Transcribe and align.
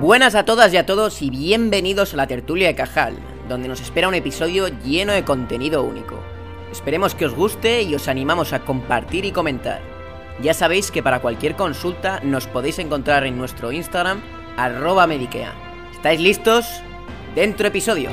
Buenas 0.00 0.34
a 0.34 0.44
todas 0.44 0.74
y 0.74 0.76
a 0.76 0.84
todos 0.84 1.22
y 1.22 1.30
bienvenidos 1.30 2.12
a 2.12 2.18
la 2.18 2.26
tertulia 2.26 2.68
de 2.68 2.74
Cajal, 2.74 3.16
donde 3.48 3.66
nos 3.66 3.80
espera 3.80 4.08
un 4.08 4.14
episodio 4.14 4.68
lleno 4.84 5.14
de 5.14 5.24
contenido 5.24 5.82
único. 5.84 6.20
Esperemos 6.70 7.14
que 7.14 7.24
os 7.24 7.34
guste 7.34 7.80
y 7.82 7.94
os 7.94 8.06
animamos 8.06 8.52
a 8.52 8.60
compartir 8.60 9.24
y 9.24 9.32
comentar. 9.32 9.80
Ya 10.42 10.52
sabéis 10.52 10.90
que 10.90 11.02
para 11.02 11.20
cualquier 11.20 11.56
consulta 11.56 12.20
nos 12.22 12.46
podéis 12.46 12.78
encontrar 12.78 13.24
en 13.24 13.38
nuestro 13.38 13.72
Instagram, 13.72 14.20
arroba 14.58 15.06
medikea. 15.06 15.54
¿Estáis 15.94 16.20
listos? 16.20 16.66
Dentro 17.34 17.68
episodio. 17.68 18.10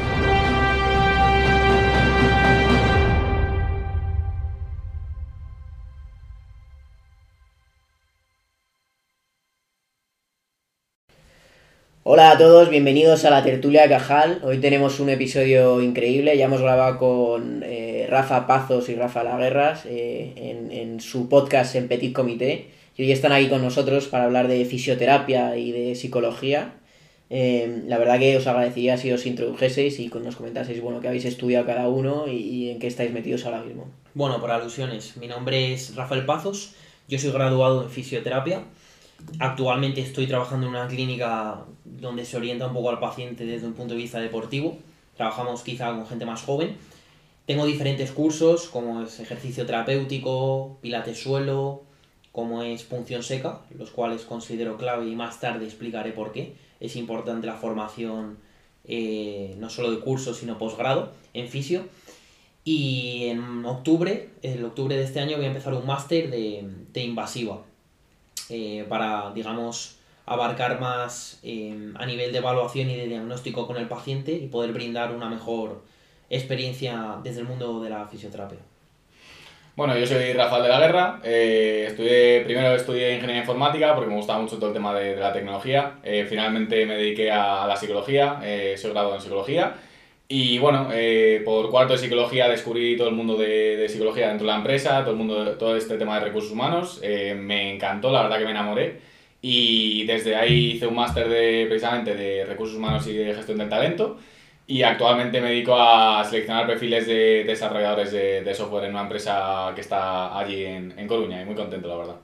Hola 12.05 12.31
a 12.31 12.37
todos, 12.37 12.69
bienvenidos 12.69 13.23
a 13.23 13.29
la 13.29 13.45
tertulia 13.45 13.83
de 13.83 13.87
Cajal. 13.87 14.41
Hoy 14.43 14.57
tenemos 14.57 14.99
un 14.99 15.07
episodio 15.07 15.81
increíble. 15.81 16.37
Ya 16.37 16.45
hemos 16.45 16.59
grabado 16.59 16.97
con 16.97 17.63
eh, 17.63 18.07
Rafa 18.09 18.45
Pazos 18.45 18.89
y 18.89 18.95
Rafa 18.95 19.23
Laguerras 19.23 19.85
eh, 19.85 20.67
en, 20.69 20.99
su 20.99 21.29
podcast 21.29 21.75
en 21.75 21.87
Petit 21.87 22.13
Comité. 22.13 22.67
Y 22.97 23.03
hoy 23.03 23.13
están 23.13 23.31
aquí 23.31 23.47
con 23.47 23.61
nosotros 23.61 24.09
para 24.09 24.25
hablar 24.25 24.49
de 24.49 24.65
fisioterapia 24.65 25.55
y 25.55 25.71
de 25.71 25.95
psicología. 25.95 26.73
Eh, 27.29 27.83
la 27.87 27.97
verdad 27.97 28.19
que 28.19 28.35
os 28.35 28.47
agradecería 28.47 28.97
si 28.97 29.09
os 29.13 29.25
introdujeseis 29.25 29.97
y 30.01 30.09
nos 30.09 30.35
comentaseis 30.35 30.81
bueno, 30.81 30.99
qué 30.99 31.07
habéis 31.07 31.23
estudiado 31.23 31.65
cada 31.65 31.87
uno 31.87 32.27
y, 32.27 32.33
y 32.33 32.69
en 32.69 32.79
qué 32.79 32.87
estáis 32.87 33.13
metidos 33.13 33.45
ahora 33.45 33.63
mismo. 33.63 33.89
Bueno, 34.13 34.41
por 34.41 34.51
alusiones, 34.51 35.15
mi 35.15 35.27
nombre 35.27 35.71
es 35.71 35.95
Rafael 35.95 36.25
Pazos, 36.25 36.73
yo 37.07 37.17
soy 37.17 37.31
graduado 37.31 37.83
en 37.83 37.89
fisioterapia. 37.89 38.65
Actualmente 39.39 40.01
estoy 40.01 40.27
trabajando 40.27 40.67
en 40.67 40.75
una 40.75 40.87
clínica 40.87 41.65
donde 41.85 42.25
se 42.25 42.37
orienta 42.37 42.67
un 42.67 42.73
poco 42.73 42.89
al 42.89 42.99
paciente 42.99 43.45
desde 43.45 43.67
un 43.67 43.73
punto 43.73 43.93
de 43.93 43.99
vista 43.99 44.19
deportivo. 44.19 44.77
Trabajamos 45.15 45.63
quizá 45.63 45.91
con 45.91 46.05
gente 46.07 46.25
más 46.25 46.43
joven. 46.43 46.75
Tengo 47.45 47.65
diferentes 47.65 48.11
cursos 48.11 48.67
como 48.67 49.01
es 49.01 49.19
ejercicio 49.19 49.65
terapéutico, 49.65 50.77
pilates 50.81 51.21
suelo, 51.21 51.83
como 52.31 52.63
es 52.63 52.83
punción 52.83 53.21
seca, 53.21 53.61
los 53.77 53.91
cuales 53.91 54.21
considero 54.21 54.77
clave 54.77 55.07
y 55.07 55.15
más 55.15 55.39
tarde 55.39 55.65
explicaré 55.65 56.11
por 56.11 56.31
qué. 56.31 56.55
Es 56.79 56.95
importante 56.95 57.47
la 57.47 57.55
formación 57.55 58.37
eh, 58.85 59.55
no 59.59 59.69
solo 59.69 59.91
de 59.91 59.99
curso 59.99 60.33
sino 60.33 60.57
posgrado 60.57 61.11
en 61.33 61.47
fisio. 61.47 61.83
Y 62.65 63.25
en 63.25 63.65
octubre, 63.65 64.29
el 64.41 64.63
octubre 64.63 64.95
de 64.95 65.03
este 65.03 65.19
año 65.19 65.35
voy 65.35 65.45
a 65.45 65.49
empezar 65.49 65.73
un 65.73 65.85
máster 65.85 66.29
de, 66.29 66.65
de 66.93 67.03
invasiva 67.03 67.63
eh, 68.49 68.85
para, 68.87 69.31
digamos, 69.33 69.97
abarcar 70.25 70.79
más 70.79 71.39
eh, 71.43 71.91
a 71.95 72.05
nivel 72.05 72.31
de 72.31 72.37
evaluación 72.37 72.89
y 72.89 72.95
de 72.95 73.07
diagnóstico 73.07 73.67
con 73.67 73.77
el 73.77 73.87
paciente 73.87 74.31
y 74.31 74.47
poder 74.47 74.71
brindar 74.71 75.13
una 75.13 75.29
mejor 75.29 75.81
experiencia 76.29 77.17
desde 77.23 77.41
el 77.41 77.47
mundo 77.47 77.81
de 77.81 77.89
la 77.89 78.07
fisioterapia. 78.07 78.59
Bueno, 79.75 79.97
yo 79.97 80.05
soy 80.05 80.33
Rafael 80.33 80.63
de 80.63 80.69
la 80.69 80.79
Guerra. 80.79 81.19
Eh, 81.23 81.85
estudié, 81.87 82.41
primero 82.41 82.75
estudié 82.75 83.15
ingeniería 83.15 83.41
informática 83.41 83.95
porque 83.95 84.09
me 84.11 84.17
gustaba 84.17 84.39
mucho 84.39 84.57
todo 84.57 84.67
el 84.67 84.73
tema 84.73 84.93
de, 84.93 85.15
la 85.15 85.33
tecnología. 85.33 85.99
Eh, 86.03 86.25
finalmente 86.29 86.85
me 86.85 86.95
dediqué 86.95 87.31
a, 87.31 87.63
a 87.63 87.67
la 87.67 87.75
psicología, 87.75 88.39
soy 88.77 88.91
graduado 88.91 89.15
en 89.15 89.21
psicología. 89.21 89.75
Y 90.35 90.57
bueno, 90.57 90.87
eh, 90.91 91.43
por 91.45 91.69
cuarto 91.69 91.93
de 91.93 91.99
psicología 91.99 92.49
descubrí 92.49 92.97
todo 92.97 93.07
el 93.07 93.13
mundo 93.13 93.37
de, 93.37 93.77
de, 93.77 93.87
psicología 93.87 94.29
dentro 94.29 94.47
de 94.47 94.51
la 94.51 94.57
empresa, 94.57 95.01
todo 95.01 95.11
el 95.11 95.17
mundo, 95.17 95.51
todo 95.59 95.77
este 95.77 95.95
tema 95.95 96.15
de 96.15 96.25
recursos 96.25 96.51
humanos. 96.51 96.99
Eh, 97.03 97.35
me 97.35 97.75
encantó, 97.75 98.11
la 98.11 98.23
verdad 98.23 98.39
que 98.39 98.45
me 98.45 98.49
enamoré. 98.49 98.99
Y 99.43 100.07
desde 100.07 100.35
ahí 100.35 100.71
hice 100.71 100.87
un 100.87 100.95
máster 100.95 101.29
de, 101.29 101.67
precisamente 101.67 102.15
de 102.15 102.45
recursos 102.45 102.75
humanos 102.75 103.05
y 103.05 103.13
de 103.13 103.35
gestión 103.35 103.59
del 103.59 103.69
talento. 103.69 104.17
Y 104.65 104.81
actualmente 104.81 105.39
me 105.39 105.49
dedico 105.49 105.75
a 105.75 106.23
seleccionar 106.23 106.65
perfiles 106.65 107.05
de 107.05 107.43
desarrolladores 107.43 108.11
de, 108.11 108.41
de 108.41 108.55
software 108.55 108.85
en 108.85 108.91
una 108.93 109.01
empresa 109.01 109.71
que 109.75 109.81
está 109.81 110.35
allí 110.35 110.65
en, 110.65 110.97
en 110.97 111.07
Coruña 111.07 111.43
y 111.43 111.45
muy 111.45 111.53
contento, 111.53 111.87
la 111.87 111.97
verdad. 111.97 112.15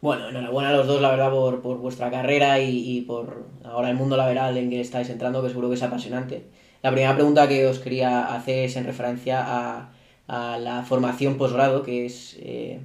Bueno, 0.00 0.28
enhorabuena 0.28 0.70
a 0.70 0.72
los 0.72 0.88
dos, 0.88 1.00
la 1.00 1.10
verdad, 1.10 1.30
por, 1.30 1.62
por 1.62 1.78
vuestra 1.78 2.10
carrera 2.10 2.58
y, 2.58 2.98
y, 2.98 3.02
por 3.02 3.44
ahora 3.64 3.90
el 3.90 3.96
mundo 3.96 4.16
laboral 4.16 4.56
en 4.56 4.70
que 4.70 4.80
estáis 4.80 5.08
entrando, 5.08 5.40
que 5.40 5.50
seguro 5.50 5.68
que 5.68 5.76
es 5.76 5.82
apasionante. 5.84 6.42
La 6.82 6.90
primera 6.92 7.14
pregunta 7.14 7.48
que 7.48 7.66
os 7.66 7.80
quería 7.80 8.26
hacer 8.34 8.66
es 8.66 8.76
en 8.76 8.84
referencia 8.84 9.42
a, 9.44 9.90
a 10.28 10.58
la 10.58 10.84
formación 10.84 11.36
posgrado, 11.36 11.82
que 11.82 12.06
es, 12.06 12.36
eh, 12.38 12.80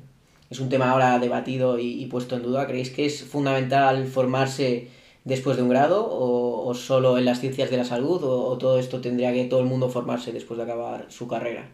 es 0.49 0.59
un 0.59 0.69
tema 0.69 0.91
ahora 0.91 1.19
debatido 1.19 1.77
y, 1.77 2.05
puesto 2.07 2.35
en 2.35 2.43
duda. 2.43 2.65
¿Creéis 2.65 2.89
que 2.89 3.05
es 3.05 3.23
fundamental 3.23 4.07
formarse 4.07 4.87
después 5.25 5.57
de 5.57 5.63
un 5.63 5.69
grado 5.69 6.07
o, 6.09 6.73
solo 6.73 7.17
en 7.17 7.25
las 7.25 7.39
ciencias 7.39 7.69
de 7.69 7.77
la 7.77 7.85
salud 7.85 8.23
o, 8.23 8.47
o, 8.47 8.57
todo 8.57 8.79
esto 8.79 8.99
tendría 8.99 9.31
que 9.31 9.45
todo 9.45 9.59
el 9.59 9.67
mundo 9.67 9.89
formarse 9.89 10.31
después 10.31 10.57
de 10.57 10.63
acabar 10.63 11.05
su 11.09 11.27
carrera? 11.27 11.69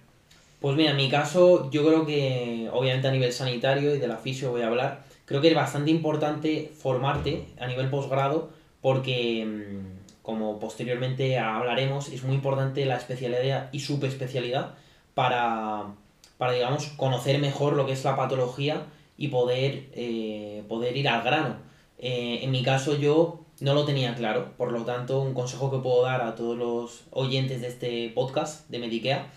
Pues 0.60 0.76
mira, 0.76 0.92
en 0.92 0.98
mi 0.98 1.10
caso 1.10 1.72
yo 1.72 1.86
creo 1.86 2.06
que 2.06 2.70
obviamente 2.74 3.08
a 3.08 3.12
nivel 3.12 3.32
sanitario 3.32 3.96
y 3.96 4.00
de 4.00 4.08
la 4.08 4.18
fisio 4.18 4.52
voy 4.52 4.62
a 4.62 4.68
hablar, 4.68 5.04
creo 5.24 5.40
que 5.40 5.48
es 5.48 5.56
bastante 5.56 5.90
importante 5.92 6.72
formarte 6.76 7.46
a 7.60 7.68
nivel 7.68 7.90
posgrado 7.90 8.50
porque 8.82 9.46
mm, 9.46 9.99
como 10.30 10.60
posteriormente 10.60 11.40
hablaremos, 11.40 12.10
es 12.10 12.24
muy 12.24 12.36
importante 12.36 12.86
la 12.86 12.98
especialidad 12.98 13.70
y 13.72 13.80
subespecialidad 13.80 14.76
para, 15.16 15.96
para 16.38 16.52
digamos, 16.54 16.86
conocer 16.98 17.40
mejor 17.40 17.74
lo 17.74 17.88
que 17.88 17.94
es 17.94 18.04
la 18.04 18.16
patología 18.16 18.86
y 19.18 19.30
poder, 19.30 19.90
eh, 19.94 20.64
poder 20.68 20.96
ir 20.96 21.10
al 21.10 21.24
grano. 21.24 21.56
Eh, 21.98 22.42
en 22.44 22.52
mi 22.52 22.62
caso 22.62 22.96
yo 22.96 23.40
no 23.60 23.74
lo 23.74 23.86
tenía 23.86 24.14
claro, 24.14 24.54
por 24.56 24.72
lo 24.72 24.86
tanto 24.86 25.20
un 25.20 25.34
consejo 25.34 25.72
que 25.72 25.80
puedo 25.80 26.04
dar 26.04 26.22
a 26.22 26.36
todos 26.36 26.56
los 26.56 27.06
oyentes 27.10 27.62
de 27.62 27.68
este 27.68 28.10
podcast 28.10 28.70
de 28.70 28.78
Medikea 28.78 29.32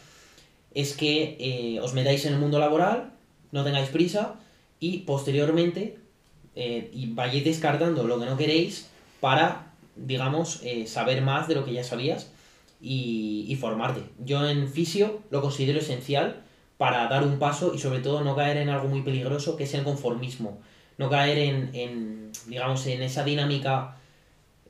es 0.74 0.94
que 0.94 1.38
eh, 1.41 1.80
os 1.80 1.94
metáis 1.94 2.26
en 2.26 2.34
el 2.34 2.38
mundo 2.38 2.59
laboral, 2.59 3.14
no 3.50 3.64
tengáis 3.64 3.88
prisa 3.88 4.34
y 4.78 4.98
posteriormente 4.98 5.97
y 6.54 7.06
vayáis 7.14 7.47
descartando 7.47 8.04
lo 8.04 8.20
que 8.20 8.26
no 8.26 8.36
queréis 8.36 8.91
para, 9.20 9.72
digamos, 9.97 10.60
eh, 10.62 10.86
saber 10.86 11.22
más 11.22 11.48
de 11.48 11.54
lo 11.54 11.64
que 11.64 11.72
ya 11.72 11.84
sabías 11.84 12.30
y, 12.80 13.56
formarte. 13.60 14.03
Yo 14.25 14.48
en 14.48 14.66
fisio 14.69 15.20
lo 15.30 15.41
considero 15.41 15.78
esencial 15.78 16.42
para 16.78 17.06
dar 17.06 17.22
un 17.25 17.38
paso 17.38 17.75
y 17.75 17.78
sobre 17.78 18.00
todo 18.00 18.22
no 18.25 18.34
caer 18.34 18.56
en 18.56 18.70
algo 18.70 18.88
muy 18.88 19.03
peligroso 19.03 19.56
que 19.56 19.64
es 19.64 19.75
el 19.75 19.84
conformismo 19.84 20.58
no 20.98 21.10
caer 21.10 21.38
en, 21.38 21.70
en 21.75 22.32
digamos, 22.47 22.86
en 22.86 23.03
esa 23.03 23.25
dinámica 23.25 23.97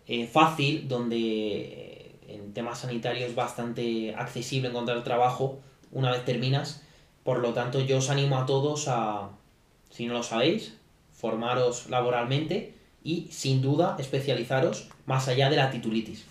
eh, 0.07 0.27
fácil 0.27 0.89
donde 0.89 1.17
eh, 1.19 2.17
en 2.29 2.53
temas 2.53 2.81
sanitarios 2.81 3.31
es 3.31 3.35
bastante 3.35 4.15
accesible 4.15 4.69
encontrar 4.69 5.05
trabajo 5.05 5.61
una 5.91 6.11
vez 6.11 6.25
terminas. 6.25 6.83
Por 7.25 7.39
lo 7.39 7.53
tanto, 7.53 7.81
yo 7.81 7.99
os 7.99 8.11
animo 8.11 8.39
a 8.39 8.47
todos 8.47 8.89
a, 8.89 9.31
si 9.91 10.07
no 10.07 10.15
lo 10.15 10.23
sabéis, 10.23 10.77
formaros 11.13 11.89
laboralmente 11.89 12.75
y 13.05 13.29
sin 13.31 13.63
duda 13.63 13.97
especializaros 13.99 14.89
más 15.07 15.29
allá 15.29 15.51
de 15.51 15.57
la 15.57 15.71
titulitis. 15.71 16.27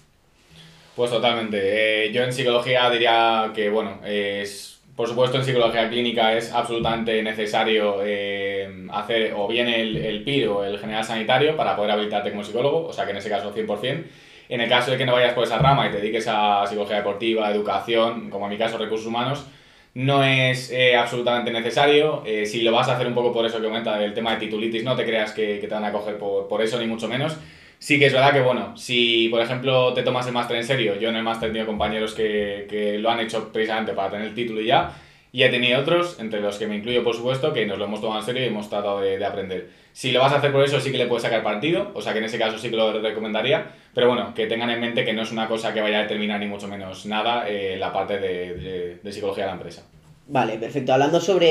Pues 0.96 1.10
totalmente. 1.10 2.06
Eh, 2.06 2.12
yo 2.12 2.24
en 2.24 2.34
psicología 2.34 2.90
diría 2.90 3.52
que, 3.56 3.70
bueno, 3.70 4.00
es 4.06 4.72
por 4.96 5.08
supuesto, 5.08 5.38
en 5.38 5.46
psicología 5.46 5.90
clínica 5.90 6.34
es 6.34 6.52
absolutamente 6.52 7.24
necesario 7.24 8.02
eh, 8.04 8.88
hacer 8.92 9.34
o 9.36 9.48
bien 9.48 9.68
el, 9.68 9.98
el 9.98 10.24
PIR 10.24 10.48
o 10.50 10.64
el 10.64 10.78
general 10.78 11.04
sanitario 11.04 11.56
para 11.56 11.76
poder 11.76 11.92
habilitarte 11.92 12.30
como 12.30 12.44
psicólogo, 12.44 12.88
o 12.88 12.94
sea 12.94 13.06
que 13.06 13.12
en 13.12 13.18
ese 13.18 13.30
caso 13.30 13.52
100%. 13.52 14.04
En 14.50 14.62
el 14.62 14.70
caso 14.70 14.92
de 14.92 14.98
que 14.98 15.06
no 15.06 15.14
vayas 15.14 15.34
por 15.34 15.46
esa 15.46 15.58
rama 15.60 15.88
y 15.88 15.92
te 15.92 15.98
dediques 15.98 16.28
a 16.28 16.68
psicología 16.68 16.98
deportiva, 16.98 17.50
educación, 17.50 18.30
como 18.30 18.46
en 18.46 18.52
mi 18.52 18.58
caso 18.58 18.78
recursos 18.78 19.08
humanos, 19.08 19.46
no 19.94 20.24
es 20.24 20.72
eh, 20.72 20.96
absolutamente 20.96 21.52
necesario. 21.52 22.24
Si 22.46 22.62
lo 22.62 22.74
vas 22.74 22.90
a 22.90 22.96
hacer 22.96 23.08
un 23.08 23.14
poco 23.14 23.32
por 23.32 23.46
eso 23.46 23.62
que 23.62 23.68
comenta 23.68 24.04
el 24.04 24.14
tema 24.14 24.34
de 24.34 24.38
titulitis, 24.38 24.84
no 24.84 24.96
te 24.96 25.06
creas 25.06 25.32
que, 25.32 25.60
que 25.60 25.68
te 25.68 25.74
van 25.74 25.86
a 25.86 25.92
coger 25.92 26.18
por, 26.18 26.50
por 26.50 26.62
eso, 26.62 26.78
ni 26.80 26.86
mucho 26.86 27.08
menos. 27.08 27.38
Sí 27.82 27.98
que 27.98 28.06
es 28.06 28.14
verdad 28.14 28.32
que, 28.32 28.42
bueno, 28.42 28.78
si 28.78 29.28
por 29.30 29.42
ejemplo 29.42 29.92
te 29.96 30.04
tomas 30.04 30.28
el 30.28 30.34
máster 30.34 30.56
en 30.56 30.64
serio, 30.64 31.00
yo 31.00 31.10
en 31.10 31.16
el 31.16 31.24
máster 31.24 31.50
he 31.50 31.52
tenido 31.52 31.66
compañeros 31.66 32.14
que, 32.14 32.68
que 32.70 33.00
lo 33.00 33.10
han 33.10 33.20
hecho 33.20 33.52
precisamente 33.52 33.94
para 33.94 34.12
tener 34.12 34.28
el 34.28 34.36
título 34.36 34.62
y 34.62 34.68
ya, 34.68 34.92
y 35.32 35.42
he 35.42 35.50
tenido 35.50 35.80
otros, 35.80 36.20
entre 36.20 36.42
los 36.42 36.60
que 36.60 36.68
me 36.68 36.76
incluyo 36.76 37.04
por 37.04 37.16
supuesto, 37.16 37.52
que 37.54 37.66
nos 37.66 37.80
lo 37.80 37.86
hemos 37.86 38.00
tomado 38.00 38.20
en 38.20 38.26
serio 38.28 38.44
y 38.44 38.50
hemos 38.50 38.70
tratado 38.70 39.02
de, 39.02 39.18
de, 39.18 39.26
aprender. 39.26 39.70
Si 39.94 40.12
lo 40.12 40.20
vas 40.20 40.32
a 40.32 40.36
hacer 40.36 40.52
por 40.52 40.64
eso, 40.64 40.80
sí 40.80 40.92
que 40.92 41.00
le 41.00 41.08
puedes 41.08 41.24
sacar 41.24 41.42
partido, 41.42 41.90
o 41.96 42.04
sea 42.04 42.14
que 42.14 42.20
en 42.20 42.26
ese 42.26 42.38
caso 42.38 42.60
sí 42.60 42.70
que 42.70 42.76
lo 42.76 43.02
recomendaría, 43.02 43.72
pero 43.96 44.10
bueno, 44.10 44.32
que 44.36 44.46
tengan 44.46 44.70
en 44.70 44.80
mente 44.80 45.04
que 45.04 45.14
no 45.14 45.24
es 45.24 45.32
una 45.32 45.48
cosa 45.48 45.74
que 45.74 45.82
vaya 45.82 45.98
a 45.98 46.02
determinar 46.04 46.40
ni 46.40 46.46
mucho 46.46 46.68
menos 46.68 47.08
nada 47.08 47.50
eh, 47.50 47.78
la 47.80 47.92
parte 47.92 48.20
de, 48.20 48.54
de, 48.58 49.00
de 49.02 49.12
psicología 49.12 49.46
de 49.46 49.50
la 49.50 49.56
empresa. 49.56 49.88
Vale, 50.32 50.58
perfecto. 50.58 50.94
Hablando 50.94 51.20
sobre 51.20 51.50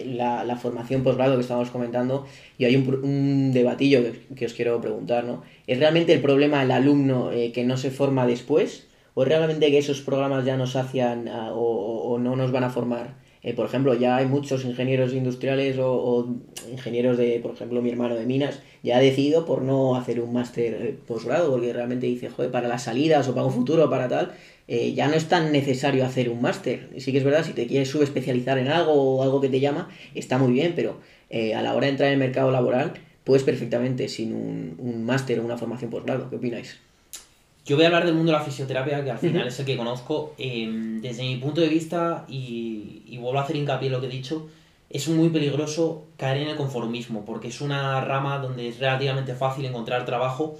eh, 0.00 0.04
la, 0.06 0.42
la, 0.42 0.56
formación 0.56 1.02
posgrado 1.02 1.34
que 1.34 1.42
estábamos 1.42 1.70
comentando, 1.70 2.26
y 2.56 2.64
hay 2.64 2.74
un, 2.74 2.88
un 3.04 3.52
debatillo 3.52 4.00
que, 4.34 4.46
os 4.46 4.54
quiero 4.54 4.80
preguntar, 4.80 5.24
¿no? 5.24 5.42
¿Es 5.66 5.78
realmente 5.78 6.14
el 6.14 6.22
problema 6.22 6.62
el 6.62 6.70
alumno 6.70 7.30
eh, 7.30 7.52
que 7.52 7.62
no 7.62 7.76
se 7.76 7.90
forma 7.90 8.26
después? 8.26 8.86
¿O 9.12 9.22
es 9.22 9.28
realmente 9.28 9.70
que 9.70 9.76
esos 9.76 10.00
programas 10.00 10.46
ya 10.46 10.56
nos 10.56 10.76
hacían 10.76 11.28
uh, 11.28 11.50
o, 11.52 12.14
o, 12.14 12.18
no 12.18 12.36
nos 12.36 12.52
van 12.52 12.64
a 12.64 12.70
formar 12.70 13.16
eh, 13.42 13.54
por 13.54 13.64
ejemplo, 13.66 13.94
ya 13.94 14.16
hay 14.16 14.26
muchos 14.26 14.64
ingenieros 14.66 15.14
industriales 15.14 15.78
o, 15.80 16.28
ingenieros 16.70 17.16
de, 17.16 17.40
por 17.40 17.52
ejemplo, 17.52 17.80
mi 17.80 17.88
hermano 17.90 18.14
de 18.14 18.26
minas, 18.26 18.60
ya 18.82 18.98
ha 18.98 19.00
decidido 19.00 19.46
por 19.46 19.62
no 19.62 19.96
hacer 19.96 20.20
un 20.20 20.32
máster 20.32 20.74
eh, 20.74 20.98
posgrado, 21.06 21.50
porque 21.50 21.72
realmente 21.72 22.06
dice, 22.06 22.28
joder, 22.28 22.50
para 22.50 22.68
las 22.68 22.82
salidas 22.82 23.28
o 23.28 23.34
para 23.34 23.46
un 23.46 23.52
futuro 23.52 23.86
o 23.86 23.90
para 23.90 24.08
tal, 24.08 24.32
eh, 24.70 24.94
ya 24.94 25.08
no 25.08 25.14
es 25.14 25.28
tan 25.28 25.52
necesario 25.52 26.06
hacer 26.06 26.30
un 26.30 26.40
máster. 26.40 26.88
Sí 26.96 27.12
que 27.12 27.18
es 27.18 27.24
verdad, 27.24 27.44
si 27.44 27.52
te 27.52 27.66
quieres 27.66 27.90
subespecializar 27.90 28.56
en 28.56 28.68
algo 28.68 28.92
o 28.92 29.22
algo 29.22 29.42
que 29.42 29.50
te 29.50 29.60
llama, 29.60 29.90
está 30.14 30.38
muy 30.38 30.52
bien, 30.52 30.72
pero 30.74 30.98
a 31.54 31.62
la 31.62 31.74
hora 31.74 31.86
de 31.86 31.92
entrar 31.92 32.08
en 32.08 32.14
el 32.14 32.18
mercado 32.18 32.50
laboral, 32.50 32.94
puedes 33.24 33.44
perfectamente 33.44 34.08
sin 34.08 34.34
un, 34.34 34.76
un 34.78 35.04
máster 35.04 35.38
o 35.40 35.44
una 35.44 35.58
formación 35.58 35.90
posgrado. 35.90 36.30
¿Qué 36.30 36.36
opináis? 36.36 36.78
Yo 37.66 37.76
voy 37.76 37.84
a 37.84 37.88
hablar 37.88 38.06
del 38.06 38.14
mundo 38.14 38.32
de 38.32 38.38
la 38.38 38.44
fisioterapia, 38.44 39.04
que 39.04 39.10
al 39.10 39.18
final 39.18 39.46
es 39.46 39.58
el 39.60 39.66
que 39.66 39.76
conozco. 39.76 40.34
Em, 40.38 41.00
desde 41.00 41.22
mi 41.22 41.36
punto 41.36 41.60
de 41.60 41.68
vista, 41.68 42.24
y, 42.28 43.02
y, 43.06 43.18
vuelvo 43.18 43.38
a 43.38 43.42
hacer 43.42 43.56
hincapié 43.56 43.86
en 43.86 43.92
lo 43.92 44.00
que 44.00 44.06
he 44.06 44.10
dicho, 44.10 44.48
es 44.88 45.08
muy 45.08 45.28
peligroso 45.28 46.06
caer 46.16 46.38
en 46.38 46.48
el 46.48 46.56
conformismo, 46.56 47.24
porque 47.24 47.48
es 47.48 47.60
una 47.60 48.00
rama 48.00 48.38
donde 48.38 48.68
es 48.68 48.80
relativamente 48.80 49.34
fácil 49.34 49.64
encontrar 49.66 50.04
trabajo 50.04 50.58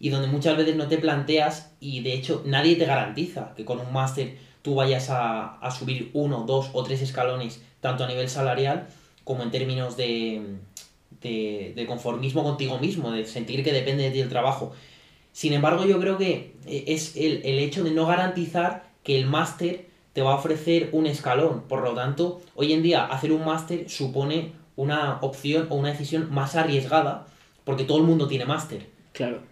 y 0.00 0.10
donde 0.10 0.28
muchas 0.28 0.56
veces 0.56 0.76
no 0.76 0.88
te 0.88 0.98
planteas 0.98 1.72
y 1.80 2.00
de 2.00 2.14
hecho 2.14 2.42
nadie 2.46 2.76
te 2.76 2.86
garantiza 2.86 3.54
que 3.56 3.64
con 3.64 3.80
un 3.80 3.92
máster 3.92 4.38
tú 4.62 4.74
vayas 4.74 5.10
a, 5.10 5.58
a 5.58 5.70
subir 5.70 6.10
uno, 6.12 6.44
dos 6.46 6.70
o 6.72 6.82
tres 6.82 7.02
escalones, 7.02 7.62
tanto 7.80 8.04
a 8.04 8.08
nivel 8.08 8.28
salarial 8.28 8.88
como 9.24 9.42
en 9.42 9.50
términos 9.50 9.96
de, 9.96 10.42
de, 11.20 11.72
de 11.74 11.86
conformismo 11.86 12.42
contigo 12.42 12.78
mismo, 12.78 13.10
de 13.10 13.26
sentir 13.26 13.62
que 13.64 13.72
depende 13.72 14.04
de 14.04 14.10
ti 14.10 14.20
el 14.20 14.28
trabajo. 14.28 14.72
Sin 15.32 15.52
embargo, 15.52 15.84
yo 15.84 16.00
creo 16.00 16.18
que 16.18 16.54
eh, 16.66 16.84
es 16.88 17.16
el, 17.16 17.44
hecho 17.44 17.84
de 17.84 17.90
no 17.90 18.06
garantizar 18.06 18.90
que 19.02 19.18
el 19.18 19.26
máster 19.26 19.86
te 20.12 20.22
va 20.22 20.32
a 20.32 20.36
ofrecer 20.36 20.88
un 20.92 21.06
escalón. 21.06 21.62
Por 21.68 21.82
lo 21.82 21.94
tanto, 21.94 22.40
hoy 22.54 22.72
en 22.72 22.82
día 22.82 23.04
hacer 23.04 23.32
un 23.32 23.44
máster 23.44 23.88
supone 23.88 24.52
una 24.76 25.18
opción 25.20 25.66
o 25.70 25.76
una 25.76 25.90
decisión 25.90 26.32
más 26.32 26.56
arriesgada 26.56 27.26
porque 27.64 27.84
todo 27.84 27.98
el 27.98 28.04
mundo 28.04 28.26
tiene 28.28 28.46
máster. 28.46 28.86
Claro. 29.12 29.42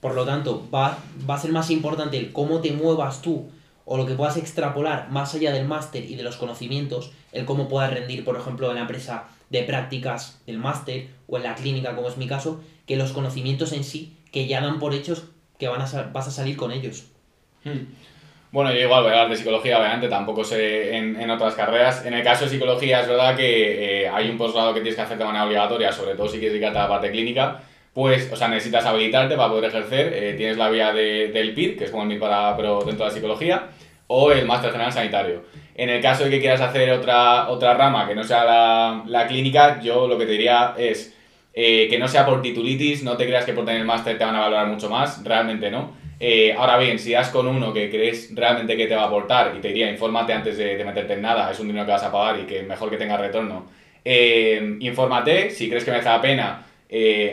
Por 0.00 0.14
lo 0.14 0.24
tanto, 0.24 0.66
va, 0.72 0.98
va, 1.28 1.34
a 1.34 1.38
ser 1.38 1.52
más 1.52 1.70
importante 1.70 2.16
el 2.18 2.32
cómo 2.32 2.60
te 2.60 2.72
muevas 2.72 3.20
tú 3.22 3.50
o 3.84 3.96
lo 3.96 4.06
que 4.06 4.14
puedas 4.14 4.36
extrapolar 4.36 5.10
más 5.10 5.34
allá 5.34 5.52
del 5.52 5.66
máster 5.66 6.04
y 6.04 6.14
de 6.14 6.22
los 6.22 6.36
conocimientos, 6.36 7.12
el 7.32 7.44
cómo 7.44 7.68
puedas 7.68 7.92
rendir, 7.92 8.24
por 8.24 8.36
ejemplo, 8.36 8.68
en 8.70 8.76
la 8.76 8.82
empresa 8.82 9.28
de 9.50 9.62
prácticas 9.64 10.40
del 10.46 10.58
máster 10.58 11.08
o 11.26 11.36
en 11.36 11.42
la 11.42 11.54
clínica, 11.54 11.94
como 11.96 12.08
es 12.08 12.16
mi 12.16 12.26
caso, 12.26 12.60
que 12.86 12.96
los 12.96 13.12
conocimientos 13.12 13.72
en 13.72 13.84
sí 13.84 14.16
que 14.32 14.46
ya 14.46 14.60
dan 14.60 14.78
por 14.78 14.94
hechos 14.94 15.24
que 15.58 15.68
van 15.68 15.82
a 15.82 16.10
vas 16.12 16.28
a 16.28 16.30
salir 16.30 16.56
con 16.56 16.72
ellos. 16.72 17.06
Hmm. 17.64 17.84
Bueno, 18.52 18.72
yo 18.72 18.80
igual 18.80 19.02
voy 19.02 19.12
a 19.12 19.14
hablar 19.14 19.30
de 19.30 19.36
psicología, 19.36 19.78
obviamente, 19.78 20.08
tampoco 20.08 20.42
sé 20.42 20.96
en, 20.96 21.30
otras 21.30 21.54
carreras. 21.54 22.04
En 22.04 22.14
el 22.14 22.24
caso 22.24 22.44
de 22.44 22.50
psicología 22.50 23.00
es 23.00 23.08
verdad 23.08 23.36
que 23.36 24.02
eh, 24.02 24.08
hay 24.08 24.28
un 24.28 24.36
posgrado 24.36 24.74
que 24.74 24.80
tienes 24.80 24.96
que 24.96 25.02
hacer 25.02 25.18
de 25.18 25.24
manera 25.24 25.44
obligatoria, 25.44 25.92
sobre 25.92 26.16
todo 26.16 26.26
si 26.26 26.38
quieres 26.38 26.54
dedicarte 26.54 26.78
a 26.78 26.82
la 26.82 26.88
parte 26.88 27.12
clínica, 27.12 27.60
pues, 27.92 28.30
o 28.32 28.36
sea, 28.36 28.48
necesitas 28.48 28.84
habilitarte 28.86 29.36
para 29.36 29.48
poder 29.48 29.66
ejercer. 29.66 30.12
Eh, 30.14 30.34
tienes 30.36 30.56
la 30.56 30.70
vía 30.70 30.92
del 30.92 31.54
PIR, 31.54 31.76
que 31.76 31.84
es 31.84 31.90
como 31.90 32.04
el 32.04 32.08
MIR 32.08 32.20
para, 32.20 32.54
dentro 32.56 32.84
de 32.84 33.04
la 33.04 33.10
psicología, 33.10 33.68
o 34.06 34.32
el 34.32 34.46
Máster 34.46 34.72
General 34.72 34.92
Sanitario. 34.92 35.44
En 35.74 35.88
el 35.88 36.02
caso 36.02 36.24
de 36.24 36.30
que 36.30 36.40
quieras 36.40 36.60
hacer 36.60 36.90
otra, 36.90 37.48
otra 37.48 37.74
rama 37.74 38.06
que 38.06 38.14
no 38.14 38.24
sea 38.24 38.44
la, 38.44 39.02
la 39.06 39.26
clínica, 39.26 39.80
yo 39.80 40.06
lo 40.06 40.18
que 40.18 40.26
te 40.26 40.32
diría 40.32 40.74
es 40.76 41.14
eh, 41.52 41.88
que 41.90 41.98
no 41.98 42.06
sea 42.06 42.24
por 42.24 42.42
titulitis, 42.42 43.02
no 43.02 43.16
te 43.16 43.26
creas 43.26 43.44
que 43.44 43.52
por 43.52 43.64
tener 43.64 43.80
el 43.80 43.86
máster 43.86 44.16
te 44.16 44.24
van 44.24 44.36
a 44.36 44.40
valorar 44.40 44.68
mucho 44.68 44.88
más, 44.88 45.24
realmente 45.24 45.70
no. 45.70 45.92
Eh, 46.20 46.54
ahora 46.56 46.78
bien, 46.78 46.98
si 46.98 47.12
das 47.12 47.30
con 47.30 47.46
uno 47.48 47.72
que 47.72 47.90
crees 47.90 48.32
realmente 48.34 48.76
que 48.76 48.86
te 48.86 48.94
va 48.94 49.02
a 49.02 49.06
aportar, 49.06 49.54
y 49.56 49.60
te 49.60 49.68
diría, 49.68 49.90
infórmate 49.90 50.32
antes 50.32 50.56
de, 50.58 50.84
meterte 50.84 51.14
en 51.14 51.22
nada, 51.22 51.50
es 51.50 51.58
un 51.58 51.66
dinero 51.66 51.86
que 51.86 51.92
vas 51.92 52.04
a 52.04 52.12
pagar 52.12 52.40
y 52.40 52.44
que 52.44 52.62
mejor 52.62 52.90
que 52.90 52.96
tenga 52.98 53.16
retorno. 53.16 53.66
Infórmate, 54.04 55.50
si 55.50 55.68
crees 55.68 55.84
que 55.84 55.90
merece 55.90 56.08
la 56.08 56.20
pena, 56.20 56.66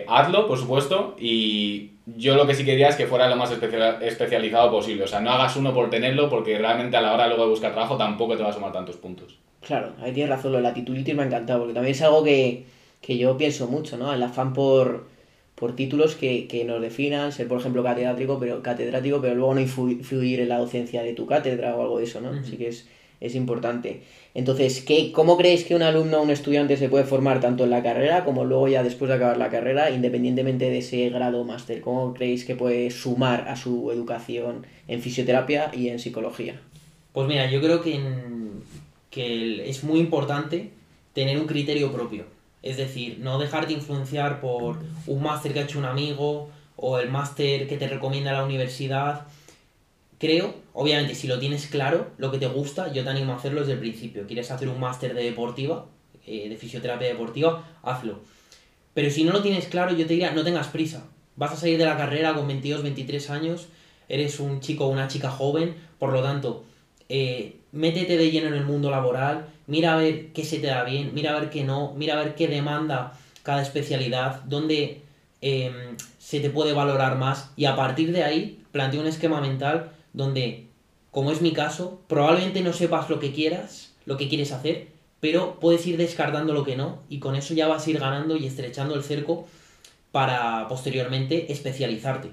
hazlo, 0.08 0.48
por 0.48 0.58
supuesto, 0.58 1.16
y 1.20 1.92
yo 2.06 2.36
lo 2.36 2.46
que 2.46 2.54
sí 2.54 2.64
quería 2.64 2.90
es 2.90 2.96
que 2.96 3.08
fuera 3.08 3.28
lo 3.28 3.36
más 3.36 3.52
especializado 3.52 4.72
posible. 4.72 5.04
O 5.04 5.08
sea, 5.08 5.20
no 5.20 5.32
hagas 5.32 5.56
uno 5.56 5.74
por 5.74 5.90
tenerlo, 5.90 6.30
porque 6.30 6.58
realmente 6.58 6.98
a 6.98 7.02
la 7.02 7.14
hora 7.14 7.28
luego 7.28 7.44
de 7.44 7.50
buscar 7.50 7.72
trabajo 7.74 7.98
tampoco 7.98 8.38
te 8.38 8.44
va 8.44 8.50
a 8.50 8.54
sumar 8.54 8.72
tantos 8.72 8.98
puntos. 8.98 9.38
Claro, 9.62 9.94
ahí 10.02 10.14
tienes 10.14 10.30
razón, 10.30 10.52
lo 10.52 10.58
de 10.58 10.64
la 10.64 10.74
titulitis 10.74 11.16
me 11.16 11.24
ha 11.24 11.26
encantado, 11.26 11.60
porque 11.60 11.74
también 11.74 11.94
es 11.94 12.02
algo 12.02 12.24
que 12.24 12.66
que 13.02 13.18
yo 13.18 13.38
pienso 13.38 13.68
mucho, 13.68 13.98
¿no? 13.98 14.14
El 14.14 14.22
afán 14.24 14.54
por, 14.54 15.08
por 15.56 15.76
títulos 15.76 16.16
que, 16.16 16.48
que, 16.48 16.66
nos 16.66 16.82
definan, 16.82 17.32
ser 17.32 17.48
por 17.48 17.60
ejemplo 17.60 17.84
catedrático, 17.84 18.40
pero 18.40 18.62
catedrático, 18.62 19.22
pero 19.22 19.36
luego 19.36 19.54
no 19.54 19.62
influir 19.62 20.40
en 20.40 20.50
la 20.50 20.60
docencia 20.60 21.04
de 21.04 21.14
tu 21.14 21.26
cátedra 21.26 21.76
o 21.76 21.82
algo 21.82 22.00
de 22.00 22.06
eso, 22.06 22.22
¿no? 22.22 22.32
Así 22.32 22.58
que 22.58 22.70
es, 22.70 22.88
es 23.20 23.36
importante. 23.36 24.04
Entonces, 24.34 24.82
¿qué, 24.82 25.12
¿cómo 25.12 25.38
creéis 25.38 25.64
que 25.64 25.76
un 25.76 25.82
alumno 25.82 26.20
o 26.20 26.24
un 26.24 26.30
estudiante 26.30 26.78
se 26.78 26.90
puede 26.90 27.06
formar 27.06 27.40
tanto 27.40 27.64
en 27.64 27.72
la 27.72 27.84
carrera 27.84 28.24
como 28.26 28.46
luego 28.46 28.68
ya 28.68 28.84
después 28.84 29.10
de 29.10 29.16
acabar 29.16 29.38
la 29.38 29.50
carrera, 29.50 29.90
independientemente 29.92 30.70
de 30.70 30.80
ese 30.80 31.10
grado 31.10 31.44
máster? 31.44 31.82
¿Cómo 31.82 32.14
creéis 32.14 32.46
que 32.46 32.56
puede 32.56 32.92
sumar 32.92 33.48
a 33.48 33.56
su 33.56 33.92
educación 33.92 34.66
en 34.88 35.02
fisioterapia 35.02 35.72
y 35.74 35.90
en 35.90 36.00
psicología? 36.00 36.60
Pues 37.14 37.28
mira, 37.28 37.50
yo 37.50 37.60
creo 37.62 37.82
que, 37.82 38.00
que 39.10 39.70
es 39.70 39.84
muy 39.84 40.00
importante 40.00 40.70
tener 41.14 41.40
un 41.40 41.48
criterio 41.48 41.92
propio 41.92 42.38
es 42.68 42.78
decir, 42.78 43.20
no 43.20 43.40
dejarte 43.40 43.74
influenciar 43.74 44.42
por 44.42 44.80
un 45.06 45.24
máster 45.24 45.54
que 45.54 45.60
ha 45.60 45.64
hecho 45.64 45.80
un 45.80 45.86
amigo 45.86 46.50
o 46.76 47.00
el 47.00 47.10
máster 47.10 47.68
que 47.68 47.78
te 47.78 47.88
recomienda 47.88 48.34
la 48.34 48.44
universidad. 48.44 49.26
Creo, 50.20 50.56
obviamente, 50.74 51.14
si 51.14 51.28
lo 51.28 51.40
tienes 51.40 51.68
claro, 51.68 52.12
lo 52.18 52.32
que 52.32 52.40
te 52.40 52.48
gusta, 52.48 52.92
yo 52.92 53.04
te 53.04 53.10
animo 53.10 53.34
a 53.34 53.36
hacerlo 53.36 53.60
desde 53.60 53.74
el 53.74 53.80
principio. 53.80 54.26
¿Quieres 54.26 54.50
hacer 54.50 54.68
un 54.68 54.80
máster 54.80 55.14
de 55.14 55.24
deportiva, 55.24 55.86
eh, 56.26 56.50
de 56.50 56.58
fisioterapia 56.58 57.08
deportiva? 57.08 57.64
Hazlo. 57.84 58.20
Pero 58.94 59.12
si 59.12 59.24
no 59.24 59.32
lo 59.32 59.44
tienes 59.44 59.68
claro, 59.68 59.92
yo 59.92 60.08
te 60.08 60.14
diría, 60.14 60.32
no 60.32 60.44
tengas 60.44 60.68
prisa. 60.68 61.06
Vas 61.36 61.52
a 61.52 61.56
salir 61.56 61.78
de 61.78 61.86
la 61.86 61.98
carrera 61.98 62.34
con 62.34 62.48
22, 62.48 62.82
23 62.82 63.30
años, 63.30 63.68
eres 64.10 64.40
un 64.40 64.60
chico 64.60 64.88
o 64.88 64.90
una 64.90 65.08
chica 65.08 65.30
joven, 65.30 65.76
por 66.00 66.12
lo 66.12 66.24
tanto, 66.24 66.64
eh, 67.10 67.58
métete 67.72 68.18
de 68.18 68.32
lleno 68.32 68.48
en 68.48 68.56
el 68.56 68.66
mundo 68.66 68.90
laboral, 68.90 69.46
mira 69.68 69.94
a 69.94 69.98
ver 69.98 70.34
qué 70.34 70.44
se 70.44 70.58
te 70.58 70.68
da 70.68 70.84
bien, 70.84 71.12
mira 71.14 71.36
a 71.36 71.40
ver 71.40 71.52
qué 71.52 71.64
no, 71.64 71.94
mira 71.96 72.20
a 72.20 72.24
ver 72.24 72.34
qué 72.34 72.48
demanda 72.48 73.14
cada 73.44 73.62
especialidad, 73.62 74.42
dónde 74.46 75.02
em, 75.42 75.96
se 76.18 76.40
te 76.40 76.50
puede 76.50 76.74
valorar 76.74 77.18
más 77.18 77.52
y 77.56 77.66
a 77.66 77.76
partir 77.76 78.12
de 78.12 78.24
ahí 78.24 78.64
plantea 78.72 79.00
un 79.00 79.08
esquema 79.08 79.40
mental 79.42 79.92
donde, 80.18 80.66
como 81.12 81.32
es 81.32 81.42
mi 81.42 81.54
caso, 81.54 82.02
probablemente 82.08 82.62
no 82.62 82.74
sepas 82.74 83.10
lo 83.10 83.20
que 83.20 83.32
quieras, 83.32 83.94
lo 84.06 84.18
que 84.18 84.28
quieres 84.28 84.52
hacer, 84.52 84.88
pero 85.20 85.60
puedes 85.60 85.86
ir 85.86 85.98
descartando 85.98 86.54
lo 86.54 86.64
que 86.64 86.76
no 86.76 87.00
y 87.08 87.20
con 87.20 87.36
eso 87.36 87.54
ya 87.54 87.68
vas 87.68 87.88
a 87.88 87.90
ir 87.90 88.00
ganando 88.00 88.36
y 88.36 88.46
estrechando 88.46 88.96
el 88.96 89.04
cerco 89.04 89.48
para 90.12 90.68
posteriormente 90.68 91.52
especializarte. 91.52 92.32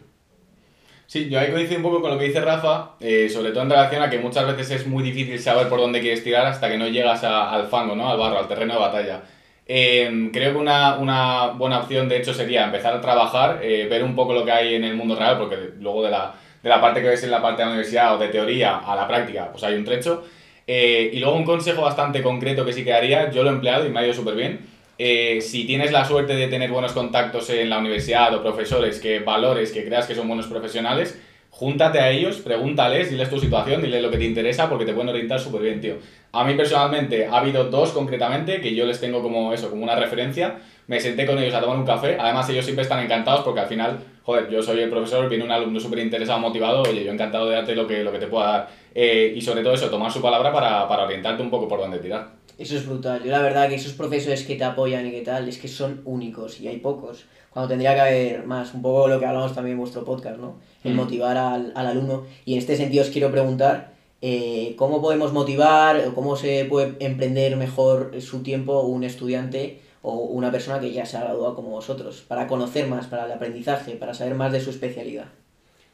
Sí, 1.06 1.28
yo 1.28 1.38
ahí 1.38 1.52
coincido 1.52 1.76
un 1.76 1.82
poco 1.82 2.00
con 2.00 2.12
lo 2.12 2.18
que 2.18 2.24
dice 2.24 2.40
Rafa, 2.40 2.92
eh, 2.98 3.28
sobre 3.28 3.50
todo 3.50 3.64
en 3.64 3.70
relación 3.70 4.02
a 4.02 4.08
que 4.08 4.18
muchas 4.18 4.46
veces 4.46 4.80
es 4.80 4.86
muy 4.86 5.02
difícil 5.02 5.38
saber 5.38 5.68
por 5.68 5.78
dónde 5.78 6.00
quieres 6.00 6.24
tirar 6.24 6.46
hasta 6.46 6.68
que 6.68 6.78
no 6.78 6.88
llegas 6.88 7.22
al 7.22 7.66
fango, 7.68 7.94
¿no? 7.94 8.08
Al 8.08 8.16
barro, 8.18 8.38
al 8.38 8.48
terreno 8.48 8.74
de 8.74 8.80
batalla. 8.80 9.22
Eh, 9.66 10.30
creo 10.32 10.52
que 10.52 10.58
una, 10.58 10.96
una, 10.96 11.48
buena 11.48 11.80
opción, 11.80 12.08
de 12.08 12.18
hecho, 12.18 12.32
sería 12.32 12.64
empezar 12.64 12.94
a 12.94 13.00
trabajar, 13.02 13.60
eh, 13.62 13.86
ver 13.88 14.02
un 14.02 14.14
poco 14.14 14.32
lo 14.32 14.44
que 14.44 14.52
hay 14.52 14.74
en 14.74 14.84
el 14.84 14.94
mundo 14.94 15.14
real, 15.14 15.38
porque 15.38 15.56
luego 15.78 16.02
de 16.02 16.10
la, 16.10 16.34
de 16.64 16.68
la 16.68 16.80
parte 16.80 17.00
que 17.00 17.08
ves 17.08 17.22
en 17.22 17.30
la 17.30 17.40
parte 17.40 17.62
de 17.62 17.66
la 17.66 17.72
universidad 17.74 18.16
o 18.16 18.18
de 18.18 18.28
teoría 18.28 18.78
a 18.78 18.96
la 18.96 19.06
práctica, 19.06 19.50
pues 19.52 19.62
hay 19.62 19.74
un 19.74 19.84
trecho. 19.84 20.24
y 20.66 21.18
luego 21.20 21.36
un 21.36 21.44
consejo 21.44 21.82
bastante 21.82 22.22
concreto 22.22 22.64
que 22.64 22.72
sí 22.72 22.82
que 22.82 22.92
haría, 22.92 23.30
yo 23.30 23.44
lo 23.44 23.50
he 23.50 23.52
empleado 23.52 23.86
y 23.86 23.90
me 23.90 24.00
ha 24.00 24.04
ido 24.04 24.14
súper 24.14 24.34
bien, 24.34 24.60
eh, 24.96 25.40
si 25.40 25.66
tienes 25.66 25.90
la 25.90 26.04
suerte 26.04 26.36
de 26.36 26.46
tener 26.46 26.70
buenos 26.70 26.92
contactos 26.92 27.50
en 27.50 27.68
la 27.68 27.78
universidad 27.78 28.32
o 28.34 28.42
profesores 28.42 29.00
que 29.00 29.18
valores, 29.18 29.72
que 29.72 29.84
creas 29.84 30.06
que 30.06 30.14
son 30.14 30.28
buenos 30.28 30.46
profesionales, 30.46 31.20
júntate 31.50 31.98
a 31.98 32.10
ellos, 32.10 32.36
pregúntales, 32.38 33.10
diles 33.10 33.28
tu 33.28 33.40
situación, 33.40 33.82
diles 33.82 34.02
lo 34.02 34.10
que 34.10 34.18
te 34.18 34.24
interesa 34.24 34.68
porque 34.68 34.84
te 34.84 34.92
pueden 34.92 35.08
orientar 35.08 35.40
súper 35.40 35.62
bien, 35.62 35.80
tío. 35.80 35.96
A 36.32 36.44
mí 36.44 36.54
personalmente 36.54 37.26
ha 37.26 37.38
habido 37.38 37.64
dos 37.64 37.90
concretamente 37.90 38.60
que 38.60 38.74
yo 38.74 38.86
les 38.86 39.00
tengo 39.00 39.22
como 39.22 39.52
eso, 39.52 39.68
como 39.70 39.82
una 39.82 39.96
referencia. 39.96 40.58
Me 40.86 41.00
senté 41.00 41.26
con 41.26 41.38
ellos 41.38 41.54
a 41.54 41.60
tomar 41.60 41.76
un 41.76 41.86
café. 41.86 42.16
Además, 42.18 42.48
ellos 42.50 42.64
siempre 42.64 42.82
están 42.82 43.00
encantados 43.00 43.42
porque 43.42 43.60
al 43.60 43.68
final, 43.68 43.98
joder, 44.24 44.50
yo 44.50 44.62
soy 44.62 44.80
el 44.80 44.90
profesor, 44.90 45.28
viene 45.28 45.44
un 45.44 45.50
alumno 45.50 45.78
súper 45.78 46.00
interesado, 46.00 46.40
motivado. 46.40 46.82
Oye, 46.82 47.04
yo 47.04 47.12
encantado 47.12 47.48
de 47.48 47.56
darte 47.56 47.74
lo 47.74 47.86
que, 47.86 48.02
lo 48.02 48.10
que 48.10 48.18
te 48.18 48.26
pueda 48.26 48.46
dar. 48.46 48.68
Eh, 48.94 49.32
y 49.36 49.40
sobre 49.40 49.62
todo 49.62 49.74
eso, 49.74 49.90
tomar 49.90 50.10
su 50.10 50.20
palabra 50.20 50.52
para, 50.52 50.88
para 50.88 51.04
orientarte 51.04 51.42
un 51.42 51.50
poco 51.50 51.68
por 51.68 51.80
dónde 51.80 51.98
tirar. 51.98 52.32
Eso 52.56 52.76
es 52.76 52.86
brutal. 52.86 53.22
Yo 53.24 53.30
la 53.30 53.42
verdad 53.42 53.68
que 53.68 53.74
esos 53.74 53.92
profesores 53.92 54.44
que 54.44 54.54
te 54.54 54.64
apoyan 54.64 55.06
y 55.06 55.10
que 55.10 55.22
tal, 55.22 55.48
es 55.48 55.58
que 55.58 55.68
son 55.68 56.02
únicos 56.04 56.60
y 56.60 56.68
hay 56.68 56.78
pocos. 56.78 57.26
Cuando 57.50 57.68
tendría 57.68 57.94
que 57.94 58.00
haber 58.00 58.46
más, 58.46 58.74
un 58.74 58.82
poco 58.82 59.08
lo 59.08 59.18
que 59.18 59.26
hablamos 59.26 59.54
también 59.54 59.74
en 59.74 59.80
vuestro 59.80 60.04
podcast, 60.04 60.38
¿no? 60.38 60.56
El 60.82 60.94
mm. 60.94 60.96
motivar 60.96 61.36
al, 61.36 61.72
al, 61.74 61.86
alumno. 61.86 62.24
Y 62.44 62.54
en 62.54 62.58
este 62.58 62.76
sentido 62.76 63.02
os 63.02 63.10
quiero 63.10 63.30
preguntar, 63.30 63.94
eh, 64.22 64.74
¿cómo 64.78 65.02
podemos 65.02 65.32
motivar 65.32 66.00
o 66.06 66.14
cómo 66.14 66.36
se 66.36 66.64
puede 66.64 66.94
emprender 67.00 67.56
mejor 67.56 68.20
su 68.20 68.42
tiempo 68.42 68.80
un 68.82 69.04
estudiante 69.04 69.80
o 70.06 70.16
una 70.16 70.52
persona 70.52 70.80
que 70.80 70.92
ya 70.92 71.06
se 71.06 71.16
ha 71.16 71.20
graduado 71.20 71.54
como 71.56 71.70
vosotros? 71.70 72.22
Para 72.28 72.46
conocer 72.46 72.86
más, 72.88 73.06
para 73.06 73.24
el 73.24 73.32
aprendizaje, 73.32 73.96
para 73.96 74.12
saber 74.12 74.34
más 74.34 74.52
de 74.52 74.60
su 74.60 74.68
especialidad. 74.68 75.28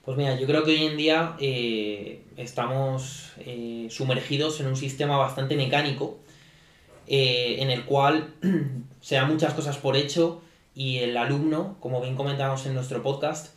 Pues 0.04 0.18
mira, 0.18 0.36
yo 0.36 0.48
creo 0.48 0.64
que 0.64 0.72
hoy 0.72 0.84
en 0.84 0.96
día 0.96 1.36
eh, 1.38 2.24
estamos 2.36 3.30
eh, 3.38 3.86
sumergidos 3.88 4.58
en 4.58 4.66
un 4.66 4.74
sistema 4.74 5.16
bastante 5.16 5.54
mecánico 5.54 6.18
eh, 7.06 7.58
en 7.60 7.70
el 7.70 7.84
cual 7.84 8.34
se 9.00 9.14
dan 9.14 9.30
muchas 9.30 9.54
cosas 9.54 9.76
por 9.76 9.96
hecho 9.96 10.42
y 10.74 10.98
el 10.98 11.16
alumno, 11.16 11.76
como 11.78 12.00
bien 12.00 12.16
comentamos 12.16 12.66
en 12.66 12.74
nuestro 12.74 13.02
podcast, 13.02 13.54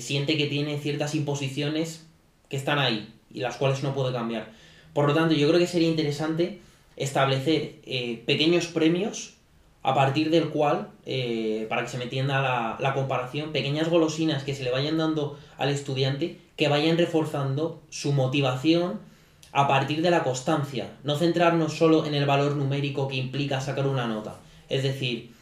siente 0.00 0.36
que 0.38 0.46
tiene 0.46 0.78
ciertas 0.78 1.14
imposiciones 1.14 2.06
que 2.48 2.56
están 2.56 2.78
ahí 2.78 3.12
y 3.30 3.40
las 3.40 3.56
cuales 3.56 3.82
no 3.82 3.94
puede 3.94 4.12
cambiar. 4.12 4.52
Por 4.94 5.06
lo 5.06 5.14
tanto, 5.14 5.34
yo 5.34 5.48
creo 5.48 5.58
que 5.58 5.66
sería 5.66 5.88
interesante 5.88 6.60
establecer 6.96 7.76
pequeños 8.26 8.66
premios 8.66 9.33
a 9.84 9.94
partir 9.94 10.30
del 10.30 10.48
cual, 10.48 10.88
eh, 11.04 11.66
para 11.68 11.82
que 11.82 11.88
se 11.88 11.98
me 11.98 12.04
entienda 12.04 12.76
la, 12.80 12.94
comparación, 12.94 13.52
pequeñas 13.52 13.90
golosinas 13.90 14.42
que 14.42 14.54
se 14.54 14.64
le 14.64 14.70
vayan 14.70 14.96
dando 14.96 15.38
al 15.58 15.68
estudiante 15.68 16.40
que 16.56 16.68
vayan 16.68 16.96
reforzando 16.96 17.82
su 17.90 18.12
motivación 18.12 18.98
a 19.52 19.68
partir 19.68 20.00
de 20.00 20.10
la 20.10 20.24
constancia. 20.24 20.96
No 21.04 21.16
centrarnos 21.16 21.74
solo 21.74 22.06
en 22.06 22.14
el 22.14 22.24
valor 22.24 22.56
numérico 22.56 23.08
que 23.08 23.16
implica 23.16 23.60
sacar 23.60 23.86
una 23.86 24.06
nota. 24.06 24.36
Es 24.70 24.82
decir, 24.82 25.34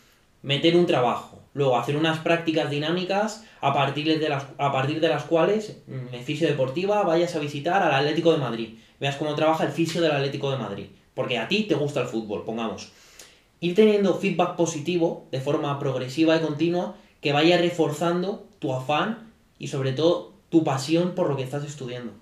meter 0.43 0.77
un 0.77 0.87
trabajo, 0.87 1.41
luego 1.55 1.79
hacer 1.79 1.97
unas 1.97 2.19
prácticas 2.19 2.69
dinámicas 2.69 3.45
a 3.61 3.73
partir 3.73 4.19
de 4.19 4.29
las, 4.29 4.47
a 4.59 4.73
partir 4.73 4.99
de 4.99 5.09
las 5.09 5.23
cuales 5.23 5.77
mm, 5.87 6.15
en 6.15 6.25
fisio 6.25 6.49
deportiva 6.49 7.05
vayas 7.05 7.37
a 7.37 7.39
visitar 7.39 7.81
al 7.81 7.95
Atlético 7.95 8.33
de 8.33 8.39
Madrid, 8.39 8.71
veas 8.99 9.15
cómo 9.15 9.37
trabaja 9.37 9.65
el 9.65 9.71
fisio 9.71 10.01
del 10.01 10.11
Atlético 10.11 10.51
de 10.51 10.59
Madrid, 10.59 10.87
porque 11.15 11.39
a 11.39 11.47
ti 11.47 11.63
te 11.69 11.77
gusta 11.77 12.01
el 12.01 12.09
fútbol, 12.09 12.45
pongamos 12.45 12.91
ir 13.63 13.75
teniendo 13.75 14.15
feedback 14.15 14.57
positivo 14.57 15.27
de 15.31 15.41
forma 15.41 15.79
progresiva 15.79 16.37
y 16.37 16.41
continua 16.41 16.97
que 17.23 17.33
vaya 17.33 17.57
reforzando 17.57 18.45
tu 18.59 18.75
afán 18.75 19.31
y 19.59 19.69
sobre 19.69 19.93
todo 19.93 20.33
tu 20.51 20.65
pasión 20.65 21.15
por 21.15 21.31
lo 21.31 21.37
que 21.37 21.45
estás 21.45 21.65
estudiando. 21.65 22.13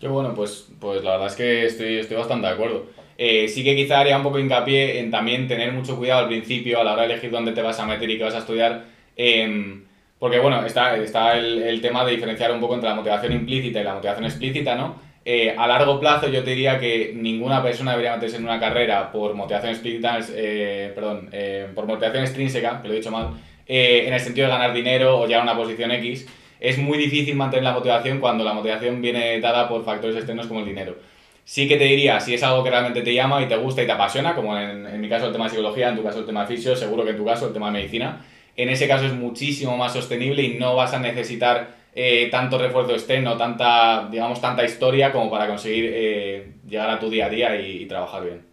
Qué 0.00 0.08
bueno, 0.08 0.34
pues, 0.34 0.68
pues 0.80 1.04
la 1.04 1.12
verdad 1.12 1.26
es 1.26 1.36
que 1.36 1.66
estoy, 1.66 1.98
estoy 1.98 2.16
bastante 2.16 2.46
de 2.46 2.52
acuerdo. 2.54 2.86
Eh, 3.18 3.48
sí 3.48 3.62
que 3.62 3.76
quizá 3.76 4.00
haría 4.00 4.16
un 4.16 4.22
poco 4.22 4.38
hincapié 4.38 5.00
en 5.00 5.10
también 5.10 5.46
tener 5.46 5.72
mucho 5.72 5.96
cuidado 5.96 6.22
al 6.22 6.28
principio 6.28 6.80
a 6.80 6.84
la 6.84 6.94
hora 6.94 7.02
de 7.02 7.12
elegir 7.12 7.30
dónde 7.30 7.52
te 7.52 7.60
vas 7.60 7.78
a 7.78 7.86
meter 7.86 8.08
y 8.08 8.16
qué 8.16 8.24
vas 8.24 8.34
a 8.34 8.38
estudiar. 8.38 8.84
Eh, 9.16 9.82
porque 10.22 10.38
bueno, 10.38 10.64
está, 10.64 10.96
está 10.96 11.36
el, 11.36 11.80
tema 11.80 12.04
de 12.04 12.12
diferenciar 12.12 12.52
un 12.52 12.60
poco 12.60 12.74
entre 12.74 12.88
la 12.88 12.94
motivación 12.94 13.32
implícita 13.32 13.80
y 13.80 13.84
la 13.84 13.94
motivación 13.94 14.24
explícita, 14.24 14.76
¿no? 14.76 14.94
Eh, 15.24 15.54
a 15.56 15.68
largo 15.68 16.00
plazo 16.00 16.28
yo 16.28 16.42
te 16.42 16.50
diría 16.50 16.80
que 16.80 17.12
ninguna 17.14 17.62
persona 17.62 17.92
debería 17.92 18.14
meterse 18.14 18.38
en 18.38 18.44
una 18.44 18.58
carrera 18.58 19.12
por 19.12 19.34
motivación 19.34 19.70
explícita, 19.70 20.18
eh, 20.34 20.90
perdón, 20.94 21.28
eh, 21.30 21.68
por 21.74 21.86
motivación 21.86 22.24
extrínseca, 22.24 22.82
que 22.82 22.88
lo 22.88 22.94
he 22.94 22.96
dicho 22.96 23.12
mal, 23.12 23.30
eh, 23.66 24.04
en 24.06 24.12
el 24.14 24.20
sentido 24.20 24.48
de 24.48 24.52
ganar 24.52 24.74
dinero 24.74 25.20
o 25.20 25.26
llegar 25.26 25.40
a 25.40 25.44
una 25.44 25.56
posición 25.56 25.92
X. 25.92 26.26
Es 26.58 26.78
muy 26.78 26.98
difícil 26.98 27.36
mantener 27.36 27.64
la 27.64 27.72
motivación 27.72 28.18
cuando 28.18 28.44
la 28.44 28.52
motivación 28.52 29.00
viene 29.00 29.40
dada 29.40 29.68
por 29.68 29.84
factores 29.84 30.16
externos 30.16 30.46
como 30.46 30.60
el 30.60 30.66
dinero. 30.66 30.96
Sí 31.44 31.68
que 31.68 31.76
te 31.76 31.84
diría, 31.84 32.20
si 32.20 32.34
es 32.34 32.42
algo 32.42 32.62
que 32.62 32.70
realmente 32.70 33.02
te 33.02 33.14
llama 33.14 33.42
y 33.42 33.46
te 33.46 33.56
gusta 33.56 33.82
y 33.82 33.86
te 33.86 33.92
apasiona, 33.92 34.34
como 34.34 34.56
en, 34.56 34.86
en 34.86 35.00
mi 35.00 35.08
caso 35.08 35.26
el 35.26 35.32
tema 35.32 35.44
de 35.44 35.50
psicología, 35.50 35.88
en 35.88 35.96
tu 35.96 36.02
caso 36.02 36.20
el 36.20 36.26
tema 36.26 36.46
de 36.46 36.56
fisio, 36.56 36.74
seguro 36.76 37.04
que 37.04 37.10
en 37.10 37.16
tu 37.16 37.24
caso 37.24 37.46
el 37.46 37.52
tema 37.52 37.66
de 37.66 37.72
medicina, 37.72 38.24
en 38.56 38.68
ese 38.68 38.86
caso 38.86 39.06
es 39.06 39.12
muchísimo 39.12 39.76
más 39.76 39.92
sostenible 39.92 40.42
y 40.42 40.54
no 40.58 40.76
vas 40.76 40.94
a 40.94 41.00
necesitar 41.00 41.81
eh, 41.94 42.28
tanto 42.30 42.56
refuerzo 42.56 42.92
externo, 42.92 43.36
tanta, 43.36 44.08
digamos, 44.10 44.40
tanta 44.40 44.64
historia 44.64 45.12
como 45.12 45.30
para 45.30 45.46
conseguir 45.46 45.90
eh, 45.92 46.54
llegar 46.66 46.88
a 46.88 46.98
tu 46.98 47.10
día 47.10 47.26
a 47.26 47.28
día 47.28 47.60
y, 47.60 47.84
trabajar 47.86 48.24
bien. 48.24 48.46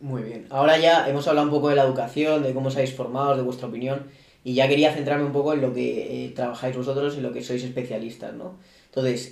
Muy 0.00 0.22
bien. 0.22 0.46
Ahora 0.48 0.78
ya 0.78 1.08
hemos 1.08 1.28
hablado 1.28 1.46
un 1.46 1.52
poco 1.52 1.68
de 1.68 1.76
la 1.76 1.82
educación, 1.82 2.42
de 2.42 2.54
cómo 2.54 2.68
os 2.68 2.76
habéis 2.76 2.94
formado, 2.94 3.36
de 3.36 3.42
vuestra 3.42 3.68
opinión, 3.68 4.06
y 4.42 4.54
ya 4.54 4.68
quería 4.68 4.92
centrarme 4.92 5.24
un 5.24 5.32
poco 5.32 5.52
en 5.52 5.60
lo 5.60 5.74
que 5.74 6.26
eh, 6.26 6.28
trabajáis 6.30 6.76
vosotros, 6.76 7.16
en 7.16 7.24
lo 7.24 7.32
que 7.32 7.42
sois 7.42 7.62
especialistas, 7.62 8.32
¿no? 8.32 8.56
Entonces, 8.86 9.30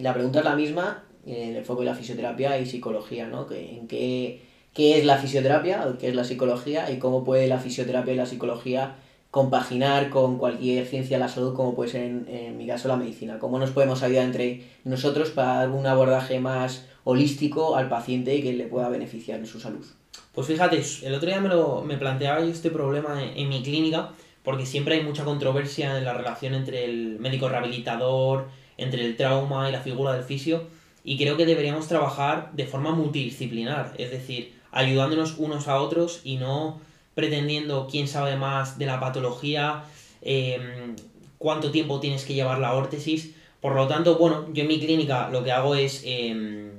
la 0.00 0.12
pregunta 0.12 0.40
es 0.40 0.44
la 0.44 0.56
misma 0.56 1.04
en 1.24 1.54
el 1.54 1.64
foco 1.64 1.80
de 1.80 1.86
la 1.86 1.94
fisioterapia 1.94 2.58
y 2.58 2.66
psicología, 2.66 3.28
¿no? 3.28 3.46
¿En 3.52 3.86
qué, 3.86 4.40
qué 4.74 4.98
es 4.98 5.04
la 5.04 5.18
fisioterapia, 5.18 5.86
qué 6.00 6.08
es 6.08 6.16
la 6.16 6.24
psicología 6.24 6.90
y 6.90 6.98
cómo 6.98 7.22
puede 7.22 7.46
la 7.46 7.58
fisioterapia 7.58 8.14
y 8.14 8.16
la 8.16 8.26
psicología 8.26 8.96
compaginar 9.32 10.10
con 10.10 10.36
cualquier 10.36 10.86
ciencia 10.86 11.16
de 11.16 11.24
la 11.24 11.28
salud, 11.28 11.54
como 11.54 11.74
puede 11.74 11.90
ser 11.90 12.02
en, 12.02 12.28
en, 12.28 12.58
mi 12.58 12.66
caso 12.66 12.86
la 12.86 12.96
medicina. 12.96 13.38
¿Cómo 13.38 13.58
nos 13.58 13.70
podemos 13.70 14.02
ayudar 14.02 14.26
entre 14.26 14.62
nosotros 14.84 15.30
para 15.30 15.54
dar 15.54 15.70
un 15.70 15.86
abordaje 15.86 16.38
más 16.38 16.86
holístico 17.04 17.74
al 17.74 17.88
paciente 17.88 18.36
y 18.36 18.42
que 18.42 18.52
le 18.52 18.66
pueda 18.66 18.90
beneficiar 18.90 19.40
en 19.40 19.46
su 19.46 19.58
salud? 19.58 19.86
Pues 20.34 20.46
fíjate, 20.46 20.82
el 21.04 21.14
otro 21.14 21.30
día 21.30 21.40
me, 21.40 21.48
lo, 21.48 21.80
me 21.80 21.96
planteaba 21.96 22.40
yo 22.40 22.48
este 22.48 22.70
problema 22.70 23.24
en, 23.24 23.38
en 23.38 23.48
mi 23.48 23.62
clínica, 23.62 24.10
porque 24.42 24.66
siempre 24.66 24.96
hay 24.96 25.02
mucha 25.02 25.24
controversia 25.24 25.96
en 25.96 26.04
la 26.04 26.12
relación 26.12 26.52
entre 26.52 26.84
el 26.84 27.18
médico 27.18 27.48
rehabilitador, 27.48 28.48
entre 28.76 29.02
el 29.06 29.16
trauma 29.16 29.66
y 29.66 29.72
la 29.72 29.80
figura 29.80 30.12
del 30.12 30.24
fisio, 30.24 30.64
y 31.04 31.16
creo 31.16 31.38
que 31.38 31.46
deberíamos 31.46 31.88
trabajar 31.88 32.50
de 32.52 32.66
forma 32.66 32.90
multidisciplinar, 32.90 33.94
es 33.96 34.10
decir, 34.10 34.52
ayudándonos 34.72 35.38
unos 35.38 35.68
a 35.68 35.80
otros 35.80 36.20
y 36.22 36.36
no 36.36 36.82
pretendiendo 37.14 37.88
quién 37.90 38.08
sabe 38.08 38.36
más 38.36 38.78
de 38.78 38.86
la 38.86 39.00
patología, 39.00 39.84
eh, 40.22 40.94
cuánto 41.38 41.70
tiempo 41.70 42.00
tienes 42.00 42.24
que 42.24 42.34
llevar 42.34 42.58
la 42.58 42.74
órtesis. 42.74 43.34
Por 43.60 43.74
lo 43.74 43.86
tanto, 43.86 44.16
bueno, 44.16 44.46
yo 44.52 44.62
en 44.62 44.68
mi 44.68 44.80
clínica 44.80 45.28
lo 45.30 45.44
que 45.44 45.52
hago 45.52 45.74
es, 45.74 46.02
eh, 46.04 46.70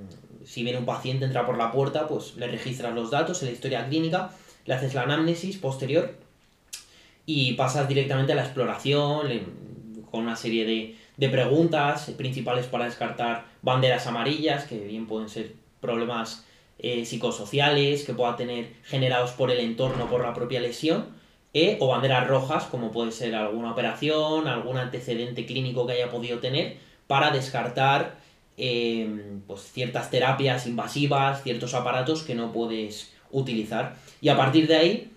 si 0.45 0.63
viene 0.63 0.79
un 0.79 0.85
paciente, 0.85 1.25
entra 1.25 1.45
por 1.45 1.57
la 1.57 1.71
puerta, 1.71 2.07
pues 2.07 2.35
le 2.35 2.47
registras 2.47 2.93
los 2.93 3.11
datos 3.11 3.41
en 3.41 3.49
la 3.49 3.53
historia 3.53 3.87
clínica, 3.87 4.31
le 4.65 4.73
haces 4.73 4.93
la 4.93 5.03
anamnesis 5.03 5.57
posterior 5.57 6.15
y 7.25 7.53
pasas 7.53 7.87
directamente 7.87 8.33
a 8.33 8.35
la 8.35 8.43
exploración 8.43 9.27
con 10.11 10.21
una 10.21 10.35
serie 10.35 10.65
de, 10.65 10.95
de 11.17 11.29
preguntas 11.29 12.11
principales 12.17 12.65
para 12.65 12.85
descartar 12.85 13.45
banderas 13.61 14.07
amarillas, 14.07 14.65
que 14.65 14.77
bien 14.79 15.07
pueden 15.07 15.29
ser 15.29 15.53
problemas 15.79 16.45
eh, 16.80 17.06
psicosociales 17.06 18.03
que 18.03 18.13
pueda 18.13 18.36
tener 18.36 18.74
generados 18.84 19.32
por 19.32 19.51
el 19.51 19.60
entorno, 19.60 20.10
por 20.10 20.22
la 20.22 20.34
propia 20.34 20.60
lesión, 20.60 21.08
eh, 21.53 21.77
o 21.80 21.88
banderas 21.88 22.27
rojas, 22.27 22.63
como 22.65 22.92
puede 22.92 23.12
ser 23.12 23.36
alguna 23.36 23.72
operación, 23.72 24.48
algún 24.48 24.77
antecedente 24.77 25.46
clínico 25.46 25.86
que 25.86 25.94
haya 25.94 26.10
podido 26.10 26.39
tener, 26.39 26.77
para 27.08 27.32
descartar 27.32 28.15
eh, 28.58 29.39
pues 29.48 29.62
ciertas 29.72 30.10
terapias 30.10 30.68
invasivas, 30.68 31.44
ciertos 31.44 31.74
aparatos 31.74 32.24
que 32.24 32.36
no 32.36 32.51
puedes 32.51 33.13
utilizar. 33.32 33.96
Y 34.20 34.30
a 34.30 34.38
partir 34.38 34.68
de 34.68 34.75
ahí, 34.75 35.10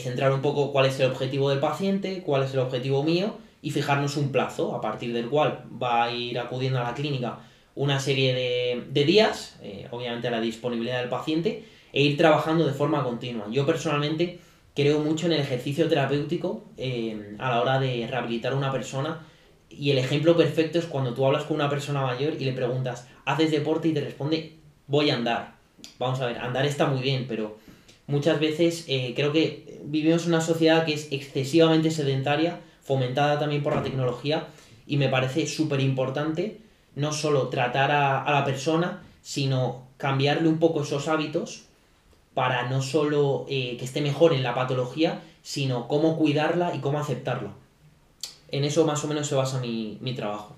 centrar 0.00 0.32
un 0.32 0.42
poco 0.42 0.72
cuál 0.72 0.86
es 0.86 0.98
el 0.98 1.10
objetivo 1.10 1.50
del 1.50 1.60
paciente, 1.60 2.22
cuál 2.22 2.42
es 2.42 2.52
el 2.52 2.58
objetivo 2.58 3.04
mío, 3.04 3.36
y 3.62 3.70
fijarnos 3.70 4.16
un 4.16 4.30
plazo 4.30 4.74
a 4.74 4.80
partir 4.80 5.12
del 5.12 5.28
cual 5.28 5.64
va 5.80 6.04
a 6.04 6.12
ir 6.12 6.38
acudiendo 6.38 6.78
a 6.80 6.84
la 6.84 6.94
clínica 6.94 7.38
una 7.78 8.00
serie 8.00 8.34
de, 8.34 8.82
de 8.90 9.04
días, 9.04 9.56
eh, 9.62 9.86
obviamente 9.92 10.26
a 10.26 10.32
la 10.32 10.40
disponibilidad 10.40 10.98
del 10.98 11.08
paciente, 11.08 11.62
e 11.92 12.02
ir 12.02 12.16
trabajando 12.16 12.66
de 12.66 12.72
forma 12.72 13.04
continua. 13.04 13.46
Yo 13.52 13.64
personalmente 13.64 14.40
creo 14.74 14.98
mucho 14.98 15.26
en 15.26 15.32
el 15.34 15.40
ejercicio 15.40 15.88
terapéutico 15.88 16.64
eh, 16.76 17.36
a 17.38 17.50
la 17.50 17.62
hora 17.62 17.78
de 17.78 18.04
rehabilitar 18.08 18.52
a 18.52 18.56
una 18.56 18.72
persona 18.72 19.20
y 19.70 19.92
el 19.92 19.98
ejemplo 19.98 20.36
perfecto 20.36 20.80
es 20.80 20.86
cuando 20.86 21.14
tú 21.14 21.24
hablas 21.24 21.44
con 21.44 21.54
una 21.54 21.70
persona 21.70 22.02
mayor 22.02 22.34
y 22.36 22.44
le 22.44 22.52
preguntas, 22.52 23.06
¿haces 23.24 23.52
deporte? 23.52 23.86
y 23.86 23.94
te 23.94 24.00
responde, 24.00 24.56
voy 24.88 25.10
a 25.10 25.14
andar. 25.14 25.54
Vamos 26.00 26.20
a 26.20 26.26
ver, 26.26 26.38
andar 26.38 26.66
está 26.66 26.86
muy 26.86 27.00
bien, 27.00 27.26
pero 27.28 27.58
muchas 28.08 28.40
veces 28.40 28.86
eh, 28.88 29.12
creo 29.14 29.30
que 29.30 29.80
vivimos 29.84 30.24
en 30.24 30.30
una 30.30 30.40
sociedad 30.40 30.84
que 30.84 30.94
es 30.94 31.12
excesivamente 31.12 31.92
sedentaria, 31.92 32.58
fomentada 32.82 33.38
también 33.38 33.62
por 33.62 33.76
la 33.76 33.84
tecnología, 33.84 34.48
y 34.84 34.96
me 34.96 35.08
parece 35.08 35.46
súper 35.46 35.78
importante 35.80 36.66
no 36.98 37.12
solo 37.12 37.48
tratar 37.48 37.90
a, 37.90 38.22
a, 38.22 38.32
la 38.32 38.44
persona, 38.44 39.02
sino 39.22 39.86
cambiarle 39.96 40.48
un 40.48 40.58
poco 40.58 40.82
esos 40.82 41.08
hábitos 41.08 41.62
para 42.34 42.68
no 42.68 42.82
solo 42.82 43.46
eh, 43.48 43.76
que 43.78 43.84
esté 43.84 44.00
mejor 44.00 44.32
en 44.32 44.42
la 44.42 44.54
patología, 44.54 45.20
sino 45.42 45.88
cómo 45.88 46.16
cuidarla 46.18 46.74
y 46.74 46.80
cómo 46.80 46.98
aceptarla. 46.98 47.50
En 48.50 48.64
eso 48.64 48.84
más 48.84 49.04
o 49.04 49.08
menos 49.08 49.26
se 49.26 49.34
basa 49.34 49.60
mi, 49.60 49.98
mi 50.00 50.14
trabajo. 50.14 50.54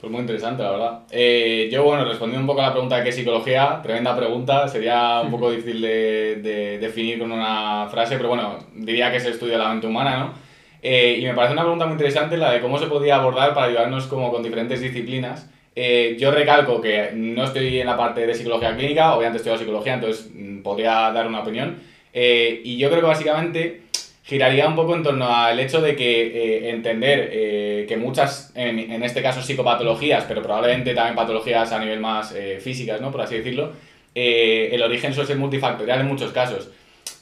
Pues 0.00 0.12
muy 0.12 0.20
interesante, 0.20 0.62
la 0.62 0.70
verdad. 0.70 1.00
Eh, 1.10 1.68
yo, 1.72 1.82
bueno, 1.82 2.04
respondiendo 2.04 2.42
un 2.42 2.46
poco 2.46 2.60
a 2.60 2.66
la 2.66 2.72
pregunta 2.72 2.98
de 2.98 3.04
qué 3.04 3.12
psicología, 3.12 3.80
tremenda 3.82 4.14
pregunta, 4.14 4.68
sería 4.68 5.22
un 5.22 5.30
poco 5.30 5.50
difícil 5.50 5.80
de, 5.80 6.40
de 6.42 6.78
definir 6.78 7.18
con 7.18 7.32
una 7.32 7.88
frase, 7.90 8.16
pero 8.16 8.28
bueno, 8.28 8.58
diría 8.74 9.10
que 9.10 9.16
es 9.16 9.24
el 9.24 9.32
estudio 9.32 9.54
de 9.54 9.60
la 9.60 9.70
mente 9.70 9.86
humana, 9.86 10.18
¿no? 10.18 10.44
Eh, 10.86 11.16
y 11.18 11.24
me 11.24 11.32
parece 11.32 11.54
una 11.54 11.62
pregunta 11.62 11.86
muy 11.86 11.94
interesante 11.94 12.36
la 12.36 12.52
de 12.52 12.60
cómo 12.60 12.78
se 12.78 12.88
podía 12.88 13.16
abordar 13.16 13.54
para 13.54 13.68
ayudarnos 13.68 14.06
como 14.06 14.30
con 14.30 14.42
diferentes 14.42 14.80
disciplinas. 14.80 15.50
Eh, 15.76 16.16
yo 16.18 16.30
recalco 16.30 16.80
que 16.80 17.10
no 17.14 17.44
estoy 17.44 17.80
en 17.80 17.86
la 17.86 17.96
parte 17.96 18.26
de 18.26 18.34
psicología 18.34 18.76
clínica, 18.76 19.14
obviamente 19.14 19.48
en 19.50 19.58
psicología, 19.58 19.94
entonces 19.94 20.30
mm, 20.32 20.62
podría 20.62 21.10
dar 21.10 21.26
una 21.26 21.40
opinión. 21.40 21.76
Eh, 22.12 22.60
y 22.64 22.76
yo 22.78 22.88
creo 22.88 23.00
que 23.00 23.06
básicamente 23.06 23.84
giraría 24.24 24.66
un 24.66 24.74
poco 24.74 24.94
en 24.96 25.02
torno 25.02 25.28
al 25.28 25.60
hecho 25.60 25.82
de 25.82 25.94
que 25.94 26.26
eh, 26.26 26.70
entender 26.70 27.28
eh, 27.30 27.84
que 27.86 27.96
muchas, 27.98 28.52
en, 28.54 28.78
en, 28.78 29.02
este 29.02 29.22
caso 29.22 29.42
psicopatologías, 29.42 30.24
pero 30.24 30.42
probablemente 30.42 30.94
también 30.94 31.14
patologías 31.14 31.70
a 31.72 31.78
nivel 31.78 32.00
más 32.00 32.32
eh, 32.34 32.58
físicas, 32.60 33.00
¿no? 33.02 33.12
por 33.12 33.20
así 33.20 33.36
decirlo, 33.36 33.72
el 34.14 34.80
origen 34.80 35.12
suele 35.12 35.26
ser 35.26 35.36
multifactorial 35.36 36.00
en 36.00 36.06
muchos 36.06 36.32
casos. 36.32 36.70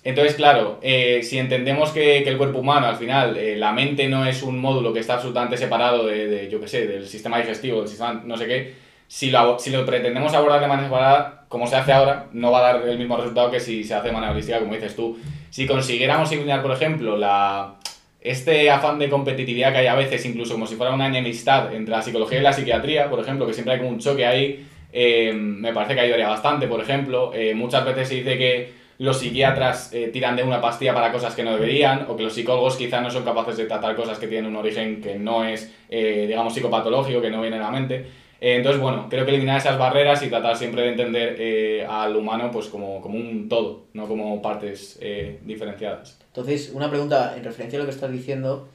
Entonces, 0.05 0.35
claro, 0.35 0.81
si 0.83 1.39
entendemos 1.39 1.91
que, 1.91 2.23
que, 2.25 2.31
el 2.31 2.37
cuerpo 2.37 2.59
humano, 2.59 2.89
al 2.89 2.97
final, 2.97 3.39
la 3.59 3.73
mente 3.73 4.09
no 4.09 4.27
es 4.27 4.43
un 4.43 4.59
módulo 4.59 4.93
que 4.93 4.99
está 4.99 5.15
absolutamente 5.15 5.57
separado 5.57 6.07
de, 6.07 6.27
de 6.27 6.51
yo 6.51 6.61
qué 6.61 6.67
sé, 6.67 6.87
del 6.89 7.07
sistema 7.07 7.39
digestivo, 7.39 7.81
del 7.81 7.89
sistema 7.89 8.21
no 8.25 8.37
sé 8.37 8.47
qué, 8.47 8.75
si 9.13 9.31
lo, 9.31 9.59
si 9.59 9.69
lo 9.69 9.85
pretendemos 9.85 10.33
abordar 10.33 10.59
de 10.63 10.69
manera 10.69 10.89
separada, 10.89 11.45
como 11.49 11.67
se 11.67 11.77
hace 11.77 11.93
ahora, 11.93 12.29
no 12.33 12.51
va 12.51 12.61
a 12.61 12.73
dar 12.73 12.89
el 12.89 12.99
mismo 12.99 13.15
resultado 13.19 13.51
que 13.51 13.61
si 13.61 13.85
se 13.85 13.95
hace 13.95 14.09
de 14.09 14.15
manera 14.15 14.33
holística, 14.33 14.59
como 14.59 14.73
dices 14.73 14.97
tú. 14.97 15.19
Si 15.51 15.67
consiguiéramos 15.67 16.33
eliminar, 16.33 16.63
por 16.63 16.73
ejemplo, 16.73 17.19
la, 17.19 17.75
este 18.23 18.71
afán 18.71 18.99
de 18.99 19.11
competitividad 19.11 19.71
que 19.71 19.81
hay 19.81 19.87
a 19.87 19.95
veces, 19.95 20.25
incluso 20.25 20.55
como 20.55 20.67
si 20.67 20.77
fuera 20.77 20.95
una 20.95 21.09
enemistad 21.09 21.75
entre 21.75 21.95
la 21.95 22.01
psicología 22.01 22.39
y 22.39 22.43
la 22.43 22.55
psiquiatría, 22.55 23.11
por 23.11 23.21
ejemplo, 23.21 23.47
que 23.47 23.53
siempre 23.53 23.75
hay 23.75 23.81
como 23.81 23.91
un 23.91 23.99
choque 23.99 24.25
ahí, 24.25 24.67
eh, 24.95 25.31
me 25.35 25.75
parece 25.75 25.95
que 25.95 26.01
ayudaría 26.01 26.29
bastante, 26.29 26.67
por 26.67 26.81
ejemplo. 26.81 27.33
Eh, 27.35 27.55
muchas 27.55 27.85
veces 27.85 28.09
se 28.09 28.15
dice 28.15 28.39
que 28.39 28.73
los 29.03 29.19
psiquiatras 29.19 29.93
eh, 29.93 30.09
tiran 30.13 30.37
de 30.37 30.43
una 30.43 30.61
pastilla 30.61 30.95
para 30.95 31.13
cosas 31.13 31.35
que 31.35 31.43
no 31.43 31.55
deberían, 31.55 32.07
o 32.09 32.17
que 32.17 32.23
los 32.23 32.33
psicólogos 32.33 32.77
quizás 32.77 33.03
no 33.03 33.11
son 33.11 33.25
capaces 33.25 33.57
de 33.57 33.67
tratar 33.67 33.95
cosas 33.97 34.19
que 34.19 34.29
tienen 34.29 34.51
un 34.51 34.57
origen 34.57 35.01
que 35.01 35.19
no 35.19 35.45
es, 35.45 35.73
digamos, 35.89 36.55
psicopatológico, 36.55 37.21
que 37.21 37.31
no 37.31 37.41
viene 37.41 37.57
de 37.57 37.63
la 37.63 37.71
mente. 37.71 38.07
Eh, 38.43 38.57
entonces, 38.57 38.83
bueno, 38.83 39.07
creo 39.09 39.25
que 39.25 39.31
eliminar 39.31 39.59
esas 39.59 39.79
barreras 39.79 40.21
y 40.25 40.29
tratar 40.29 40.57
siempre 40.57 40.83
de 40.83 40.89
entender 40.89 41.37
eh, 41.39 41.87
al 41.89 42.17
humano 42.17 42.51
pues 42.51 42.67
como, 42.67 43.01
como, 43.01 43.17
un 43.17 43.49
todo, 43.49 43.85
no 43.93 44.09
como 44.09 44.43
partes 44.43 44.99
eh, 45.01 45.39
diferenciadas. 45.45 46.19
Entonces, 46.27 46.73
una 46.75 46.91
pregunta 46.91 47.37
en 47.37 47.45
referencia 47.45 47.79
a 47.79 47.81
lo 47.83 47.87
que 47.87 47.95
estás 47.95 48.11
diciendo. 48.11 48.69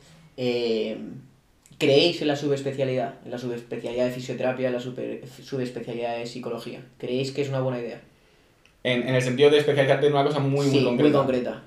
¿Creéis 1.77 2.21
en 2.21 2.29
la 2.29 2.37
subespecialidad? 2.37 3.15
En 3.25 3.31
la 3.31 3.37
subespecialidad 3.37 4.05
de 4.05 4.11
fisioterapia, 4.11 4.67
en 4.67 4.73
la 4.73 4.79
subespecialidad 4.79 6.17
de 6.17 6.25
psicología. 6.25 6.85
¿Creéis 6.97 7.33
que 7.33 7.41
es 7.41 7.49
una 7.49 7.59
buena 7.59 7.79
idea? 7.79 7.99
En, 8.87 9.07
en 9.07 9.15
el 9.15 9.21
sentido 9.21 9.49
de 9.49 9.57
especializarte 9.57 10.07
en 10.07 10.13
una 10.13 10.23
cosa 10.23 10.39
muy, 10.39 10.65
muy 10.67 10.83
concreta. 10.83 11.17
Muy 11.17 11.25
concreta. 11.25 11.63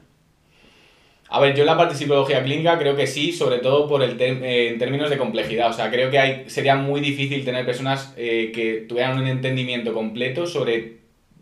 A 1.29 1.39
ver, 1.39 1.55
yo 1.55 1.63
en 1.63 1.67
la 1.67 1.77
parte 1.77 1.93
de 1.93 1.99
psicología 1.99 2.43
clínica 2.43 2.79
creo 2.79 2.97
que 2.97 3.07
sí, 3.07 3.31
sobre 3.31 3.59
todo 3.59 3.87
por 3.87 4.03
el 4.03 4.21
eh, 4.21 4.69
en 4.69 4.79
términos 4.79 5.11
de 5.11 5.19
complejidad. 5.19 5.69
O 5.69 5.73
sea, 5.73 5.91
creo 5.91 6.11
que 6.11 6.19
hay, 6.19 6.45
sería 6.49 6.77
muy 6.77 7.01
difícil 7.01 7.45
tener 7.45 7.67
personas 7.67 8.15
eh, 8.17 8.51
que 8.55 8.87
tuvieran 8.89 9.19
un 9.19 9.29
entendimiento 9.29 9.93
completo 9.93 10.47
sobre 10.47 11.01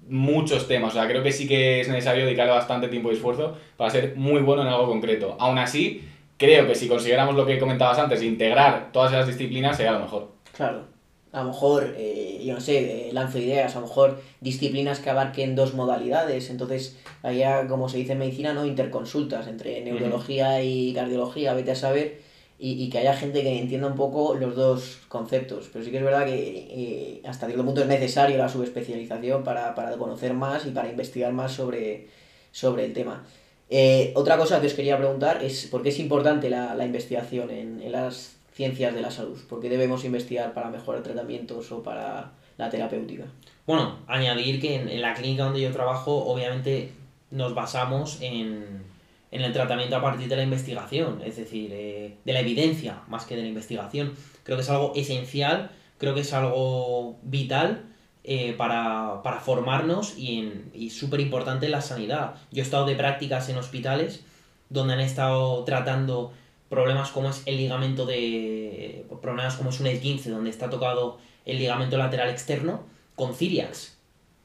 muchos 0.08 0.66
temas. 0.66 0.94
O 0.94 0.98
sea, 0.98 1.08
creo 1.08 1.22
que 1.22 1.30
sí 1.30 1.46
que 1.46 1.80
es 1.80 1.88
necesario 1.88 2.26
dedicarle 2.26 2.52
bastante 2.52 2.88
tiempo 2.88 3.10
y 3.10 3.14
esfuerzo 3.14 3.56
para 3.76 3.90
ser 3.90 4.14
muy 4.16 4.42
bueno 4.42 4.62
en 4.62 4.68
algo 4.68 4.88
concreto. 4.88 5.36
Aún 5.38 5.58
así, 5.58 6.02
creo 6.36 6.66
que 6.66 6.74
si 6.74 6.88
consiguiéramos 6.88 7.36
lo 7.36 7.46
que 7.46 7.58
comentabas 7.58 7.98
antes, 7.98 8.22
integrar 8.22 8.90
todas 8.92 9.12
esas 9.12 9.28
disciplinas, 9.28 9.76
sería 9.76 9.92
lo 9.92 10.00
mejor. 10.00 10.32
Claro 10.54 10.97
a 11.32 11.42
lo 11.42 11.48
mejor, 11.48 11.94
eh, 11.96 12.42
yo 12.44 12.54
no 12.54 12.60
sé, 12.60 13.10
lanzo 13.12 13.38
ideas, 13.38 13.76
a 13.76 13.80
lo 13.80 13.86
mejor 13.86 14.20
disciplinas 14.40 15.00
que 15.00 15.10
abarquen 15.10 15.54
dos 15.54 15.74
modalidades, 15.74 16.50
entonces 16.50 16.96
haya, 17.22 17.66
como 17.66 17.88
se 17.88 17.98
dice 17.98 18.12
en 18.12 18.18
medicina, 18.18 18.54
¿no? 18.54 18.64
interconsultas 18.64 19.46
entre 19.46 19.80
neurología 19.82 20.62
y 20.62 20.94
cardiología, 20.94 21.54
vete 21.54 21.72
a 21.72 21.76
saber, 21.76 22.20
y, 22.60 22.90
que 22.90 22.98
haya 22.98 23.14
gente 23.14 23.42
que 23.42 23.60
entienda 23.60 23.86
un 23.86 23.94
poco 23.94 24.34
los 24.34 24.56
dos 24.56 24.98
conceptos. 25.06 25.70
Pero 25.72 25.84
sí 25.84 25.92
que 25.92 25.98
es 25.98 26.02
verdad 26.02 26.26
que 26.26 26.66
eh, 26.70 27.22
hasta 27.24 27.46
cierto 27.46 27.64
punto 27.64 27.82
es 27.82 27.86
necesario 27.86 28.36
la 28.36 28.48
subespecialización 28.48 29.44
para, 29.44 29.76
para 29.76 29.96
conocer 29.96 30.34
más 30.34 30.66
y 30.66 30.70
para 30.70 30.90
investigar 30.90 31.32
más 31.32 31.52
sobre, 31.52 32.08
sobre 32.50 32.84
el 32.84 32.92
tema. 32.94 33.24
Eh, 33.70 34.12
otra 34.16 34.36
cosa 34.38 34.60
que 34.60 34.66
os 34.66 34.74
quería 34.74 34.98
preguntar 34.98 35.44
es 35.44 35.66
por 35.66 35.82
qué 35.82 35.90
es 35.90 36.00
importante 36.00 36.50
la, 36.50 36.74
la 36.74 36.84
investigación 36.84 37.50
en, 37.50 37.80
en 37.80 37.92
las 37.92 38.37
ciencias 38.58 38.92
de 38.92 39.00
la 39.00 39.12
salud? 39.12 39.38
porque 39.48 39.68
debemos 39.68 40.04
investigar 40.04 40.52
para 40.52 40.68
mejorar 40.68 41.04
tratamientos 41.04 41.70
o 41.70 41.80
para 41.80 42.32
la 42.56 42.68
terapéutica? 42.68 43.24
Bueno, 43.68 44.00
añadir 44.08 44.60
que 44.60 44.74
en, 44.74 45.00
la 45.00 45.14
clínica 45.14 45.44
donde 45.44 45.60
yo 45.60 45.70
trabajo, 45.70 46.24
obviamente 46.26 46.90
nos 47.30 47.54
basamos 47.54 48.18
en, 48.20 48.82
el 49.30 49.52
tratamiento 49.52 49.94
a 49.94 50.02
partir 50.02 50.26
de 50.26 50.34
la 50.34 50.42
investigación, 50.42 51.22
es 51.24 51.36
decir, 51.36 51.70
eh, 51.72 52.16
de 52.24 52.32
la 52.32 52.40
evidencia 52.40 53.02
más 53.06 53.26
que 53.26 53.36
de 53.36 53.42
la 53.42 53.48
investigación. 53.48 54.14
Creo 54.42 54.56
que 54.56 54.64
es 54.64 54.70
algo 54.70 54.92
esencial, 54.96 55.70
creo 55.98 56.14
que 56.14 56.22
es 56.22 56.32
algo 56.32 57.16
vital 57.22 57.84
eh, 58.24 58.54
para, 58.58 59.20
formarnos 59.44 60.18
y, 60.18 60.52
y 60.74 60.90
súper 60.90 61.20
importante 61.20 61.66
en 61.66 61.72
la 61.72 61.80
sanidad. 61.80 62.34
Yo 62.50 62.62
he 62.62 62.64
estado 62.64 62.86
de 62.86 62.96
prácticas 62.96 63.48
en 63.50 63.58
hospitales 63.58 64.24
donde 64.68 64.94
han 64.94 65.00
estado 65.00 65.62
tratando 65.62 66.32
problemas 66.68 67.10
como 67.10 67.30
es 67.30 67.42
el 67.46 67.56
ligamento 67.56 68.06
de. 68.06 69.06
problemas 69.22 69.56
como 69.56 69.70
es 69.70 69.80
un 69.80 69.86
E15, 69.86 70.24
donde 70.24 70.50
está 70.50 70.70
tocado 70.70 71.18
el 71.44 71.58
ligamento 71.58 71.96
lateral 71.96 72.30
externo, 72.30 72.84
con 73.14 73.34
Ciriax. 73.34 73.98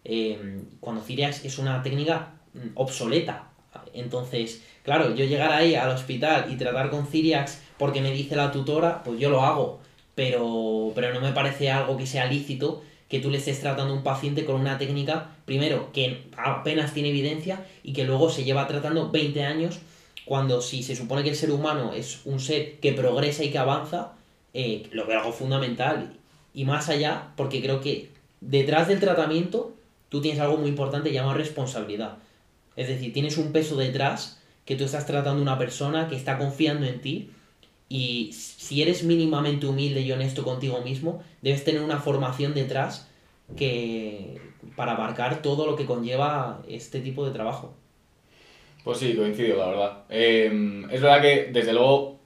Eh, 0.05 0.61
cuando 0.79 1.01
Ciriax 1.01 1.45
es 1.45 1.57
una 1.57 1.81
técnica 1.83 2.35
mm, 2.53 2.69
obsoleta. 2.75 3.49
Entonces, 3.93 4.63
claro, 4.83 5.15
yo 5.15 5.25
llegar 5.25 5.51
ahí 5.51 5.75
al 5.75 5.89
hospital 5.89 6.47
y 6.51 6.57
tratar 6.57 6.89
con 6.89 7.07
Ciriax 7.07 7.61
porque 7.77 8.01
me 8.01 8.11
dice 8.11 8.35
la 8.35 8.51
tutora, 8.51 9.03
pues 9.03 9.19
yo 9.19 9.29
lo 9.29 9.43
hago. 9.43 9.79
Pero, 10.15 10.91
pero 10.93 11.13
no 11.13 11.21
me 11.21 11.31
parece 11.31 11.71
algo 11.71 11.97
que 11.97 12.05
sea 12.05 12.27
lícito 12.27 12.83
que 13.09 13.19
tú 13.19 13.29
le 13.29 13.37
estés 13.37 13.59
tratando 13.59 13.93
a 13.93 13.97
un 13.97 14.03
paciente 14.03 14.45
con 14.45 14.59
una 14.59 14.77
técnica, 14.77 15.35
primero, 15.45 15.91
que 15.91 16.23
apenas 16.35 16.93
tiene 16.93 17.09
evidencia 17.09 17.65
y 17.83 17.93
que 17.93 18.05
luego 18.05 18.29
se 18.29 18.43
lleva 18.43 18.67
tratando 18.67 19.11
20 19.11 19.43
años 19.43 19.79
cuando 20.25 20.61
si 20.61 20.83
se 20.83 20.95
supone 20.95 21.23
que 21.23 21.29
el 21.29 21.35
ser 21.35 21.51
humano 21.51 21.93
es 21.93 22.21
un 22.25 22.39
ser 22.39 22.79
que 22.79 22.93
progresa 22.93 23.43
y 23.43 23.51
que 23.51 23.57
avanza, 23.57 24.13
eh, 24.53 24.87
lo 24.91 25.05
veo 25.05 25.19
algo 25.19 25.33
fundamental. 25.33 26.13
Y 26.53 26.65
más 26.65 26.89
allá, 26.89 27.33
porque 27.35 27.61
creo 27.61 27.81
que 27.81 28.11
detrás 28.41 28.87
del 28.87 28.99
tratamiento 28.99 29.73
tú 30.09 30.21
tienes 30.21 30.39
algo 30.39 30.57
muy 30.57 30.69
importante 30.69 31.11
llamado 31.11 31.35
responsabilidad. 31.35 32.17
Es 32.75 32.87
decir, 32.87 33.13
tienes 33.13 33.37
un 33.37 33.51
peso 33.51 33.75
detrás 33.75 34.41
que 34.65 34.75
tú 34.75 34.83
estás 34.83 35.05
tratando 35.05 35.39
a 35.39 35.41
una 35.41 35.57
persona 35.57 36.07
que 36.07 36.15
está 36.15 36.37
confiando 36.37 36.85
en 36.85 37.01
ti 37.01 37.31
y 37.89 38.31
si 38.33 38.81
eres 38.81 39.03
mínimamente 39.03 39.67
humilde 39.67 40.01
y 40.01 40.11
honesto 40.11 40.43
contigo 40.43 40.81
mismo, 40.81 41.21
debes 41.41 41.63
tener 41.63 41.81
una 41.81 41.99
formación 41.99 42.53
detrás 42.53 43.07
que 43.55 44.41
para 44.75 44.93
abarcar 44.93 45.41
todo 45.41 45.65
lo 45.65 45.75
que 45.75 45.85
conlleva 45.85 46.63
este 46.67 47.01
tipo 47.01 47.25
de 47.25 47.33
trabajo. 47.33 47.75
Pues 48.83 48.97
sí, 48.97 49.15
coincido, 49.15 49.57
la 49.57 49.67
verdad. 49.67 49.97
Em, 50.09 50.83
es 50.91 51.01
verdad 51.01 51.21
que, 51.21 51.49
desde 51.53 51.71
luego, 51.71 52.19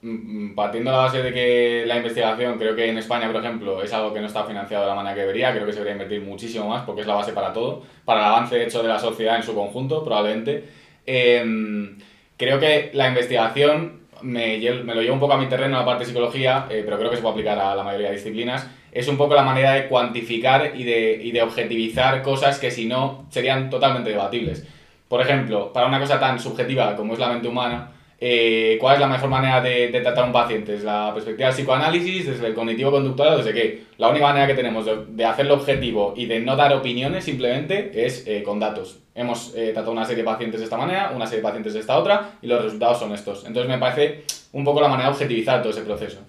partiendo 0.55 0.89
de 0.89 0.97
la 0.97 1.03
base 1.03 1.21
de 1.21 1.31
que 1.31 1.83
la 1.85 1.97
investigación, 1.97 2.57
creo 2.57 2.75
que 2.75 2.89
en 2.89 2.97
España, 2.97 3.31
por 3.31 3.43
ejemplo, 3.43 3.83
es 3.83 3.93
algo 3.93 4.11
que 4.11 4.19
no 4.21 4.25
está 4.25 4.43
financiado 4.43 4.83
de 4.83 4.89
la 4.89 4.95
manera 4.95 5.13
que 5.13 5.21
debería, 5.21 5.53
creo 5.53 5.67
que 5.67 5.71
se 5.71 5.79
debería 5.79 6.01
invertir 6.03 6.21
muchísimo 6.27 6.67
más 6.67 6.83
porque 6.83 7.01
es 7.01 7.07
la 7.07 7.13
base 7.13 7.33
para 7.33 7.53
todo, 7.53 7.83
para 8.05 8.21
el 8.21 8.25
avance 8.25 8.63
hecho 8.63 8.81
de 8.81 8.87
la 8.87 8.97
sociedad 8.97 9.35
en 9.35 9.43
su 9.43 9.53
conjunto, 9.53 10.03
probablemente. 10.03 10.63
Em, 11.05 11.99
creo 12.37 12.59
que 12.59 12.89
la 12.93 13.07
investigación, 13.07 14.07
me, 14.23 14.57
me, 14.83 14.95
lo 14.95 15.01
llevo 15.01 15.13
un 15.13 15.19
poco 15.19 15.33
a 15.33 15.37
mi 15.37 15.47
terreno, 15.47 15.77
la 15.77 15.85
parte 15.85 16.05
de 16.05 16.07
psicología, 16.07 16.65
eh, 16.71 16.81
pero 16.83 16.97
creo 16.97 17.11
que 17.11 17.17
se 17.17 17.21
puede 17.21 17.33
aplicar 17.33 17.59
a 17.59 17.75
la 17.75 17.83
mayoría 17.83 18.07
de 18.09 18.15
disciplinas, 18.15 18.67
es 18.91 19.07
un 19.07 19.17
poco 19.17 19.35
la 19.35 19.43
manera 19.43 19.73
de 19.73 19.87
cuantificar 19.87 20.71
y 20.75 20.83
de, 20.83 21.19
y 21.21 21.31
de 21.31 21.41
objetivizar 21.43 22.23
cosas 22.23 22.57
que 22.57 22.71
si 22.71 22.85
no 22.87 23.27
serían 23.29 23.69
totalmente 23.69 24.09
debatibles. 24.09 24.65
Por 25.07 25.21
ejemplo, 25.21 25.71
para 25.71 25.87
una 25.87 25.99
cosa 25.99 26.19
tan 26.19 26.39
subjetiva 26.39 26.95
como 26.95 27.13
es 27.13 27.19
la 27.19 27.29
mente 27.29 27.47
humana, 27.47 27.91
eh, 28.19 28.77
¿cuál 28.81 28.95
es 28.95 28.99
la 28.99 29.07
mejor 29.07 29.29
manera 29.29 29.61
de, 29.61 29.89
tratar 29.89 30.23
a 30.23 30.27
un 30.27 30.33
paciente? 30.33 30.73
¿Es 30.75 30.83
la 30.83 31.11
perspectiva 31.13 31.47
del 31.47 31.55
psicoanálisis, 31.55 32.25
desde 32.25 32.47
el 32.47 32.55
cognitivo-conductual 32.55 33.37
desde 33.37 33.53
qué? 33.53 33.83
La 33.97 34.09
única 34.09 34.25
manera 34.25 34.47
que 34.47 34.55
tenemos 34.55 34.85
de, 34.85 35.25
hacerlo 35.25 35.53
objetivo 35.53 36.13
y 36.15 36.25
de 36.25 36.39
no 36.39 36.55
dar 36.55 36.73
opiniones 36.73 37.25
simplemente 37.25 38.05
es 38.05 38.25
eh, 38.27 38.41
con 38.41 38.59
datos. 38.59 38.99
Hemos 39.13 39.53
eh, 39.55 39.71
tratado 39.71 39.91
una 39.91 40.05
serie 40.05 40.23
de 40.23 40.29
pacientes 40.29 40.59
de 40.59 40.63
esta 40.63 40.77
manera, 40.77 41.11
una 41.15 41.25
serie 41.25 41.41
de 41.41 41.43
pacientes 41.43 41.73
de 41.73 41.79
esta 41.79 41.97
otra 41.97 42.31
y 42.41 42.47
los 42.47 42.63
resultados 42.63 42.99
son 42.99 43.13
estos. 43.13 43.45
Entonces 43.45 43.69
me 43.69 43.77
parece 43.77 44.23
un 44.51 44.63
poco 44.63 44.81
la 44.81 44.87
manera 44.87 45.09
de 45.09 45.13
objetivizar 45.13 45.61
todo 45.61 45.71
ese 45.71 45.81
proceso. 45.81 46.19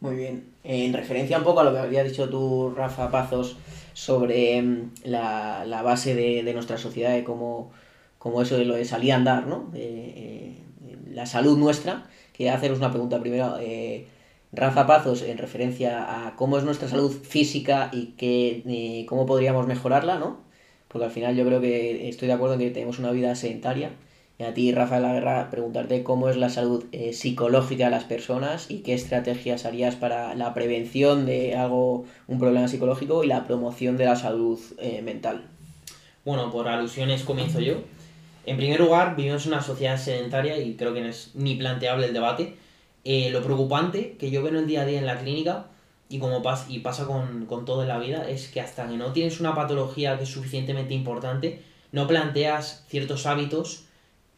Muy 0.00 0.16
bien. 0.16 0.44
En 0.64 0.92
referencia 0.92 1.38
un 1.38 1.44
poco 1.44 1.60
a 1.60 1.64
lo 1.64 1.72
que 1.72 1.78
había 1.78 2.04
dicho 2.04 2.28
tú, 2.28 2.72
Rafa 2.76 3.10
Pazos, 3.10 3.56
sobre 3.94 4.62
mm, 4.62 4.90
la, 5.04 5.82
base 5.84 6.14
de, 6.14 6.44
de 6.44 6.54
nuestra 6.54 6.78
sociedad 6.78 7.16
y 7.16 7.22
cómo 7.22 7.72
como 8.22 8.40
eso 8.40 8.56
de 8.56 8.64
lo 8.64 8.76
de 8.76 8.84
salir 8.84 9.10
a 9.12 9.16
andar, 9.16 9.48
¿no? 9.48 9.72
Eh, 9.74 10.56
la 11.10 11.26
salud 11.26 11.58
nuestra, 11.58 12.08
quería 12.32 12.54
haceros 12.54 12.78
una 12.78 12.92
pregunta 12.92 13.18
primero. 13.18 13.56
Eh, 13.60 14.06
Rafa 14.52 14.86
Pazos, 14.86 15.22
en 15.22 15.38
referencia 15.38 16.26
a 16.28 16.36
cómo 16.36 16.56
es 16.56 16.62
nuestra 16.62 16.88
salud 16.88 17.10
física 17.10 17.90
y 17.92 18.12
que, 18.16 18.62
eh, 18.64 19.06
cómo 19.08 19.26
podríamos 19.26 19.66
mejorarla, 19.66 20.20
¿no? 20.20 20.38
Porque 20.86 21.06
al 21.06 21.10
final 21.10 21.34
yo 21.34 21.44
creo 21.44 21.60
que 21.60 22.08
estoy 22.08 22.28
de 22.28 22.34
acuerdo 22.34 22.54
en 22.54 22.60
que 22.60 22.70
tenemos 22.70 23.00
una 23.00 23.10
vida 23.10 23.34
sedentaria. 23.34 23.90
Y 24.38 24.44
a 24.44 24.54
ti, 24.54 24.70
Rafa 24.70 24.96
de 24.96 25.00
la 25.00 25.14
Guerra, 25.14 25.50
preguntarte 25.50 26.04
cómo 26.04 26.28
es 26.28 26.36
la 26.36 26.48
salud 26.48 26.84
psicológica 27.12 27.86
de 27.86 27.90
las 27.90 28.04
personas 28.04 28.70
y 28.70 28.82
qué 28.82 28.94
estrategias 28.94 29.66
harías 29.66 29.96
para 29.96 30.36
la 30.36 30.54
prevención 30.54 31.26
de 31.26 31.56
algo, 31.56 32.04
un 32.28 32.38
problema 32.38 32.68
psicológico 32.68 33.24
y 33.24 33.26
la 33.26 33.48
promoción 33.48 33.96
de 33.96 34.04
la 34.04 34.14
salud 34.14 34.60
mental. 35.02 35.42
Bueno, 36.24 36.52
por 36.52 36.68
alusiones 36.68 37.24
comienzo 37.24 37.58
yo. 37.58 37.78
En 38.44 38.56
primer 38.56 38.80
lugar, 38.80 39.14
vivimos 39.14 39.46
en 39.46 39.52
una 39.52 39.62
sociedad 39.62 39.96
sedentaria 39.96 40.58
y 40.58 40.74
creo 40.74 40.92
que 40.92 41.00
no 41.00 41.08
es 41.08 41.30
ni 41.34 41.54
planteable 41.54 42.06
el 42.06 42.12
debate. 42.12 42.56
Eh, 43.04 43.30
lo 43.30 43.42
preocupante 43.42 44.16
que 44.18 44.30
yo 44.30 44.42
veo 44.42 44.52
en 44.52 44.58
el 44.58 44.66
día 44.66 44.82
a 44.82 44.86
día 44.86 44.98
en 44.98 45.06
la 45.06 45.18
clínica 45.18 45.66
y 46.08 46.18
como 46.18 46.42
pasa, 46.42 46.66
y 46.68 46.80
pasa 46.80 47.06
con, 47.06 47.46
con 47.46 47.64
todo 47.64 47.82
en 47.82 47.88
la 47.88 47.98
vida 47.98 48.28
es 48.28 48.48
que 48.48 48.60
hasta 48.60 48.88
que 48.88 48.96
no 48.96 49.12
tienes 49.12 49.40
una 49.40 49.54
patología 49.54 50.16
que 50.16 50.24
es 50.24 50.28
suficientemente 50.28 50.92
importante, 50.94 51.62
no 51.92 52.06
planteas 52.06 52.84
ciertos 52.88 53.26
hábitos 53.26 53.84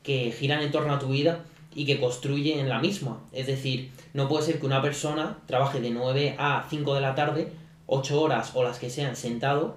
que 0.02 0.32
giran 0.32 0.60
en 0.60 0.70
torno 0.70 0.94
a 0.94 0.98
tu 0.98 1.08
vida 1.08 1.44
y 1.74 1.86
que 1.86 1.98
construyen 1.98 2.68
la 2.68 2.78
misma. 2.78 3.20
Es 3.32 3.46
decir, 3.46 3.90
no 4.12 4.28
puede 4.28 4.44
ser 4.44 4.60
que 4.60 4.66
una 4.66 4.82
persona 4.82 5.38
trabaje 5.46 5.80
de 5.80 5.90
9 5.90 6.36
a 6.38 6.66
5 6.68 6.94
de 6.94 7.00
la 7.00 7.14
tarde, 7.14 7.52
8 7.86 8.20
horas 8.20 8.52
o 8.54 8.62
las 8.62 8.78
que 8.78 8.90
sean 8.90 9.16
sentado 9.16 9.76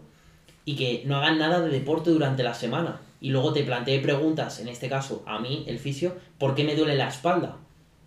y 0.65 0.75
que 0.75 1.03
no 1.05 1.17
hagan 1.17 1.39
nada 1.39 1.61
de 1.61 1.69
deporte 1.69 2.09
durante 2.09 2.43
la 2.43 2.53
semana. 2.53 2.99
Y 3.19 3.29
luego 3.29 3.53
te 3.53 3.63
plantee 3.63 3.99
preguntas, 3.99 4.59
en 4.59 4.67
este 4.67 4.89
caso 4.89 5.23
a 5.25 5.39
mí, 5.39 5.65
el 5.67 5.79
fisio, 5.79 6.15
¿por 6.37 6.55
qué 6.55 6.63
me 6.63 6.75
duele 6.75 6.95
la 6.95 7.07
espalda? 7.07 7.57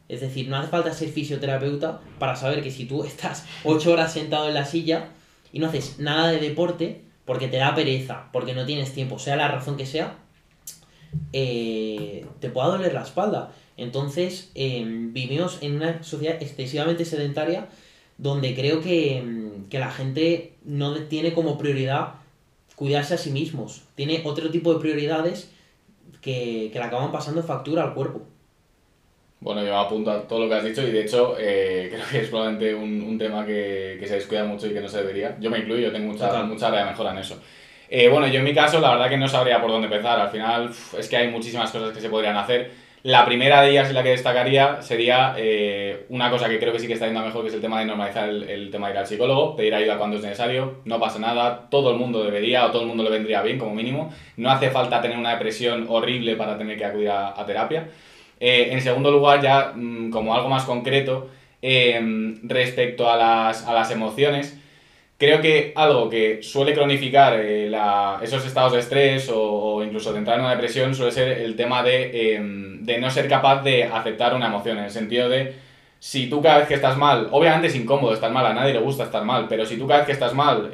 Es 0.08 0.20
decir, 0.20 0.48
no 0.48 0.56
hace 0.56 0.68
falta 0.68 0.92
ser 0.92 1.08
fisioterapeuta 1.08 2.00
para 2.18 2.36
saber 2.36 2.62
que 2.62 2.70
si 2.70 2.84
tú 2.84 3.04
estás 3.04 3.46
8 3.64 3.92
horas 3.92 4.12
sentado 4.12 4.48
en 4.48 4.54
la 4.54 4.64
silla 4.64 5.08
y 5.52 5.58
no 5.58 5.66
haces 5.66 5.98
nada 5.98 6.30
de 6.30 6.38
deporte, 6.38 7.02
porque 7.24 7.48
te 7.48 7.58
da 7.58 7.74
pereza, 7.74 8.28
porque 8.32 8.54
no 8.54 8.66
tienes 8.66 8.92
tiempo, 8.92 9.18
sea 9.18 9.36
la 9.36 9.48
razón 9.48 9.76
que 9.76 9.86
sea, 9.86 10.18
eh, 11.32 12.26
te 12.40 12.50
pueda 12.50 12.68
doler 12.68 12.92
la 12.92 13.02
espalda. 13.02 13.52
Entonces, 13.76 14.50
em, 14.54 15.12
vivimos 15.12 15.58
en 15.60 15.76
una 15.76 16.02
sociedad 16.02 16.42
excesivamente 16.42 17.04
sedentaria 17.04 17.68
donde 18.18 18.54
creo 18.54 18.80
que, 18.80 19.18
em, 19.18 19.64
que, 19.68 19.78
la 19.78 19.90
gente 19.90 20.54
no 20.64 20.94
tiene 21.04 21.32
como 21.32 21.56
prioridad 21.56 22.14
cuidarse 22.80 23.12
a 23.12 23.18
sí 23.18 23.30
mismos. 23.30 23.82
Tiene 23.94 24.22
otro 24.24 24.50
tipo 24.50 24.72
de 24.72 24.80
prioridades 24.80 25.52
que, 26.22 26.70
que 26.72 26.78
le 26.78 26.84
acaban 26.86 27.12
pasando 27.12 27.42
factura 27.42 27.82
al 27.82 27.92
cuerpo. 27.92 28.22
Bueno, 29.38 29.62
yo 29.62 29.70
me 29.70 29.76
apunto 29.76 30.10
a 30.10 30.26
todo 30.26 30.40
lo 30.40 30.48
que 30.48 30.54
has 30.54 30.64
dicho 30.64 30.80
y 30.88 30.90
de 30.90 31.02
hecho 31.02 31.34
eh, 31.38 31.88
creo 31.92 32.04
que 32.10 32.20
es 32.22 32.28
probablemente 32.28 32.74
un, 32.74 33.02
un 33.02 33.18
tema 33.18 33.44
que, 33.44 33.98
que, 34.00 34.06
se 34.08 34.14
descuida 34.14 34.44
mucho 34.44 34.66
y 34.66 34.72
que 34.72 34.80
no 34.80 34.88
se 34.88 34.96
debería. 34.96 35.36
Yo 35.38 35.50
me 35.50 35.58
incluyo, 35.58 35.88
yo 35.88 35.92
tengo 35.92 36.10
mucha, 36.10 36.42
mucha 36.44 36.68
área 36.68 36.80
de 36.80 36.90
mejora 36.92 37.10
en 37.10 37.18
eso. 37.18 37.38
Eh, 37.90 38.08
bueno, 38.08 38.26
yo 38.28 38.38
en 38.38 38.44
mi 38.44 38.54
caso 38.54 38.80
la 38.80 38.92
verdad 38.92 39.10
que 39.10 39.18
no 39.18 39.28
sabría 39.28 39.60
por 39.60 39.70
dónde 39.70 39.88
empezar. 39.88 40.18
Al 40.18 40.30
final 40.30 40.70
es 40.98 41.06
que 41.06 41.16
hay 41.18 41.28
muchísimas 41.28 41.70
cosas 41.70 41.92
que 41.92 42.00
se 42.00 42.08
podrían 42.08 42.38
hacer. 42.38 42.70
La 43.02 43.24
primera 43.24 43.62
de 43.62 43.70
ellas 43.70 43.90
y 43.90 43.94
la 43.94 44.02
que 44.02 44.10
destacaría 44.10 44.82
sería 44.82 45.34
eh, 45.38 46.04
una 46.10 46.30
cosa 46.30 46.50
que 46.50 46.58
creo 46.58 46.70
que 46.70 46.78
sí 46.78 46.86
que 46.86 46.92
está 46.92 47.06
yendo 47.06 47.22
mejor, 47.22 47.40
que 47.42 47.48
es 47.48 47.54
el 47.54 47.62
tema 47.62 47.80
de 47.80 47.86
normalizar 47.86 48.28
el, 48.28 48.70
tema 48.70 48.88
de 48.88 48.92
ir 48.92 48.98
al 48.98 49.06
psicólogo, 49.06 49.56
pedir 49.56 49.74
ayuda 49.74 49.96
cuando 49.96 50.18
es 50.18 50.22
necesario, 50.22 50.80
no 50.84 51.00
pasa 51.00 51.18
nada, 51.18 51.70
todo 51.70 51.92
el 51.92 51.96
mundo 51.96 52.22
debería 52.22 52.66
o 52.66 52.70
todo 52.70 52.82
el 52.82 52.88
mundo 52.88 53.02
le 53.02 53.08
vendría 53.08 53.40
bien 53.40 53.58
como 53.58 53.74
mínimo. 53.74 54.12
No 54.36 54.50
hace 54.50 54.68
falta 54.68 55.00
tener 55.00 55.16
una 55.16 55.30
depresión 55.30 55.86
horrible 55.88 56.36
para 56.36 56.58
tener 56.58 56.76
que 56.76 56.84
acudir 56.84 57.08
a, 57.08 57.42
terapia. 57.46 57.88
Eh, 58.38 58.68
en 58.72 58.82
segundo 58.82 59.10
lugar, 59.10 59.40
ya 59.40 59.72
mmm, 59.74 60.10
como 60.10 60.34
algo 60.34 60.50
más 60.50 60.64
concreto, 60.64 61.30
eh, 61.62 62.36
respecto 62.42 63.10
a 63.10 63.16
las, 63.16 63.66
a 63.66 63.72
las 63.72 63.90
emociones, 63.90 64.59
creo 65.20 65.42
que 65.42 65.74
algo 65.76 66.08
que 66.08 66.42
suele 66.42 66.72
cronificar 66.72 67.34
eh, 67.34 67.68
la, 67.68 68.18
esos 68.22 68.44
estados 68.46 68.72
de 68.72 68.78
estrés 68.78 69.30
o, 69.30 69.84
incluso 69.84 70.14
de 70.14 70.18
entrar 70.18 70.38
en 70.38 70.44
una 70.44 70.52
depresión 70.52 70.94
suele 70.94 71.12
ser 71.12 71.28
el 71.42 71.54
tema 71.56 71.82
de, 71.82 72.78
de, 72.80 72.98
no 72.98 73.10
ser 73.10 73.28
capaz 73.28 73.62
de 73.62 73.84
aceptar 73.84 74.34
una 74.34 74.46
emoción, 74.46 74.78
en 74.78 74.84
el 74.84 74.90
sentido 74.90 75.28
de 75.28 75.56
si 75.98 76.30
tú 76.30 76.40
cada 76.40 76.60
vez 76.60 76.68
que 76.68 76.74
estás 76.74 76.96
mal, 76.96 77.28
obviamente 77.32 77.66
es 77.66 77.76
incómodo 77.76 78.14
estar 78.14 78.32
mal, 78.32 78.46
a 78.46 78.54
nadie 78.54 78.72
le 78.72 78.80
gusta 78.80 79.04
estar 79.04 79.22
mal, 79.22 79.44
pero 79.46 79.66
si 79.66 79.76
tú 79.76 79.86
cada 79.86 79.98
vez 79.98 80.06
que 80.06 80.12
estás 80.12 80.32
mal 80.32 80.70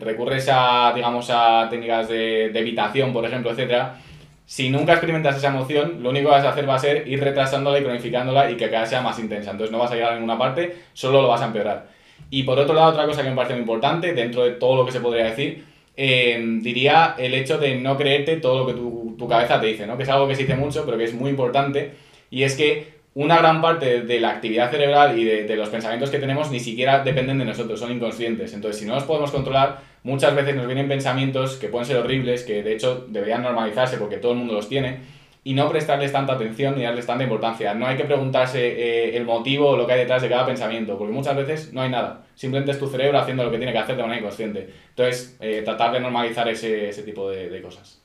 recurres 0.00 0.48
a, 0.50 0.92
digamos, 0.94 1.28
a 1.28 1.68
técnicas 1.68 2.08
de, 2.08 2.48
de 2.48 2.60
evitación, 2.60 3.12
por 3.12 3.26
ejemplo, 3.26 3.50
etcétera, 3.50 3.98
si 4.46 4.70
nunca 4.70 4.92
experimentas 4.92 5.36
esa 5.36 5.48
emoción, 5.48 6.02
lo 6.02 6.08
único 6.08 6.30
que 6.30 6.36
vas 6.36 6.44
a 6.44 6.50
hacer 6.50 6.66
va 6.66 6.76
a 6.76 6.78
ser 6.78 7.06
ir 7.06 7.22
retrasándola 7.22 7.78
y 7.78 7.82
cronificándola 7.82 8.50
y 8.50 8.56
que 8.56 8.70
cada 8.70 8.80
vez 8.80 8.90
sea 8.90 9.02
más 9.02 9.18
intensa. 9.18 9.50
Entonces 9.50 9.72
no 9.72 9.78
vas 9.78 9.90
a 9.90 9.94
llegar 9.94 10.12
a 10.12 10.14
ninguna 10.14 10.38
parte, 10.38 10.74
solo 10.94 11.20
lo 11.20 11.28
vas 11.28 11.42
a 11.42 11.46
empeorar. 11.46 11.93
Y 12.30 12.42
por 12.42 12.58
otro 12.58 12.74
lado, 12.74 12.90
otra 12.90 13.06
cosa 13.06 13.22
que 13.22 13.30
me 13.30 13.36
parece 13.36 13.54
muy 13.54 13.62
importante, 13.62 14.12
dentro 14.12 14.44
de 14.44 14.52
todo 14.52 14.76
lo 14.76 14.86
que 14.86 14.92
se 14.92 15.00
podría 15.00 15.24
decir, 15.26 15.64
eh, 15.96 16.42
diría 16.60 17.14
el 17.18 17.34
hecho 17.34 17.58
de 17.58 17.76
no 17.76 17.96
creerte 17.96 18.38
todo 18.38 18.60
lo 18.60 18.66
que 18.66 18.72
tu, 18.72 19.14
tu, 19.16 19.28
cabeza 19.28 19.60
te 19.60 19.68
dice, 19.68 19.86
¿no? 19.86 19.96
que 19.96 20.02
es 20.02 20.08
algo 20.08 20.26
que 20.26 20.34
se 20.34 20.42
dice 20.42 20.56
mucho, 20.56 20.84
pero 20.84 20.98
que 20.98 21.04
es 21.04 21.14
muy 21.14 21.30
importante, 21.30 21.92
y 22.30 22.42
es 22.42 22.56
que 22.56 22.94
una 23.14 23.38
gran 23.38 23.62
parte 23.62 24.02
de 24.02 24.20
la 24.20 24.30
actividad 24.30 24.70
cerebral 24.72 25.16
y 25.16 25.24
de, 25.24 25.44
de 25.44 25.56
los 25.56 25.68
pensamientos 25.68 26.10
que 26.10 26.18
tenemos 26.18 26.50
ni 26.50 26.58
siquiera 26.58 27.04
dependen 27.04 27.38
de 27.38 27.44
nosotros, 27.44 27.78
son 27.78 27.92
inconscientes. 27.92 28.52
Entonces, 28.52 28.80
si 28.80 28.86
no 28.86 28.94
los 28.94 29.04
podemos 29.04 29.30
controlar, 29.30 29.82
muchas 30.02 30.34
veces 30.34 30.56
nos 30.56 30.66
vienen 30.66 30.88
pensamientos 30.88 31.56
que 31.56 31.68
pueden 31.68 31.86
ser 31.86 31.98
horribles, 31.98 32.42
que 32.42 32.64
de 32.64 32.72
hecho 32.72 33.06
deberían 33.08 33.42
normalizarse 33.42 33.98
porque 33.98 34.16
todo 34.16 34.32
el 34.32 34.38
mundo 34.38 34.54
los 34.54 34.68
tiene, 34.68 34.98
y 35.46 35.52
no 35.52 35.68
prestarles 35.68 36.10
tanta 36.10 36.32
atención 36.32 36.74
ni 36.74 36.82
darles 36.82 37.04
tanta 37.04 37.22
importancia. 37.22 37.74
No 37.74 37.86
hay 37.86 37.98
que 37.98 38.04
preguntarse 38.04 38.66
eh, 38.66 39.16
el 39.16 39.26
motivo 39.26 39.68
o 39.68 39.76
lo 39.76 39.86
que 39.86 39.92
hay 39.92 39.98
detrás 40.00 40.22
de 40.22 40.30
cada 40.30 40.46
pensamiento, 40.46 40.96
porque 40.96 41.12
muchas 41.12 41.36
veces 41.36 41.72
no 41.74 41.82
hay 41.82 41.90
nada. 41.90 42.24
Simplemente 42.34 42.72
es 42.72 42.78
tu 42.78 42.88
cerebro 42.88 43.18
haciendo 43.18 43.44
lo 43.44 43.50
que 43.50 43.58
tiene 43.58 43.72
que 43.72 43.78
hacer 43.78 43.94
de 43.94 44.02
manera 44.02 44.20
inconsciente. 44.20 44.70
Entonces, 44.88 45.36
eh, 45.40 45.60
tratar 45.62 45.92
de 45.92 46.00
normalizar 46.00 46.48
ese, 46.48 46.88
ese 46.88 47.02
tipo 47.02 47.28
de, 47.28 47.50
de, 47.50 47.60
cosas. 47.60 48.00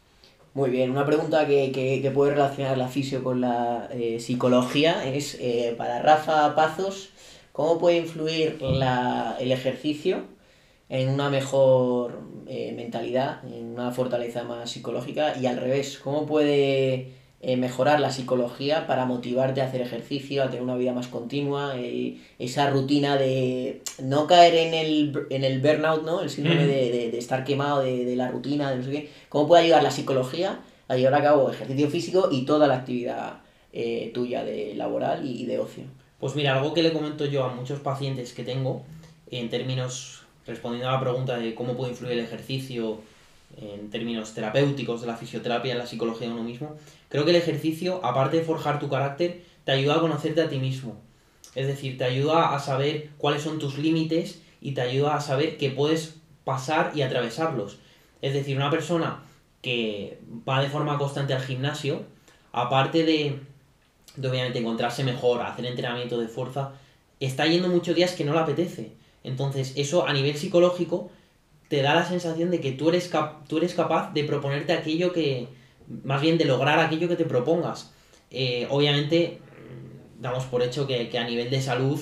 Muy 0.54 0.70
bien, 0.70 0.92
una 0.92 1.06
pregunta 1.06 1.48
que, 1.48 1.72
que, 1.72 2.02
que 2.02 2.12
puede 2.12 2.34
relacionar 2.34 2.78
la 2.78 2.90
fisio 2.90 3.24
con 3.24 3.40
la 3.40 3.88
eh, 3.94 4.20
psicología 4.20 5.06
es 5.06 5.40
para 5.78 6.02
Rafa 6.02 6.56
Pazos, 6.56 7.12
¿cómo 7.54 7.80
puede 7.80 7.98
influir 7.98 8.62
la, 8.62 9.38
el 9.40 9.54
ejercicio 9.54 10.24
en 10.90 11.10
una 11.10 11.30
mejor 11.30 12.20
mentalidad, 12.76 13.46
en 13.46 13.68
una 13.68 13.92
fortaleza 13.92 14.44
más 14.44 14.72
psicológica 14.72 15.38
y 15.40 15.46
al 15.46 15.58
revés, 15.58 16.00
¿cómo 16.04 16.26
puede 16.26 17.19
eh, 17.42 17.56
mejorar 17.56 18.02
la 18.02 18.12
psicología 18.12 18.86
para 18.86 19.06
motivarte 19.06 19.62
a 19.62 19.66
hacer 19.66 19.80
ejercicio, 19.80 20.44
a 20.44 20.48
tener 20.48 20.62
una 20.62 20.76
vida 20.76 20.92
más 20.92 21.08
continua, 21.08 21.74
eh, 21.78 22.18
esa 22.38 22.70
rutina 22.70 23.16
de 23.16 23.82
no 24.04 24.28
caer 24.28 24.56
en 24.56 24.74
el, 24.74 25.28
en 25.30 25.46
el 25.46 25.62
burnout, 25.62 26.04
¿no? 26.04 26.20
el 26.20 26.30
síndrome 26.30 26.66
mm. 26.66 26.68
de, 26.68 26.92
de, 26.92 27.12
de, 27.12 27.18
estar 27.18 27.46
quemado 27.46 27.82
de, 27.82 28.04
de, 28.04 28.16
la 28.18 28.30
rutina, 28.30 28.70
de 28.72 28.78
no 28.78 28.84
sé 28.84 28.92
qué. 28.92 29.10
¿Cómo 29.30 29.48
puede 29.48 29.64
ayudar 29.64 29.84
la 29.84 29.92
psicología 29.92 30.60
a 30.90 30.98
llevar 30.98 31.16
a 31.16 31.24
cabo 31.24 31.50
ejercicio 31.50 31.90
físico 31.90 32.28
y 32.30 32.44
toda 32.44 32.68
la 32.68 32.76
actividad 32.76 33.40
eh, 33.72 34.12
tuya 34.14 34.44
de 34.44 34.74
laboral 34.76 35.26
y 35.26 35.46
de 35.46 35.60
ocio? 35.60 35.86
Pues 36.20 36.36
mira, 36.36 36.58
algo 36.58 36.74
que 36.74 36.84
le 36.84 36.92
comento 36.92 37.26
yo 37.26 37.46
a 37.46 37.54
muchos 37.54 37.80
pacientes 37.80 38.34
que 38.34 38.44
tengo, 38.44 38.84
en 39.32 39.50
términos 39.50 40.24
respondiendo 40.46 40.90
a 40.90 40.94
la 40.94 41.00
pregunta 41.00 41.38
de 41.38 41.56
cómo 41.56 41.78
puede 41.78 41.92
influir 41.92 42.14
el 42.14 42.26
ejercicio 42.26 43.00
en 43.58 43.90
términos 43.90 44.34
terapéuticos 44.34 45.02
de 45.02 45.08
la 45.08 45.16
fisioterapia 45.16 45.72
en 45.72 45.80
la 45.80 45.88
psicología 45.88 46.28
de 46.28 46.34
uno 46.34 46.44
mismo, 46.44 46.76
creo 47.10 47.26
que 47.26 47.32
el 47.32 47.38
ejercicio, 47.38 48.00
aparte 48.04 48.38
de 48.38 48.44
forjar 48.44 48.80
tu 48.80 48.90
carácter, 48.90 49.44
te 49.64 49.72
ayuda 49.72 49.96
a 49.96 50.00
conocerte 50.00 50.42
a 50.42 50.50
ti 50.50 50.60
mismo. 50.60 50.98
Es 51.56 51.68
decir, 51.68 51.98
te 51.98 52.04
ayuda 52.04 52.56
a 52.56 52.60
saber 52.60 53.10
cuáles 53.18 53.42
son 53.42 53.60
tus 53.60 53.78
límites 53.78 54.42
y 54.62 54.74
te 54.74 54.82
ayuda 54.82 55.16
a 55.16 55.22
saber 55.22 55.58
que 55.58 55.70
puedes 55.70 56.16
pasar 56.44 56.92
y 56.96 57.02
atravesarlos. 57.02 57.80
Es 58.22 58.34
decir, 58.34 58.56
una 58.56 58.70
persona 58.70 59.24
que 59.62 60.20
va 60.48 60.62
de 60.62 60.70
forma 60.70 60.98
constante 60.98 61.34
al 61.34 61.42
gimnasio, 61.42 62.04
aparte 62.52 63.04
de, 63.04 63.40
de 64.16 64.28
obviamente 64.28 64.60
encontrarse 64.60 65.04
mejor, 65.04 65.42
hacer 65.42 65.66
entrenamiento 65.66 66.20
de 66.20 66.28
fuerza, 66.28 66.74
está 67.20 67.46
yendo 67.46 67.68
muchos 67.68 67.96
días 67.96 68.14
que 68.14 68.24
no 68.24 68.34
le 68.34 68.40
apetece 68.40 69.00
entonces, 69.24 69.74
eso 69.76 70.08
a 70.08 70.14
nivel 70.14 70.36
psicológico 70.36 71.12
te 71.70 71.82
da 71.82 71.96
la 71.96 72.06
sensación 72.06 72.52
de 72.52 72.60
que 72.60 72.74
tú 72.74 72.90
eres, 72.90 73.08
cap 73.08 73.48
tú 73.48 73.58
eres 73.58 73.74
capaz 73.74 74.12
de 74.14 74.26
proponerte 74.26 74.74
aquello 74.74 75.14
que, 75.14 75.48
más 76.04 76.22
bien 76.22 76.38
de 76.38 76.46
lograr 76.46 76.80
aquello 76.80 77.08
que 77.08 77.16
te 77.16 77.26
propongas. 77.26 77.94
Eh, 78.32 78.68
obviamente, 78.70 79.40
damos 80.20 80.46
por 80.46 80.62
hecho 80.62 80.86
que, 80.86 81.10
que 81.10 81.18
a 81.18 81.24
nivel 81.24 81.50
de 81.50 81.62
salud, 81.62 82.00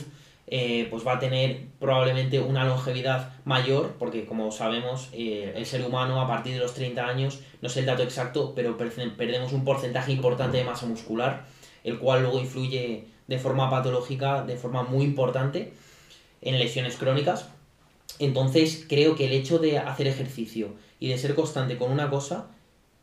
eh, 0.49 0.87
pues 0.89 1.05
va 1.05 1.15
a 1.15 1.19
tener 1.19 1.67
probablemente 1.77 2.39
una 2.39 2.63
longevidad 2.63 3.33
mayor, 3.43 3.95
porque 3.99 4.25
como 4.25 4.49
sabemos, 4.51 5.09
eh, 5.11 5.53
el 5.55 5.65
ser 5.65 5.83
humano 5.83 6.21
a 6.21 6.27
partir 6.27 6.53
de 6.53 6.59
los 6.59 6.73
30 6.73 7.05
años, 7.05 7.41
no 7.61 7.67
sé 7.67 7.81
el 7.81 7.85
dato 7.85 8.03
exacto, 8.03 8.53
pero 8.55 8.77
perdemos 8.77 9.51
un 9.51 9.65
porcentaje 9.65 10.13
importante 10.13 10.57
de 10.57 10.63
masa 10.63 10.85
muscular, 10.85 11.45
el 11.83 11.99
cual 11.99 12.21
luego 12.21 12.39
influye 12.39 13.07
de 13.27 13.39
forma 13.39 13.69
patológica, 13.69 14.43
de 14.43 14.55
forma 14.55 14.83
muy 14.83 15.03
importante 15.03 15.73
en 16.41 16.57
lesiones 16.57 16.95
crónicas. 16.95 17.49
Entonces 18.19 18.85
creo 18.87 19.15
que 19.15 19.25
el 19.25 19.33
hecho 19.33 19.59
de 19.59 19.77
hacer 19.77 20.07
ejercicio 20.07 20.73
y 20.99 21.09
de 21.09 21.17
ser 21.17 21.35
constante 21.35 21.77
con 21.77 21.91
una 21.91 22.09
cosa 22.09 22.49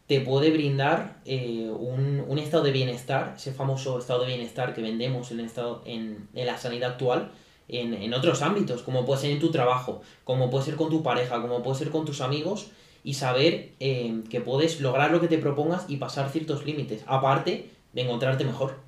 te 0.07 0.21
puede 0.21 0.51
brindar 0.51 1.21
eh, 1.25 1.71
un, 1.71 2.25
un, 2.27 2.39
estado 2.39 2.65
de 2.65 2.73
bienestar, 2.73 3.35
ese 3.37 3.53
famoso 3.53 3.99
estado 3.99 4.21
de 4.21 4.27
bienestar 4.29 4.75
que 4.75 4.83
vendemos 4.83 5.31
en, 5.31 5.41
estado, 5.41 5.83
en, 5.87 6.29
en 6.35 6.47
la 6.47 6.59
sanidad 6.59 6.93
actual, 6.93 7.31
en, 7.69 7.95
en, 7.95 8.13
otros 8.13 8.43
ámbitos, 8.43 8.83
como 8.83 9.07
puede 9.07 9.23
ser 9.23 9.31
en 9.31 9.41
tu 9.41 9.51
trabajo, 9.51 10.03
como 10.25 10.51
puede 10.51 10.67
ser 10.67 10.77
con 10.77 10.91
tu 10.91 11.03
pareja, 11.03 11.41
como 11.41 11.63
puede 11.63 11.79
ser 11.79 11.91
con 11.91 12.05
tus 12.05 12.21
amigos, 12.21 12.69
y 13.03 13.15
saber 13.15 13.73
eh, 13.81 14.23
que 14.29 14.41
puedes 14.41 14.81
lograr 14.81 15.11
lo 15.11 15.21
que 15.21 15.29
te 15.29 15.39
propongas 15.39 15.87
y 15.89 15.97
pasar 15.97 16.29
ciertos 16.31 16.67
límites, 16.67 17.03
aparte 17.07 17.71
de 17.95 18.03
encontrarte 18.03 18.45
mejor. 18.45 18.84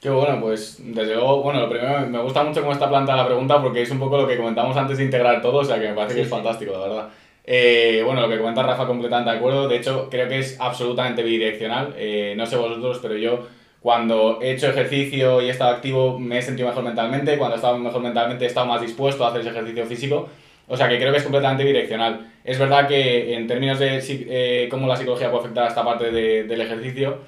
Qué 0.00 0.10
bueno, 0.10 0.40
pues 0.40 0.76
desde 0.78 1.14
luego, 1.14 1.42
bueno, 1.42 1.60
lo 1.60 1.70
primero 1.70 2.06
me 2.06 2.18
gusta 2.20 2.44
mucho 2.44 2.60
cómo 2.60 2.72
está 2.72 2.88
planteada 2.88 3.22
la 3.22 3.28
pregunta 3.28 3.60
porque 3.62 3.82
es 3.82 3.90
un 3.90 3.98
poco 3.98 4.18
lo 4.18 4.26
que 4.28 4.36
comentamos 4.36 4.76
antes 4.76 4.98
de 4.98 5.04
integrar 5.04 5.40
todo, 5.40 5.58
o 5.58 5.64
sea 5.64 5.80
que 5.80 5.88
me 5.88 5.94
parece 5.94 6.12
sí, 6.12 6.16
que 6.16 6.22
es 6.22 6.28
sí. 6.28 6.34
fantástico, 6.34 6.72
la 6.72 6.78
verdad. 6.80 7.08
Eh, 7.44 8.02
bueno, 8.04 8.20
lo 8.20 8.28
que 8.28 8.38
comenta 8.38 8.62
Rafa 8.62 8.86
completamente 8.86 9.30
de 9.30 9.36
acuerdo, 9.38 9.68
de 9.68 9.76
hecho 9.76 10.08
creo 10.10 10.28
que 10.28 10.38
es 10.38 10.60
absolutamente 10.60 11.22
bidireccional, 11.22 11.94
eh, 11.96 12.34
no 12.36 12.44
sé 12.44 12.56
vosotros, 12.56 12.98
pero 13.00 13.16
yo 13.16 13.46
cuando 13.80 14.40
he 14.42 14.52
hecho 14.52 14.68
ejercicio 14.68 15.40
y 15.40 15.46
he 15.46 15.50
estado 15.50 15.70
activo 15.70 16.18
me 16.18 16.38
he 16.38 16.42
sentido 16.42 16.68
mejor 16.68 16.84
mentalmente, 16.84 17.38
cuando 17.38 17.54
he 17.54 17.58
estado 17.58 17.78
mejor 17.78 18.02
mentalmente 18.02 18.44
he 18.44 18.48
estado 18.48 18.66
más 18.66 18.80
dispuesto 18.82 19.24
a 19.24 19.28
hacer 19.28 19.40
ese 19.40 19.50
ejercicio 19.50 19.86
físico, 19.86 20.28
o 20.68 20.76
sea 20.76 20.88
que 20.88 20.98
creo 20.98 21.12
que 21.12 21.18
es 21.18 21.24
completamente 21.24 21.64
bidireccional. 21.64 22.32
Es 22.44 22.58
verdad 22.58 22.86
que 22.86 23.34
en 23.34 23.46
términos 23.46 23.78
de 23.78 24.00
eh, 24.08 24.68
cómo 24.70 24.86
la 24.88 24.96
psicología 24.96 25.30
puede 25.30 25.44
afectar 25.44 25.64
a 25.64 25.68
esta 25.68 25.84
parte 25.84 26.10
de, 26.10 26.44
del 26.44 26.60
ejercicio, 26.60 27.18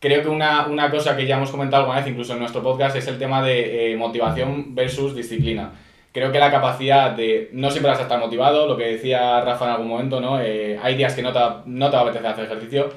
creo 0.00 0.22
que 0.22 0.28
una, 0.28 0.66
una, 0.66 0.90
cosa 0.90 1.16
que 1.16 1.26
ya 1.26 1.36
hemos 1.36 1.50
comentado 1.50 1.82
alguna 1.82 2.00
vez, 2.00 2.08
incluso 2.08 2.32
en 2.32 2.40
nuestro 2.40 2.62
podcast, 2.62 2.96
es 2.96 3.06
el 3.06 3.18
tema 3.18 3.42
de 3.42 3.92
eh, 3.92 3.96
motivación 3.96 4.74
versus 4.74 5.14
disciplina. 5.14 5.72
creo 6.12 6.32
que 6.32 6.38
la 6.38 6.50
capacidad 6.50 7.10
de, 7.12 7.50
no 7.52 7.70
siempre 7.70 7.90
vas 7.90 8.00
a 8.00 8.02
estar 8.02 8.18
motivado, 8.18 8.66
lo 8.66 8.76
que 8.76 8.84
decía 8.84 9.40
Rafa 9.40 9.66
en 9.66 9.70
algún 9.72 9.88
momento, 9.88 10.20
¿no? 10.20 10.40
Eh, 10.40 10.78
hay 10.82 10.96
días 10.96 11.14
que 11.14 11.22
no 11.22 11.32
te, 11.32 11.40
no 11.66 11.90
te 11.90 11.96
va 11.96 12.02
a 12.02 12.04
apetecer 12.04 12.26
hacer 12.26 12.44
ejercicio, 12.44 12.90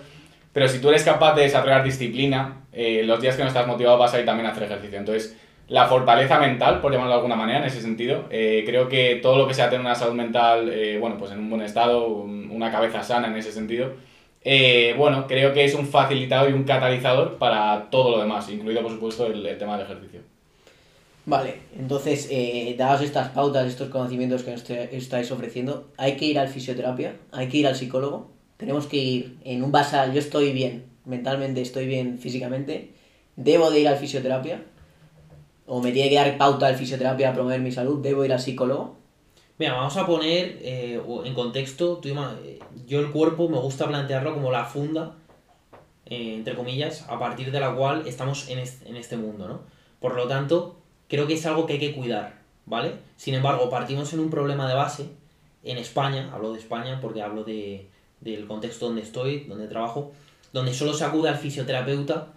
pero 0.54 0.68
si 0.68 0.80
tú 0.80 0.90
eres 0.90 1.04
capaz 1.04 1.36
de 1.36 1.44
desarrollar 1.44 1.84
disciplina, 1.84 2.64
eh, 2.74 3.04
los 3.06 3.22
días 3.22 3.36
que 3.36 3.44
no 3.44 3.48
estás 3.48 3.68
motivado 3.68 3.98
vas 3.98 4.14
a 4.14 4.20
ir 4.20 4.26
también 4.26 4.48
a 4.48 4.52
hacer 4.52 4.64
ejercicio. 4.64 4.98
Entonces, 4.98 5.38
la 5.68 5.86
fortaleza 5.88 6.40
mental, 6.40 6.82
por 6.82 6.92
llamarlo 6.92 7.14
de 7.14 7.18
alguna 7.18 7.36
manera, 7.36 7.60
en 7.60 7.66
ese 7.66 7.82
sentido, 7.82 8.26
creo 8.30 8.90
que 8.90 9.20
todo 9.22 9.38
lo 9.38 9.48
que 9.48 9.54
sea 9.54 9.70
tener 9.70 9.86
una 9.86 9.96
salud 9.96 10.14
mental, 10.14 10.70
bueno, 11.00 11.18
pues 11.18 11.32
en 11.32 11.40
un 11.40 11.50
buen 11.50 11.62
estado, 11.62 12.08
una 12.08 12.70
cabeza 12.72 13.02
sana 13.04 13.28
en 13.28 13.38
ese 13.38 13.54
sentido, 13.54 13.94
bueno, 14.98 15.28
creo 15.28 15.54
que 15.54 15.66
es 15.66 15.76
un 15.76 15.88
facilitador 15.88 16.50
y 16.50 16.54
un 16.54 16.64
catalizador 16.64 17.38
para 17.38 17.90
todo 17.90 18.12
lo 18.12 18.20
demás, 18.20 18.50
incluido 18.50 18.82
por 18.82 18.92
supuesto 18.92 19.28
el 19.28 19.58
tema 19.58 19.78
del 19.78 19.86
ejercicio. 19.86 20.22
Vale, 21.26 21.60
entonces, 21.78 22.28
eh, 22.32 22.74
dadas 22.78 23.04
estas 23.04 23.30
pautas, 23.30 23.68
estos 23.68 23.90
conocimientos 23.90 24.42
que 24.42 24.52
nos 24.52 24.68
estáis 24.70 25.32
ofreciendo, 25.32 25.92
hay 25.98 26.18
que 26.18 26.26
ir 26.26 26.40
al 26.40 26.48
fisioterapia, 26.48 27.16
hay 27.32 27.48
que 27.48 27.58
ir 27.58 27.68
al 27.68 27.76
psicólogo, 27.76 28.32
tenemos 28.58 28.88
que 28.88 28.98
ir 28.98 29.38
en 29.44 29.64
un 29.64 29.72
basal, 29.72 30.14
yo 30.14 30.20
estoy 30.20 30.52
bien, 30.52 30.86
mentalmente 31.06 31.62
estoy 31.62 31.86
bien 31.86 32.18
físicamente, 32.18 32.94
debo 33.36 33.70
de 33.70 33.82
ir 33.82 33.88
al 33.88 33.98
fisioterapia, 33.98 34.64
o 35.68 35.80
me 35.82 35.92
tiene 35.92 36.10
que 36.10 36.16
dar 36.16 36.38
pauta 36.40 36.66
al 36.66 36.76
fisioterapia 36.76 37.30
a 37.30 37.34
promover 37.34 37.62
mi 37.62 37.72
salud, 37.72 38.02
debo 38.02 38.26
ir 38.26 38.34
al 38.34 38.40
psicólogo. 38.40 38.98
Mira, 39.62 39.74
vamos 39.74 39.96
a 39.96 40.08
poner 40.08 40.58
eh, 40.64 41.00
en 41.24 41.34
contexto, 41.36 42.02
eh, 42.04 42.60
yo 42.88 43.00
el 43.00 43.12
cuerpo 43.12 43.48
me 43.48 43.60
gusta 43.60 43.88
plantearlo 43.88 44.34
como 44.34 44.52
la 44.52 44.66
funda, 44.66 45.14
eh, 46.08 46.34
entre 46.34 46.56
comillas, 46.56 47.06
a 47.08 47.20
partir 47.20 47.52
de 47.52 47.60
la 47.60 47.76
cual 47.76 48.08
estamos 48.08 48.50
en 48.50 48.58
en 48.58 48.96
este 48.96 49.18
mundo, 49.18 49.48
¿no? 49.48 49.60
Por 50.00 50.16
lo 50.16 50.28
tanto, 50.28 50.78
creo 51.08 51.28
que 51.28 51.36
es 51.36 51.46
algo 51.46 51.68
que 51.68 51.74
hay 51.74 51.80
que 51.80 51.94
cuidar, 51.94 52.42
¿vale? 52.66 52.94
Sin 53.18 53.36
embargo, 53.36 53.70
partimos 53.70 54.12
en 54.14 54.22
un 54.22 54.32
problema 54.32 54.68
de 54.68 54.74
base, 54.74 55.10
en 55.64 55.78
España, 55.78 56.32
hablo 56.34 56.54
de 56.54 56.58
España 56.58 56.98
porque 57.00 57.22
hablo 57.22 57.44
de, 57.44 57.88
del 58.20 58.48
contexto 58.48 58.88
donde 58.88 59.04
estoy, 59.04 59.42
donde 59.42 59.68
trabajo, 59.68 60.12
donde 60.54 60.74
solo 60.74 60.96
se 60.96 61.06
acude 61.06 61.30
al 61.30 61.38
fisioterapeuta 61.38 62.30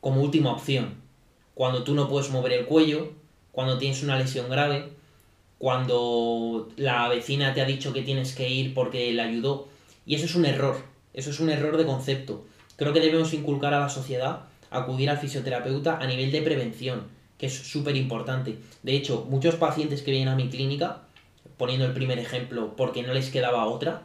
como 0.00 0.20
última 0.20 0.50
opción. 0.50 0.96
Cuando 1.54 1.84
tú 1.84 1.94
no 1.94 2.08
puedes 2.08 2.28
mover 2.32 2.54
el 2.54 2.66
cuello, 2.66 3.12
cuando 3.52 3.78
tienes 3.78 4.02
una 4.02 4.18
lesión 4.18 4.50
grave, 4.50 4.98
cuando 5.60 6.70
la 6.78 7.06
vecina 7.08 7.52
te 7.52 7.60
ha 7.60 7.66
dicho 7.66 7.92
que 7.92 8.00
tienes 8.00 8.34
que 8.34 8.48
ir 8.48 8.72
porque 8.72 9.12
le 9.12 9.20
ayudó. 9.20 9.68
Y 10.06 10.14
eso 10.14 10.24
es 10.24 10.34
un 10.34 10.46
error, 10.46 10.82
eso 11.12 11.28
es 11.28 11.38
un 11.38 11.50
error 11.50 11.76
de 11.76 11.84
concepto. 11.84 12.46
Creo 12.76 12.94
que 12.94 13.00
debemos 13.00 13.34
inculcar 13.34 13.74
a 13.74 13.80
la 13.80 13.90
sociedad 13.90 14.46
acudir 14.70 15.10
al 15.10 15.18
fisioterapeuta 15.18 15.98
a 15.98 16.06
nivel 16.06 16.32
de 16.32 16.40
prevención 16.40 17.08
que 17.36 17.46
es 17.46 17.54
súper 17.54 17.94
importante. 17.96 18.56
De 18.82 18.94
hecho, 18.94 19.26
muchos 19.28 19.56
pacientes 19.56 20.00
que 20.00 20.12
vienen 20.12 20.28
a 20.28 20.34
mi 20.36 20.48
clínica, 20.48 21.02
poniendo 21.58 21.84
el 21.84 21.92
primer 21.92 22.18
ejemplo 22.18 22.74
porque 22.74 23.02
no 23.02 23.12
les 23.12 23.28
quedaba 23.28 23.66
otra, 23.66 24.04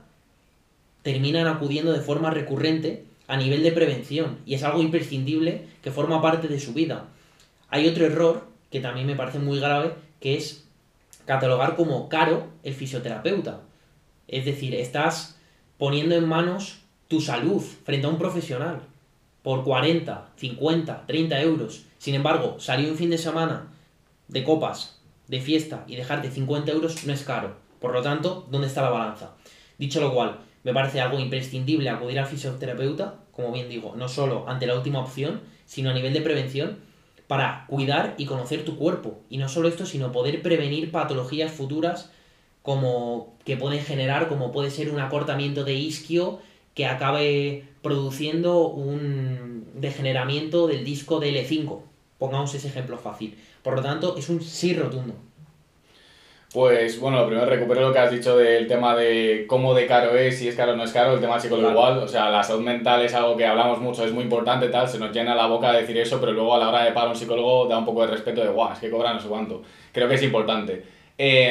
terminan 1.04 1.48
acudiendo 1.48 1.94
de 1.94 2.02
forma 2.02 2.32
recurrente 2.32 3.06
a 3.28 3.38
nivel 3.38 3.64
de 3.64 3.72
prevención 3.72 4.40
y 4.46 4.56
es 4.56 4.64
algo 4.64 4.82
imprescindible 4.82 5.68
que 5.82 5.92
forma 5.92 6.22
parte 6.22 6.50
de 6.50 6.60
su 6.60 6.74
vida. 6.74 7.06
Hay 7.70 7.88
otro 7.88 8.06
error 8.06 8.46
que 8.72 8.82
también 8.82 9.08
me 9.08 9.16
parece 9.16 9.40
muy 9.40 9.58
grave, 9.58 9.94
que 10.20 10.36
es 10.36 10.65
catalogar 11.26 11.76
como 11.76 12.10
caro 12.10 12.48
el 12.64 12.74
fisioterapeuta. 12.74 13.62
Es 14.28 14.46
decir, 14.46 14.76
estás 14.76 15.38
poniendo 15.78 16.16
en 16.16 16.28
manos 16.28 16.80
tu 17.08 17.22
salud 17.22 17.62
frente 17.84 18.08
a 18.08 18.10
un 18.10 18.18
profesional 18.18 18.82
por 19.44 19.64
40, 19.64 20.30
50, 20.38 21.06
30 21.06 21.42
euros. 21.42 21.86
Sin 21.98 22.16
embargo, 22.16 22.60
salir 22.60 22.90
un 22.90 22.98
fin 22.98 23.10
de 23.10 23.18
semana 23.18 23.68
de 24.28 24.44
copas, 24.44 25.00
de 25.28 25.42
fiesta 25.42 25.84
y 25.88 25.96
dejarte 25.96 26.32
50 26.32 26.72
euros 26.72 27.06
no 27.06 27.14
es 27.14 27.24
caro. 27.24 27.56
Por 27.80 27.94
lo 27.94 28.02
tanto, 28.02 28.48
¿dónde 28.50 28.68
está 28.68 28.82
la 28.82 28.90
balanza? 28.90 29.36
Dicho 29.78 30.02
lo 30.02 30.14
cual, 30.14 30.40
me 30.64 30.74
parece 30.74 31.00
algo 31.00 31.20
imprescindible 31.20 31.90
acudir 31.90 32.20
al 32.20 32.26
fisioterapeuta, 32.26 33.16
como 33.32 33.52
bien 33.52 33.70
digo, 33.70 33.94
no 33.96 34.08
solo 34.08 34.50
ante 34.50 34.66
la 34.66 34.76
última 34.76 35.00
opción, 35.00 35.42
sino 35.66 35.92
a 35.92 35.94
nivel 35.94 36.14
de 36.14 36.22
prevención, 36.22 36.80
para 37.28 37.66
cuidar 37.68 38.16
y 38.18 38.26
conocer 38.26 38.66
tu 38.66 38.78
cuerpo. 38.78 39.20
Y 39.30 39.38
no 39.38 39.50
solo 39.50 39.68
esto, 39.68 39.86
sino 39.86 40.12
poder 40.12 40.42
prevenir 40.42 40.92
patologías 40.92 41.52
futuras 41.52 42.12
como 42.62 43.36
que 43.46 43.58
pueden 43.58 43.84
generar, 43.84 44.28
como 44.28 44.52
puede 44.52 44.72
ser 44.72 44.90
un 44.90 45.00
acortamiento 45.00 45.64
de 45.64 45.76
isquio 45.76 46.40
que 46.74 46.88
acabe 46.88 47.68
produciendo 47.82 48.68
un 48.68 49.68
degeneramiento 49.76 50.68
del 50.68 50.84
disco 50.84 51.20
de 51.20 51.32
L5. 51.32 51.82
Pongamos 52.18 52.54
ese 52.56 52.68
ejemplo 52.68 52.98
fácil. 52.98 53.38
Por 53.62 53.76
lo 53.76 53.82
tanto, 53.82 54.18
es 54.18 54.30
un 54.30 54.42
sí 54.42 54.74
rotundo. 54.74 55.16
Pues 56.56 57.02
bueno, 57.02 57.18
lo 57.18 57.28
primero 57.28 57.46
recupero 57.46 57.82
lo 57.82 57.92
que 57.92 58.00
has 58.00 58.10
dicho 58.10 58.38
del 58.38 58.66
tema 58.66 58.96
de 58.96 59.44
cómo 59.46 59.74
de 59.74 59.86
caro 59.88 60.16
es, 60.16 60.40
si 60.40 60.48
es 60.48 60.56
caro 60.56 60.72
o 60.72 60.76
no 60.78 60.86
es 60.86 60.94
caro, 60.94 61.16
el 61.16 61.20
tema 61.20 61.38
psicológico 61.38 61.72
igual, 61.72 61.98
o 61.98 62.08
sea, 62.08 62.30
la 62.30 62.42
salud 62.42 62.64
mental 62.64 63.02
es 63.02 63.14
algo 63.14 63.36
que 63.36 63.46
hablamos 63.46 63.82
mucho, 63.82 64.06
es 64.06 64.14
muy 64.14 64.24
importante, 64.24 64.70
tal, 64.70 64.88
se 64.88 64.98
nos 64.98 65.12
llena 65.12 65.36
la 65.36 65.48
boca 65.48 65.74
de 65.74 65.82
decir 65.82 65.98
eso, 65.98 66.18
pero 66.18 66.32
luego 66.32 66.56
a 66.56 66.60
la 66.60 66.70
hora 66.70 66.86
de 66.86 66.94
pagar 66.94 67.10
un 67.10 67.16
psicólogo 67.18 67.68
da 67.68 67.78
un 67.78 67.84
poco 67.84 68.08
de 68.08 68.14
respeto 68.14 68.40
de, 68.40 68.48
guau, 68.48 68.72
es 68.72 68.80
que 68.80 68.90
cobra 68.90 69.14
no 69.14 69.20
sé 69.20 69.28
cuánto. 69.28 69.64
Creo 69.92 70.08
que 70.08 70.16
es 70.16 70.24
importante. 70.24 70.82
Eh, 71.18 71.50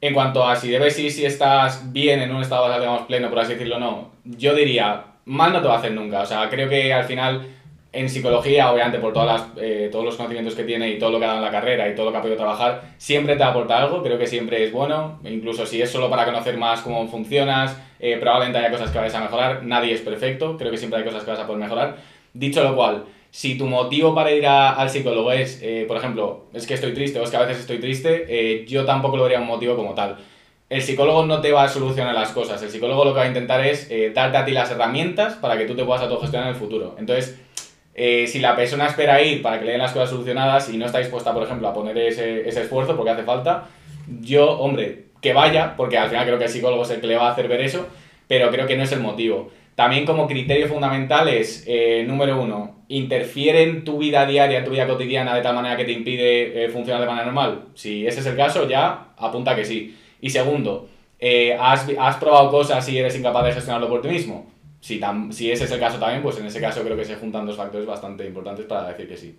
en 0.00 0.14
cuanto 0.14 0.46
a 0.46 0.54
si 0.54 0.70
debes 0.70 0.96
ir 1.00 1.10
si 1.10 1.26
estás 1.26 1.92
bien 1.92 2.22
en 2.22 2.32
un 2.32 2.42
estado, 2.42 2.72
digamos, 2.72 3.02
pleno, 3.08 3.28
por 3.28 3.40
así 3.40 3.54
decirlo, 3.54 3.80
no. 3.80 4.12
Yo 4.24 4.54
diría, 4.54 5.02
mal 5.24 5.52
no 5.52 5.60
te 5.60 5.66
va 5.66 5.74
a 5.74 5.78
hacer 5.78 5.94
nunca. 5.94 6.20
O 6.20 6.26
sea, 6.26 6.48
creo 6.48 6.68
que 6.68 6.92
al 6.92 7.06
final, 7.06 7.44
en 7.92 8.08
psicología, 8.08 8.72
obviamente, 8.72 8.98
por 8.98 9.12
todas 9.12 9.40
las, 9.40 9.50
eh, 9.62 9.90
todos 9.92 10.04
los 10.04 10.16
conocimientos 10.16 10.54
que 10.54 10.64
tiene 10.64 10.88
y 10.88 10.98
todo 10.98 11.10
lo 11.10 11.18
que 11.18 11.26
ha 11.26 11.28
dado 11.28 11.40
en 11.40 11.44
la 11.44 11.50
carrera 11.50 11.88
y 11.88 11.94
todo 11.94 12.06
lo 12.06 12.12
que 12.12 12.18
ha 12.18 12.22
podido 12.22 12.38
trabajar, 12.38 12.94
siempre 12.96 13.36
te 13.36 13.42
aporta 13.42 13.78
algo. 13.82 14.02
Creo 14.02 14.18
que 14.18 14.26
siempre 14.26 14.64
es 14.64 14.72
bueno. 14.72 15.20
Incluso 15.24 15.66
si 15.66 15.82
es 15.82 15.90
solo 15.90 16.08
para 16.08 16.24
conocer 16.24 16.56
más 16.56 16.80
cómo 16.80 17.06
funcionas, 17.08 17.76
eh, 18.00 18.16
probablemente 18.18 18.58
haya 18.58 18.70
cosas 18.70 18.90
que 18.90 18.98
vayas 18.98 19.14
a 19.14 19.20
mejorar. 19.20 19.62
Nadie 19.64 19.92
es 19.92 20.00
perfecto. 20.00 20.56
Creo 20.56 20.70
que 20.70 20.78
siempre 20.78 21.00
hay 21.00 21.04
cosas 21.04 21.22
que 21.22 21.32
vas 21.32 21.40
a 21.40 21.46
poder 21.46 21.60
mejorar. 21.60 21.98
Dicho 22.32 22.62
lo 22.62 22.74
cual, 22.74 23.04
si 23.30 23.58
tu 23.58 23.66
motivo 23.66 24.14
para 24.14 24.32
ir 24.32 24.46
al 24.46 24.88
psicólogo 24.88 25.30
es, 25.30 25.60
eh, 25.62 25.84
por 25.86 25.98
ejemplo, 25.98 26.46
es 26.54 26.66
que 26.66 26.74
estoy 26.74 26.94
triste 26.94 27.20
o 27.20 27.24
es 27.24 27.30
que 27.30 27.36
a 27.36 27.40
veces 27.40 27.58
estoy 27.58 27.78
triste, 27.78 28.24
eh, 28.26 28.64
yo 28.66 28.86
tampoco 28.86 29.18
lo 29.18 29.24
vería 29.24 29.40
un 29.40 29.46
motivo 29.46 29.76
como 29.76 29.92
tal. 29.92 30.16
El 30.70 30.80
psicólogo 30.80 31.26
no 31.26 31.42
te 31.42 31.52
va 31.52 31.64
a 31.64 31.68
solucionar 31.68 32.14
las 32.14 32.30
cosas. 32.30 32.62
El 32.62 32.70
psicólogo 32.70 33.04
lo 33.04 33.12
que 33.12 33.18
va 33.18 33.24
a 33.24 33.28
intentar 33.28 33.62
es 33.66 33.90
darte 34.14 34.38
a 34.38 34.44
ti 34.46 34.52
las 34.52 34.70
herramientas 34.70 35.34
para 35.34 35.58
que 35.58 35.66
tú 35.66 35.76
te 35.76 35.84
puedas 35.84 36.02
autogestionar 36.02 36.48
en 36.48 36.54
el 36.54 36.58
futuro. 36.58 36.96
Entonces, 36.98 37.38
si 37.94 38.38
la 38.38 38.56
persona 38.56 38.86
espera 38.86 39.22
ir 39.22 39.42
para 39.42 39.58
que 39.58 39.66
le 39.66 39.72
den 39.72 39.80
las 39.80 39.92
cosas 39.92 40.10
solucionadas 40.10 40.68
y 40.70 40.78
no 40.78 40.86
está 40.86 40.98
dispuesta, 40.98 41.32
por 41.34 41.42
ejemplo, 41.42 41.68
a 41.68 41.74
poner 41.74 41.96
ese, 41.98 42.48
ese 42.48 42.62
esfuerzo 42.62 42.96
porque 42.96 43.10
hace 43.10 43.22
falta, 43.22 43.68
yo, 44.20 44.58
hombre, 44.58 45.04
que 45.20 45.32
vaya, 45.32 45.74
porque 45.76 45.96
al 45.96 46.08
final 46.08 46.26
creo 46.26 46.38
que 46.38 46.44
el 46.44 46.50
psicólogo 46.50 46.82
es 46.82 46.90
el 46.90 47.00
que 47.00 47.06
le 47.06 47.16
va 47.16 47.28
a 47.28 47.32
hacer 47.32 47.48
ver 47.48 47.60
eso, 47.60 47.86
pero 48.26 48.50
creo 48.50 48.66
que 48.66 48.76
no 48.76 48.82
es 48.82 48.92
el 48.92 49.00
motivo. 49.00 49.50
También 49.74 50.04
como 50.04 50.26
criterio 50.26 50.68
fundamental 50.68 51.28
es, 51.28 51.64
eh, 51.66 52.04
número 52.06 52.40
uno, 52.42 52.82
¿interfiere 52.88 53.62
en 53.62 53.84
tu 53.84 53.98
vida 53.98 54.26
diaria, 54.26 54.58
en 54.58 54.64
tu 54.64 54.72
vida 54.72 54.86
cotidiana 54.86 55.34
de 55.34 55.40
tal 55.40 55.54
manera 55.54 55.76
que 55.76 55.84
te 55.84 55.92
impide 55.92 56.64
eh, 56.64 56.68
funcionar 56.68 57.00
de 57.00 57.06
manera 57.06 57.24
normal? 57.24 57.68
Si 57.74 58.06
ese 58.06 58.20
es 58.20 58.26
el 58.26 58.36
caso, 58.36 58.68
ya 58.68 59.06
apunta 59.16 59.56
que 59.56 59.64
sí. 59.64 59.96
Y 60.20 60.28
segundo, 60.28 60.88
eh, 61.18 61.56
¿has, 61.58 61.88
¿has, 61.98 62.16
probado 62.16 62.50
cosas 62.50 62.86
y 62.88 62.98
eres 62.98 63.16
incapaz 63.16 63.46
de 63.46 63.52
gestionarlo 63.52 63.88
por 63.88 64.02
ti 64.02 64.08
mismo? 64.08 64.51
Si, 64.82 65.00
si 65.30 65.50
ese 65.50 65.64
es 65.64 65.70
el 65.70 65.80
caso 65.80 65.98
también, 65.98 66.22
pues 66.22 66.36
en 66.38 66.46
ese 66.46 66.60
caso 66.60 66.82
creo 66.82 66.96
que 66.96 67.04
se 67.04 67.14
juntan 67.14 67.46
dos 67.46 67.56
factores 67.56 67.86
bastante 67.86 68.26
importantes 68.26 68.66
para 68.66 68.88
decir 68.88 69.08
que 69.08 69.16
sí. 69.16 69.38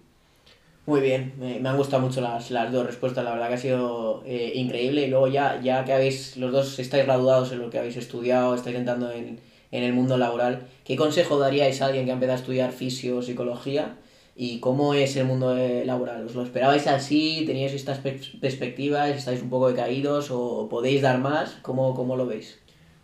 Muy 0.86 1.02
bien, 1.02 1.34
me, 1.38 1.70
han 1.70 1.78
gustado 1.78 2.02
mucho 2.02 2.22
las, 2.22 2.50
las, 2.50 2.72
dos 2.72 2.86
respuestas, 2.86 3.24
la 3.24 3.34
verdad 3.34 3.50
que 3.50 3.54
ha 3.54 3.58
sido 3.58 4.24
increíble. 4.26 5.04
Y 5.04 5.10
luego 5.10 5.28
ya, 5.28 5.62
ya 5.62 5.86
que 5.86 5.94
habéis, 5.94 6.38
los 6.38 6.52
dos 6.52 6.80
estáis 6.80 7.06
graduados 7.06 7.52
en 7.52 7.60
lo 7.60 7.70
que 7.70 7.78
habéis 7.78 7.98
estudiado, 7.98 8.56
estáis 8.56 8.78
entrando 8.78 9.12
en, 9.12 9.40
en 9.74 9.84
el 9.84 9.92
mundo 9.92 10.18
laboral. 10.18 10.68
¿Qué 10.86 10.96
consejo 10.96 11.40
daríais 11.40 11.82
a 11.82 11.88
alguien 11.88 12.06
que 12.06 12.12
ha 12.12 12.14
empezado 12.14 12.38
a 12.38 12.40
estudiar 12.40 12.72
fisio, 12.72 13.22
psicología? 13.22 13.98
¿Y 14.36 14.60
cómo 14.60 14.94
es 14.94 15.16
el 15.16 15.26
mundo 15.26 15.56
eh, 15.58 15.84
laboral? 15.86 16.26
¿Os 16.26 16.36
lo 16.36 16.44
esperabais 16.44 16.88
así? 16.88 17.44
¿Teníais 17.46 17.74
estas 17.74 18.00
perspectivas? 18.00 19.10
¿Estáis 19.10 19.42
un 19.42 19.50
poco 19.50 19.70
decaídos 19.70 20.30
o 20.32 20.68
podéis 20.70 21.02
dar 21.02 21.20
más? 21.20 21.58
¿Cómo, 21.62 21.94
cómo 21.96 22.16
lo 22.16 22.26
veis? 22.26 22.60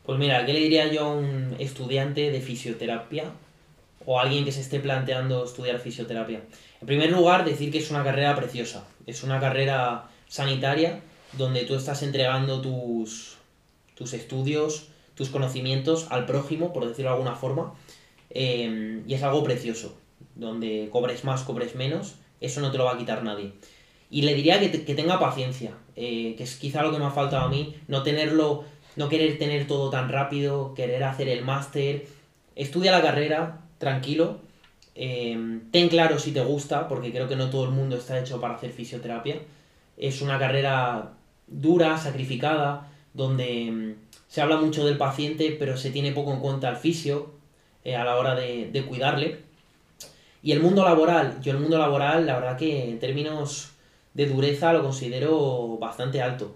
Pues 0.10 0.18
mira, 0.18 0.44
¿qué 0.44 0.54
le 0.54 0.62
diría 0.62 0.92
yo 0.92 1.06
a 1.06 1.14
un 1.14 1.56
estudiante 1.60 2.32
de 2.32 2.42
fisioterapia 2.42 3.26
o 4.08 4.18
a 4.18 4.24
alguien 4.24 4.44
que 4.44 4.52
se 4.52 4.62
esté 4.62 4.80
planteando 4.80 5.46
estudiar 5.46 5.78
fisioterapia? 5.78 6.42
En 6.82 6.88
primer 6.88 7.12
lugar, 7.12 7.46
decir 7.46 7.72
que 7.72 7.78
es 7.78 7.92
una 7.92 8.04
carrera 8.04 8.36
preciosa. 8.36 8.88
Es 9.06 9.22
una 9.22 9.40
carrera 9.40 10.10
sanitaria 10.28 11.02
donde 11.34 11.64
tú 11.64 11.76
estás 11.76 12.02
entregando 12.02 12.60
tus, 12.60 13.38
tus 13.94 14.14
estudios, 14.14 14.88
tus 15.14 15.30
conocimientos 15.30 16.08
al 16.10 16.26
prójimo, 16.26 16.74
por 16.74 16.88
decirlo 16.88 17.12
de 17.12 17.18
alguna 17.18 17.36
forma, 17.36 17.76
em, 18.32 19.04
y 19.08 19.14
es 19.14 19.22
algo 19.22 19.44
precioso, 19.44 19.96
donde 20.34 20.90
cobres 20.92 21.24
más, 21.24 21.44
cobres 21.44 21.76
menos, 21.76 22.16
eso 22.42 22.62
no 22.62 22.72
te 22.72 22.80
lo 22.80 22.86
va 22.86 22.94
a 22.94 22.98
quitar 22.98 23.24
nadie. 23.24 23.52
Y 24.10 24.24
le 24.24 24.34
diría 24.34 24.60
que, 24.60 24.96
tenga 24.96 25.20
paciencia, 25.20 25.74
eh, 25.96 26.34
que 26.36 26.44
es 26.44 26.56
quizá 26.56 26.82
lo 26.82 26.92
que 26.92 26.98
me 26.98 27.06
ha 27.06 27.12
faltado 27.12 27.46
a 27.46 27.50
mí, 27.50 27.76
no 27.88 28.02
tenerlo, 28.02 28.66
no 28.96 29.10
querer 29.10 29.38
tener 29.38 29.68
todo 29.68 29.90
tan 29.90 30.10
rápido, 30.10 30.74
querer 30.74 31.04
hacer 31.04 31.30
el 31.30 31.44
máster, 31.44 32.08
estudia 32.56 32.92
la 32.92 33.02
carrera, 33.02 33.62
tranquilo, 33.78 34.40
em, 34.96 35.72
ten 35.72 35.90
claro 35.90 36.20
si 36.20 36.32
te 36.32 36.42
gusta, 36.42 36.88
porque 36.88 37.12
creo 37.12 37.28
que 37.28 37.36
no 37.36 37.50
todo 37.50 37.66
el 37.66 37.72
mundo 37.72 37.96
está 37.98 38.20
hecho 38.20 38.42
para 38.42 38.56
hacer 38.56 38.72
fisioterapia. 38.72 39.38
Es 39.98 40.22
una 40.22 40.40
carrera 40.40 41.14
dura, 41.48 41.98
sacrificada, 41.98 42.92
donde 43.14 43.72
mm, 43.72 43.94
se 44.28 44.42
habla 44.42 44.58
mucho 44.58 44.86
del 44.86 44.98
paciente, 44.98 45.56
pero 45.58 45.78
se 45.78 45.92
tiene 45.92 46.12
poco 46.12 46.34
en 46.34 46.40
cuenta 46.40 46.70
al 46.70 46.78
fisio 46.78 47.32
eh, 47.84 47.96
a 47.96 48.04
la 48.04 48.18
hora 48.18 48.36
de, 48.36 48.70
de 48.72 48.86
cuidarle. 48.86 49.40
Y 50.42 50.52
el 50.54 50.62
mundo 50.62 50.84
laboral, 50.84 51.42
yo 51.42 51.52
el 51.52 51.60
mundo 51.60 51.78
laboral, 51.78 52.26
la 52.26 52.36
verdad 52.40 52.58
que 52.58 52.90
en 52.90 53.00
términos 53.00 53.72
de 54.14 54.26
dureza 54.26 54.74
lo 54.74 54.84
considero 54.84 55.78
bastante 55.80 56.22
alto. 56.22 56.56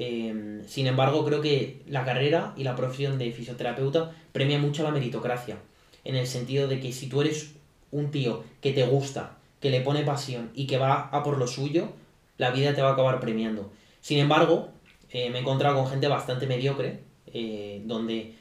Eh, 0.00 0.62
sin 0.68 0.86
embargo, 0.86 1.24
creo 1.24 1.42
que 1.42 1.82
la 1.88 2.04
carrera 2.04 2.54
y 2.56 2.62
la 2.62 2.76
profesión 2.76 3.18
de 3.18 3.32
fisioterapeuta 3.32 4.12
premia 4.30 4.60
mucho 4.60 4.84
la 4.84 4.92
meritocracia, 4.92 5.58
en 6.04 6.14
el 6.14 6.28
sentido 6.28 6.68
de 6.68 6.78
que 6.78 6.92
si 6.92 7.08
tú 7.08 7.20
eres 7.20 7.54
un 7.90 8.12
tío 8.12 8.44
que 8.60 8.72
te 8.72 8.86
gusta, 8.86 9.38
que 9.60 9.70
le 9.70 9.80
pone 9.80 10.04
pasión 10.04 10.52
y 10.54 10.68
que 10.68 10.78
va 10.78 11.08
a 11.08 11.24
por 11.24 11.36
lo 11.36 11.48
suyo, 11.48 11.88
la 12.36 12.52
vida 12.52 12.76
te 12.76 12.80
va 12.80 12.90
a 12.90 12.92
acabar 12.92 13.18
premiando. 13.18 13.72
Sin 14.00 14.20
embargo, 14.20 14.68
eh, 15.10 15.30
me 15.30 15.38
he 15.38 15.40
encontrado 15.40 15.74
con 15.74 15.88
gente 15.88 16.06
bastante 16.06 16.46
mediocre, 16.46 17.00
eh, 17.34 17.82
donde 17.84 18.34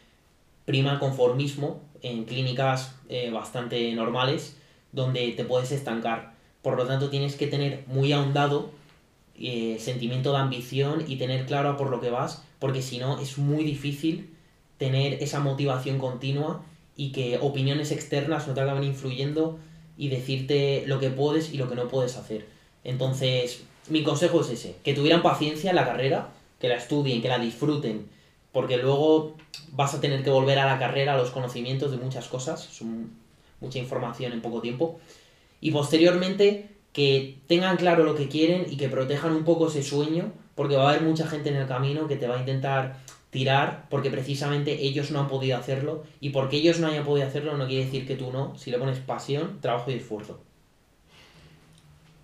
prima 0.66 0.94
el 0.94 1.00
conformismo 1.00 1.82
en 2.04 2.26
clínicas 2.26 2.94
bastante 3.34 3.92
normales, 3.96 4.58
donde 4.92 5.32
te 5.32 5.44
puedes 5.44 5.72
estancar. 5.72 6.34
Por 6.62 6.78
lo 6.78 6.86
tanto, 6.86 7.10
tienes 7.10 7.36
que 7.36 7.48
tener 7.48 7.84
muy 7.88 8.12
ahondado 8.12 8.70
eh, 9.40 9.78
sentimiento 9.80 10.32
de 10.32 10.40
ambición 10.40 11.06
y 11.08 11.18
tener 11.18 11.46
claro 11.46 11.78
por 11.78 11.90
lo 11.90 12.02
que 12.02 12.10
vas, 12.10 12.44
porque 12.60 12.82
si 12.82 12.98
no 12.98 13.20
es 13.20 13.38
muy 13.38 13.64
difícil 13.64 14.30
tener 14.78 15.22
esa 15.22 15.40
motivación 15.40 16.00
continua 16.00 16.64
y 16.96 17.12
que 17.12 17.38
opiniones 17.40 17.92
externas 17.92 18.48
no 18.48 18.54
te 18.54 18.62
acaben 18.62 18.84
influyendo 18.84 19.60
y 19.98 20.10
decirte 20.10 20.84
lo 20.88 21.00
que 21.00 21.10
puedes 21.10 21.54
y 21.54 21.58
lo 21.58 21.70
que 21.70 21.76
no 21.76 21.88
puedes 21.88 22.18
hacer. 22.18 22.48
Entonces, 22.84 23.64
mi 23.90 24.04
consejo 24.04 24.42
es 24.42 24.50
ese, 24.50 24.76
que 24.84 24.94
tuvieran 24.94 25.22
paciencia 25.22 25.70
en 25.70 25.76
la 25.76 25.86
carrera, 25.86 26.30
que 26.60 26.68
la 26.68 26.76
estudien, 26.76 27.22
que 27.22 27.30
la 27.30 27.40
disfruten, 27.40 28.08
porque 28.52 28.78
luego 28.78 29.36
vas 29.72 29.94
a 29.94 30.02
tener 30.02 30.24
que 30.24 30.30
volver 30.30 30.60
a 30.60 30.66
la 30.66 30.80
carrera, 30.80 31.14
a 31.14 31.18
los 31.18 31.30
conocimientos 31.30 31.92
de 31.92 31.98
muchas 31.98 32.28
cosas, 32.28 32.62
son 32.62 33.12
mucha 33.60 33.80
información 33.80 34.34
en 34.34 34.42
poco 34.42 34.62
tiempo, 34.62 35.00
y 35.62 35.72
posteriormente 35.72 36.70
que 36.98 37.38
tengan 37.46 37.78
claro 37.78 38.04
lo 38.04 38.16
que 38.16 38.28
quieren 38.28 38.66
y 38.68 38.76
que 38.76 38.90
protejan 38.90 39.32
un 39.32 39.44
poco 39.44 39.68
ese 39.68 39.84
sueño, 39.84 40.32
porque 40.56 40.76
va 40.76 40.88
a 40.88 40.90
haber 40.90 41.04
mucha 41.04 41.28
gente 41.28 41.50
en 41.50 41.58
el 41.58 41.68
camino 41.68 42.08
que 42.08 42.16
te 42.16 42.28
va 42.28 42.38
a 42.38 42.40
intentar 42.40 42.98
tirar 43.30 43.86
porque 43.92 44.10
precisamente 44.10 44.82
ellos 44.82 45.12
no 45.12 45.20
han 45.20 45.28
podido 45.28 45.58
hacerlo 45.58 46.06
y 46.20 46.32
porque 46.32 46.58
ellos 46.58 46.80
no 46.80 46.88
hayan 46.88 47.06
podido 47.06 47.28
hacerlo 47.28 47.56
no 47.56 47.68
quiere 47.68 47.86
decir 47.86 48.08
que 48.08 48.16
tú 48.16 48.32
no, 48.32 48.58
si 48.58 48.72
le 48.72 48.80
pones 48.80 48.98
pasión, 48.98 49.62
trabajo 49.62 49.92
y 49.92 49.94
esfuerzo. 49.94 50.40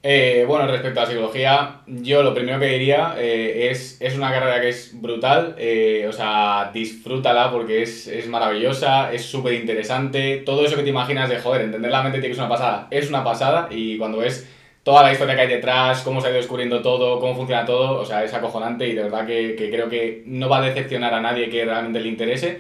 Eh, 0.01 0.43
bueno, 0.47 0.65
respecto 0.65 1.01
a 1.01 1.05
psicología, 1.05 1.81
yo 1.85 2.23
lo 2.23 2.33
primero 2.33 2.59
que 2.59 2.65
diría 2.65 3.13
eh, 3.15 3.69
es, 3.69 4.01
es 4.01 4.17
una 4.17 4.31
carrera 4.31 4.59
que 4.59 4.69
es 4.69 4.99
brutal, 4.99 5.53
eh, 5.59 6.07
o 6.09 6.11
sea, 6.11 6.71
disfrútala 6.73 7.51
porque 7.51 7.83
es, 7.83 8.07
es 8.07 8.27
maravillosa, 8.27 9.13
es 9.13 9.23
súper 9.23 9.53
interesante, 9.53 10.37
todo 10.37 10.65
eso 10.65 10.75
que 10.75 10.83
te 10.83 10.89
imaginas 10.89 11.29
de, 11.29 11.37
joder, 11.37 11.61
entender 11.61 11.91
la 11.91 12.01
mente 12.01 12.17
tiene 12.17 12.29
que 12.29 12.33
es 12.33 12.39
una 12.39 12.49
pasada, 12.49 12.87
es 12.89 13.07
una 13.07 13.23
pasada 13.23 13.67
y 13.69 13.99
cuando 13.99 14.17
ves 14.17 14.49
toda 14.83 15.03
la 15.03 15.13
historia 15.13 15.35
que 15.35 15.41
hay 15.41 15.47
detrás, 15.47 16.01
cómo 16.01 16.19
se 16.19 16.27
ha 16.27 16.29
ido 16.29 16.39
descubriendo 16.39 16.81
todo, 16.81 17.19
cómo 17.19 17.35
funciona 17.35 17.65
todo, 17.65 17.99
o 17.99 18.05
sea, 18.05 18.23
es 18.23 18.33
acojonante 18.33 18.87
y 18.87 18.93
de 18.93 19.03
verdad 19.03 19.25
que, 19.25 19.55
creo 19.71 19.89
que 19.89 20.23
no 20.25 20.49
va 20.49 20.57
a 20.57 20.61
decepcionar 20.61 21.13
a 21.13 21.21
nadie 21.21 21.49
que 21.49 21.63
realmente 21.63 22.01
le 22.01 22.09
interese. 22.09 22.59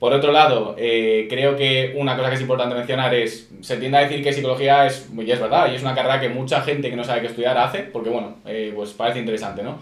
Por 0.00 0.12
otro 0.12 0.32
lado, 0.32 0.74
eh, 0.76 1.26
creo 1.30 1.56
que 1.56 1.94
una 1.96 2.16
cosa 2.16 2.28
que 2.28 2.34
es 2.34 2.40
importante 2.40 2.74
mencionar 2.74 3.14
es, 3.14 3.48
se 3.60 3.76
tiende 3.76 3.98
a 3.98 4.00
decir 4.00 4.22
que 4.22 4.32
psicología 4.32 4.86
es, 4.86 5.08
y 5.16 5.30
es 5.30 5.40
verdad, 5.40 5.70
y 5.70 5.76
es 5.76 5.82
una 5.82 5.94
carrera 5.94 6.20
que 6.20 6.28
mucha 6.28 6.60
gente 6.62 6.90
que 6.90 6.96
no 6.96 7.04
sabe 7.04 7.20
qué 7.20 7.28
estudiar 7.28 7.56
hace, 7.56 7.84
porque 7.84 8.10
bueno, 8.10 8.36
eh, 8.44 8.72
pues 8.74 8.92
parece 8.92 9.20
interesante, 9.20 9.62
¿no? 9.62 9.78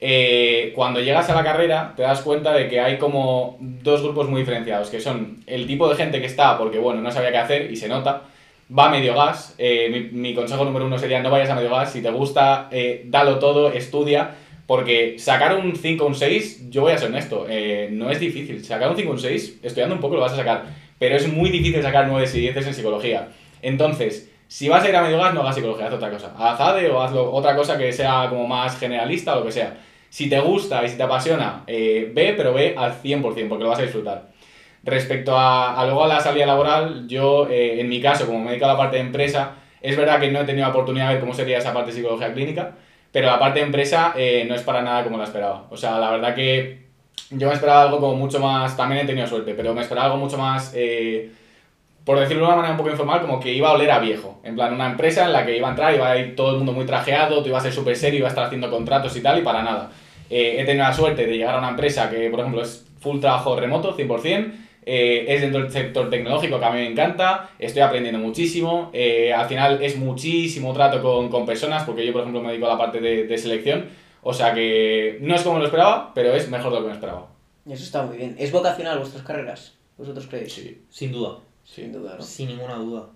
Eh, 0.00 0.72
cuando 0.76 1.00
llegas 1.00 1.28
a 1.28 1.34
la 1.34 1.42
carrera 1.42 1.92
te 1.96 2.02
das 2.02 2.20
cuenta 2.20 2.52
de 2.52 2.68
que 2.68 2.78
hay 2.78 2.98
como 2.98 3.56
dos 3.60 4.00
grupos 4.00 4.28
muy 4.28 4.42
diferenciados, 4.42 4.90
que 4.90 5.00
son 5.00 5.38
el 5.46 5.66
tipo 5.66 5.88
de 5.88 5.96
gente 5.96 6.20
que 6.20 6.26
está 6.26 6.56
porque, 6.56 6.78
bueno, 6.78 7.00
no 7.00 7.10
sabía 7.10 7.32
qué 7.32 7.38
hacer 7.38 7.70
y 7.72 7.76
se 7.76 7.88
nota, 7.88 8.22
va 8.76 8.86
a 8.86 8.90
medio 8.90 9.14
gas. 9.14 9.54
Eh, 9.58 10.10
mi, 10.12 10.34
consejo 10.34 10.64
número 10.64 10.86
uno 10.86 10.98
sería 10.98 11.22
no 11.22 11.30
vayas 11.30 11.50
a 11.50 11.54
medio 11.54 11.70
gas. 11.70 11.92
Si 11.92 12.02
te 12.02 12.10
gusta, 12.10 12.68
eh, 12.70 13.04
dalo 13.06 13.38
todo, 13.38 13.70
estudia. 13.72 14.34
Porque 14.66 15.18
sacar 15.18 15.56
un 15.56 15.76
5 15.76 16.04
o 16.04 16.08
un 16.08 16.14
6, 16.14 16.68
yo 16.68 16.82
voy 16.82 16.92
a 16.92 16.98
ser 16.98 17.08
honesto, 17.08 17.46
eh, 17.48 17.88
no 17.90 18.10
es 18.10 18.20
difícil. 18.20 18.62
Sacar 18.62 18.90
un 18.90 18.96
5 18.96 19.08
o 19.08 19.12
un 19.14 19.18
6, 19.18 19.60
estudiando 19.62 19.94
un 19.94 20.00
poco 20.00 20.16
lo 20.16 20.20
vas 20.20 20.32
a 20.32 20.36
sacar. 20.36 20.64
Pero 20.98 21.16
es 21.16 21.26
muy 21.32 21.48
difícil 21.48 21.82
sacar 21.82 22.06
9 22.06 22.28
y 22.34 22.40
10 22.40 22.56
en 22.66 22.74
psicología. 22.74 23.28
Entonces, 23.62 24.30
si 24.46 24.68
vas 24.68 24.84
a 24.84 24.88
ir 24.90 24.96
a 24.96 25.02
medio 25.02 25.16
gas, 25.16 25.32
no 25.32 25.40
hagas 25.40 25.54
psicología, 25.54 25.86
haz 25.86 25.94
otra 25.94 26.10
cosa. 26.10 26.34
Haz 26.36 26.60
ADE 26.60 26.90
o 26.90 27.00
haz 27.00 27.12
otra 27.14 27.56
cosa 27.56 27.78
que 27.78 27.90
sea 27.92 28.26
como 28.28 28.46
más 28.46 28.78
generalista 28.78 29.34
o 29.36 29.40
lo 29.40 29.46
que 29.46 29.52
sea. 29.52 29.74
Si 30.10 30.28
te 30.28 30.38
gusta 30.40 30.84
y 30.84 30.88
si 30.90 30.98
te 30.98 31.02
apasiona, 31.02 31.64
ve, 31.66 32.34
pero 32.36 32.52
ve 32.52 32.74
al 32.76 32.92
100% 32.92 33.48
porque 33.48 33.64
lo 33.64 33.70
vas 33.70 33.78
a 33.78 33.82
disfrutar. 33.82 34.28
Respecto 34.88 35.36
a, 35.36 35.84
luego 35.84 36.04
a 36.04 36.08
la 36.08 36.20
salida 36.20 36.46
laboral, 36.46 37.06
yo 37.06 37.46
eh, 37.50 37.80
en 37.80 37.88
mi 37.88 38.00
caso, 38.00 38.26
como 38.26 38.38
me 38.38 38.50
dedico 38.50 38.64
a 38.64 38.68
la 38.68 38.76
parte 38.76 38.96
de 38.96 39.02
empresa, 39.02 39.52
es 39.82 39.96
verdad 39.96 40.18
que 40.18 40.30
no 40.30 40.40
he 40.40 40.44
tenido 40.44 40.66
la 40.66 40.70
oportunidad 40.70 41.08
de 41.08 41.14
ver 41.14 41.20
cómo 41.20 41.34
sería 41.34 41.58
esa 41.58 41.74
parte 41.74 41.90
de 41.90 41.96
psicología 41.96 42.32
clínica, 42.32 42.72
pero 43.12 43.26
la 43.26 43.38
parte 43.38 43.60
de 43.60 43.66
empresa 43.66 44.14
eh, 44.16 44.46
no 44.48 44.54
es 44.54 44.62
para 44.62 44.80
nada 44.80 45.04
como 45.04 45.18
la 45.18 45.24
esperaba. 45.24 45.66
O 45.70 45.76
sea, 45.76 45.98
la 45.98 46.10
verdad 46.10 46.34
que 46.34 46.86
yo 47.30 47.48
me 47.48 47.54
esperaba 47.54 47.82
algo 47.82 48.00
como 48.00 48.14
mucho 48.14 48.40
más, 48.40 48.76
también 48.76 49.02
he 49.02 49.06
tenido 49.06 49.26
suerte, 49.26 49.52
pero 49.54 49.74
me 49.74 49.82
esperaba 49.82 50.06
algo 50.06 50.18
mucho 50.18 50.38
más, 50.38 50.72
eh, 50.74 51.32
por 52.04 52.18
decirlo 52.18 52.44
de 52.44 52.46
una 52.46 52.56
manera 52.56 52.72
un 52.72 52.78
poco 52.78 52.90
informal, 52.90 53.20
como 53.20 53.38
que 53.38 53.52
iba 53.52 53.68
a 53.68 53.72
oler 53.72 53.90
a 53.90 53.98
viejo. 53.98 54.40
En 54.42 54.54
plan, 54.54 54.72
una 54.72 54.86
empresa 54.86 55.26
en 55.26 55.34
la 55.34 55.44
que 55.44 55.54
iba 55.54 55.68
a 55.68 55.70
entrar, 55.70 55.94
iba 55.94 56.10
a 56.10 56.16
ir 56.16 56.34
todo 56.34 56.52
el 56.52 56.56
mundo 56.56 56.72
muy 56.72 56.86
trajeado, 56.86 57.42
tú 57.42 57.50
ibas 57.50 57.60
a 57.60 57.64
ser 57.64 57.74
súper 57.74 57.94
serio, 57.94 58.20
iba 58.20 58.28
a 58.28 58.30
estar 58.30 58.46
haciendo 58.46 58.70
contratos 58.70 59.14
y 59.16 59.20
tal, 59.20 59.38
y 59.38 59.42
para 59.42 59.62
nada. 59.62 59.90
he 60.30 60.64
tenido 60.64 60.84
la 60.84 60.94
suerte 60.94 61.26
de 61.26 61.36
llegar 61.36 61.54
a 61.54 61.58
una 61.58 61.68
empresa 61.68 62.08
que, 62.08 62.30
por 62.30 62.40
ejemplo, 62.40 62.62
es 62.62 62.86
full 63.00 63.20
trabajo 63.20 63.56
remoto, 63.56 63.96
100%, 63.96 64.67
eh, 64.90 65.34
es 65.34 65.42
dentro 65.42 65.60
del 65.60 65.70
sector 65.70 66.08
tecnológico 66.08 66.58
que 66.58 66.64
a 66.64 66.70
mí 66.70 66.78
me 66.78 66.90
encanta, 66.90 67.50
estoy 67.58 67.82
aprendiendo 67.82 68.18
muchísimo, 68.18 68.88
eh, 68.94 69.34
al 69.34 69.46
final 69.46 69.82
es 69.82 69.98
muchísimo 69.98 70.72
trato 70.72 71.02
con, 71.02 71.28
con, 71.28 71.44
personas, 71.44 71.84
porque 71.84 72.06
yo 72.06 72.12
por 72.14 72.22
ejemplo 72.22 72.40
me 72.40 72.48
dedico 72.48 72.66
a 72.66 72.70
la 72.70 72.78
parte 72.78 72.98
de, 72.98 73.24
de, 73.24 73.36
selección, 73.36 73.84
o 74.22 74.32
sea 74.32 74.54
que 74.54 75.18
no 75.20 75.34
es 75.34 75.42
como 75.42 75.58
lo 75.58 75.66
esperaba, 75.66 76.12
pero 76.14 76.32
es 76.32 76.48
mejor 76.48 76.72
de 76.72 76.76
lo 76.76 76.82
que 76.84 76.88
me 76.88 76.94
esperaba. 76.94 77.28
Eso 77.66 77.84
está 77.84 78.02
muy 78.02 78.16
bien. 78.16 78.34
¿Es 78.38 78.50
vocacional 78.50 78.98
vuestras 78.98 79.22
carreras? 79.24 79.74
¿Vosotros 79.98 80.26
creéis? 80.26 80.54
Sí, 80.54 80.82
sin 80.88 81.12
duda. 81.12 81.40
Sin 81.64 81.92
duda, 81.92 82.16
¿no? 82.16 82.22
Sin 82.24 82.48
ninguna 82.48 82.76
duda. 82.76 83.10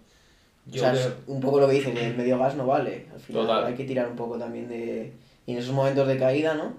Yo 0.67 0.83
o 0.83 0.95
sea, 0.95 1.17
un 1.27 1.41
poco 1.41 1.59
lo 1.59 1.69
que 1.69 1.75
dicen, 1.77 1.97
el 1.97 2.15
medio 2.15 2.39
gas 2.39 2.55
no 2.55 2.67
vale. 2.67 3.07
Al 3.15 3.21
final 3.21 3.65
hay 3.65 3.75
que 3.75 3.85
tirar 3.85 4.09
un 4.09 4.17
poco 4.17 4.39
también 4.39 4.69
de... 4.69 5.15
Y 5.47 5.53
en 5.53 5.59
esos 5.59 5.73
momentos 5.73 6.07
de 6.07 6.19
caída, 6.19 6.53
¿no? 6.53 6.75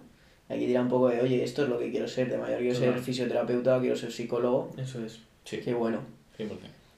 Que 0.47 0.67
tirar 0.67 0.83
un 0.83 0.89
poco 0.89 1.09
de, 1.09 1.21
oye, 1.21 1.43
esto 1.43 1.63
es 1.63 1.69
lo 1.69 1.79
que 1.79 1.89
quiero 1.89 2.07
ser, 2.07 2.29
de 2.29 2.37
mayor 2.37 2.59
quiero 2.59 2.75
ser 2.75 2.99
fisioterapeuta, 2.99 3.79
quiero 3.79 3.95
ser 3.95 4.11
psicólogo. 4.11 4.71
Eso 4.77 5.03
es. 5.03 5.19
Sí. 5.45 5.57
Qué 5.63 5.73
bueno. 5.73 5.99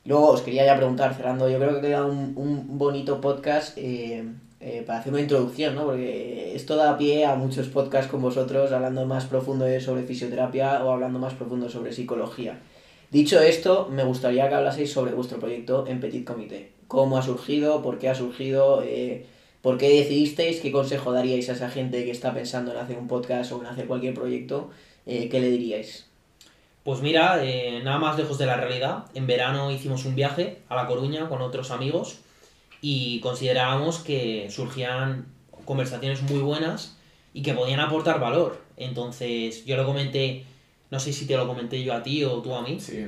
Luego 0.05 0.29
os 0.29 0.41
quería 0.41 0.65
ya 0.65 0.75
preguntar, 0.77 1.15
cerrando, 1.15 1.49
yo 1.49 1.57
creo 1.57 1.75
que 1.75 1.81
queda 1.81 2.05
un, 2.05 2.33
un 2.35 2.77
bonito 2.77 3.19
podcast 3.21 3.77
eh, 3.77 4.23
eh, 4.59 4.83
para 4.85 4.99
hacer 4.99 5.11
una 5.11 5.21
introducción, 5.21 5.75
¿no? 5.75 5.85
Porque 5.85 6.55
esto 6.55 6.75
da 6.75 6.97
pie 6.97 7.25
a 7.25 7.35
muchos 7.35 7.67
podcasts 7.69 8.11
con 8.11 8.21
vosotros 8.21 8.71
hablando 8.71 9.05
más 9.05 9.25
profundo 9.25 9.65
sobre 9.79 10.03
fisioterapia 10.03 10.83
o 10.83 10.91
hablando 10.91 11.19
más 11.19 11.33
profundo 11.33 11.69
sobre 11.69 11.91
psicología. 11.91 12.59
Dicho 13.11 13.39
esto, 13.39 13.87
me 13.91 14.03
gustaría 14.03 14.47
que 14.47 14.55
hablaseis 14.55 14.91
sobre 14.91 15.13
vuestro 15.13 15.39
proyecto 15.39 15.85
en 15.87 15.99
Petit 15.99 16.25
Comité. 16.25 16.71
¿Cómo 16.87 17.17
ha 17.17 17.21
surgido? 17.21 17.81
¿Por 17.81 17.97
qué 17.97 18.09
ha 18.09 18.15
surgido? 18.15 18.83
Eh, 18.83 19.25
¿Por 19.65 19.79
qué 19.79 19.89
decidisteis? 19.89 20.61
¿Qué 20.61 20.71
consejo 20.71 21.11
daríais 21.11 21.49
a 21.49 21.53
esa 21.53 21.71
gente 21.71 22.05
que 22.05 22.11
está 22.11 22.35
pensando 22.35 22.71
en 22.71 22.77
hacer 22.77 22.99
un 22.99 23.07
podcast 23.07 23.51
o 23.51 23.61
en 23.61 23.65
hacer 23.65 23.87
cualquier 23.87 24.13
proyecto? 24.13 24.69
Eh, 25.07 25.27
¿Qué 25.27 25.39
le 25.39 25.49
diríais? 25.49 26.05
Pues 26.83 27.01
mira, 27.01 27.43
eh, 27.43 27.81
nada 27.83 27.97
más 27.97 28.15
lejos 28.15 28.37
de 28.37 28.45
la 28.45 28.57
realidad. 28.57 29.05
En 29.15 29.25
verano 29.25 29.71
hicimos 29.71 30.05
un 30.05 30.13
viaje 30.13 30.59
a 30.69 30.75
La 30.75 30.85
Coruña 30.85 31.29
con 31.29 31.41
otros 31.41 31.71
amigos 31.71 32.19
y 32.79 33.19
considerábamos 33.21 33.97
que 33.97 34.51
surgían 34.51 35.25
conversaciones 35.65 36.21
muy 36.21 36.41
buenas 36.41 36.99
y 37.33 37.41
que 37.41 37.55
podían 37.55 37.79
aportar 37.79 38.19
valor. 38.19 38.61
Entonces 38.77 39.65
yo 39.65 39.77
lo 39.77 39.85
comenté, 39.87 40.45
no 40.91 40.99
sé 40.99 41.11
si 41.11 41.25
te 41.25 41.35
lo 41.37 41.47
comenté 41.47 41.83
yo 41.83 41.95
a 41.95 42.03
ti 42.03 42.23
o 42.23 42.39
tú 42.43 42.53
a 42.53 42.61
mí, 42.61 42.79
sí, 42.79 43.07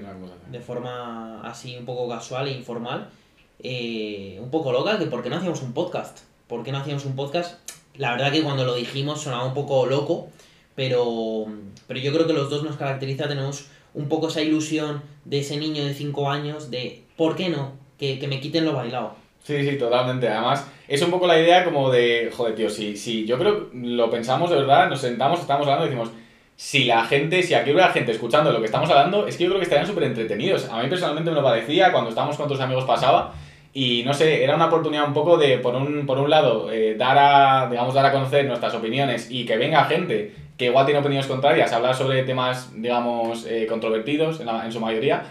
de 0.51 0.59
forma 0.59 1.39
así 1.47 1.77
un 1.77 1.85
poco 1.85 2.09
casual 2.09 2.47
e 2.47 2.53
informal, 2.53 3.11
eh, 3.59 4.39
un 4.41 4.49
poco 4.49 4.71
loca, 4.71 4.97
que 4.97 5.05
por 5.05 5.21
qué 5.21 5.29
no 5.29 5.35
hacíamos 5.35 5.61
un 5.61 5.73
podcast. 5.73 6.26
¿Por 6.47 6.63
qué 6.63 6.71
no 6.71 6.79
hacíamos 6.79 7.05
un 7.05 7.15
podcast? 7.15 7.59
La 7.95 8.11
verdad 8.11 8.31
que 8.31 8.43
cuando 8.43 8.65
lo 8.65 8.75
dijimos 8.75 9.21
sonaba 9.21 9.45
un 9.45 9.53
poco 9.53 9.85
loco, 9.85 10.29
pero, 10.75 11.45
pero 11.87 11.99
yo 11.99 12.13
creo 12.13 12.27
que 12.27 12.33
los 12.33 12.49
dos 12.49 12.63
nos 12.63 12.77
caracteriza, 12.77 13.27
tenemos 13.27 13.67
un 13.93 14.07
poco 14.07 14.27
esa 14.27 14.41
ilusión 14.41 15.01
de 15.25 15.39
ese 15.39 15.57
niño 15.57 15.83
de 15.83 15.93
5 15.93 16.29
años 16.29 16.69
de, 16.69 17.03
¿por 17.15 17.35
qué 17.35 17.49
no? 17.49 17.73
Que, 17.97 18.23
me 18.27 18.39
quiten 18.39 18.65
lo 18.65 18.73
bailado. 18.73 19.15
Sí, 19.43 19.67
sí, 19.67 19.77
totalmente. 19.77 20.27
Además, 20.27 20.67
es 20.87 21.01
un 21.01 21.09
poco 21.09 21.25
la 21.25 21.39
idea 21.39 21.63
como 21.65 21.89
de, 21.89 22.31
joder, 22.35 22.53
tío, 22.53 22.69
si, 22.69 22.95
si 22.95 23.25
yo 23.25 23.39
creo, 23.39 23.69
lo 23.73 24.11
pensamos 24.11 24.51
de 24.51 24.57
verdad, 24.57 24.89
nos 24.89 25.01
sentamos, 25.01 25.39
estamos 25.39 25.65
hablando 25.65 25.85
y 25.85 25.89
decimos, 25.89 26.11
si 26.55 26.85
la 26.85 27.05
gente, 27.05 27.41
si 27.41 27.55
aquí 27.55 27.71
hubiera 27.71 27.91
gente 27.91 28.11
escuchando 28.11 28.51
lo 28.51 28.59
que 28.59 28.65
estamos 28.65 28.89
hablando, 28.89 29.25
es 29.25 29.37
que 29.37 29.45
yo 29.45 29.49
creo 29.49 29.59
que 29.59 29.65
estarían 29.65 29.87
súper 29.87 30.03
entretenidos. 30.03 30.67
A 30.69 30.83
mí 30.83 30.89
personalmente 30.89 31.31
me 31.31 31.35
lo 31.35 31.43
parecía, 31.43 31.91
cuando 31.91 32.09
estábamos 32.09 32.35
con 32.35 32.45
otros 32.45 32.59
amigos 32.59 32.83
pasaba, 32.85 33.33
Y 33.73 34.03
no 34.03 34.13
sé, 34.13 34.43
era 34.43 34.55
una 34.55 34.67
oportunidad 34.67 35.05
un 35.07 35.13
poco 35.13 35.37
de, 35.37 35.57
por 35.59 35.75
un, 35.75 36.05
por 36.05 36.17
un 36.17 36.29
lado, 36.29 36.71
eh, 36.71 36.95
dar, 36.97 37.17
a, 37.17 37.67
digamos, 37.69 37.93
dar 37.93 38.05
a 38.07 38.11
conocer 38.11 38.45
nuestras 38.45 38.73
opiniones 38.73 39.29
y 39.29 39.45
que 39.45 39.57
venga 39.57 39.85
gente 39.85 40.33
que 40.57 40.65
igual 40.65 40.85
tiene 40.85 40.99
opiniones 41.01 41.27
contrarias, 41.27 41.71
hablar 41.73 41.93
sobre 41.95 42.23
temas, 42.23 42.71
digamos, 42.75 43.45
eh, 43.45 43.67
controvertidos 43.67 44.39
en, 44.39 44.47
la- 44.47 44.65
en 44.65 44.71
su 44.71 44.79
mayoría. 44.79 45.23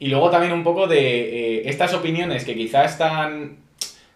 Y 0.00 0.08
luego 0.08 0.30
también 0.30 0.52
un 0.52 0.64
poco 0.64 0.88
de 0.88 1.58
eh, 1.58 1.62
estas 1.66 1.94
opiniones 1.94 2.44
que 2.44 2.56
quizá 2.56 2.84
están 2.84 3.58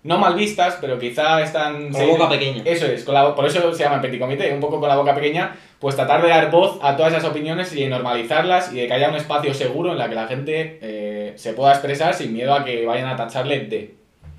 no 0.03 0.19
mal 0.19 0.35
vistas, 0.35 0.79
pero 0.81 0.99
quizá 0.99 1.41
están... 1.43 1.91
Con 1.91 2.01
la 2.01 2.07
boca 2.13 2.29
pequeña. 2.29 2.63
Eso 2.65 2.87
es, 2.87 3.05
con 3.05 3.15
la- 3.15 3.35
por 3.35 3.45
eso 3.47 3.73
se 3.73 3.85
llama 3.85 4.01
Petit 4.01 4.19
Comité, 4.21 4.53
un 4.53 4.61
poco 4.61 4.81
con 4.81 4.89
la 4.89 4.97
boca 4.97 5.15
pequeña, 5.15 5.55
pues 5.81 5.95
tratar 5.97 6.23
de 6.23 6.29
dar 6.29 6.51
voz 6.51 6.79
a 6.83 6.97
todas 6.97 7.13
esas 7.13 7.25
opiniones 7.25 7.73
y 7.75 7.83
de 7.83 7.89
normalizarlas 7.89 8.73
y 8.73 8.77
de 8.81 8.87
que 8.89 8.93
haya 8.95 9.09
un 9.09 9.17
espacio 9.17 9.53
seguro 9.55 9.93
en 9.93 9.99
la 9.99 10.09
que 10.09 10.15
la 10.17 10.27
gente 10.27 10.79
eh, 10.81 11.06
se 11.37 11.53
pueda 11.53 11.73
expresar 11.73 12.15
sin 12.15 12.33
miedo 12.33 12.53
a 12.55 12.65
que 12.65 12.85
vayan 12.87 13.09
a 13.09 13.17
tacharle 13.17 13.67
de. 13.67 13.95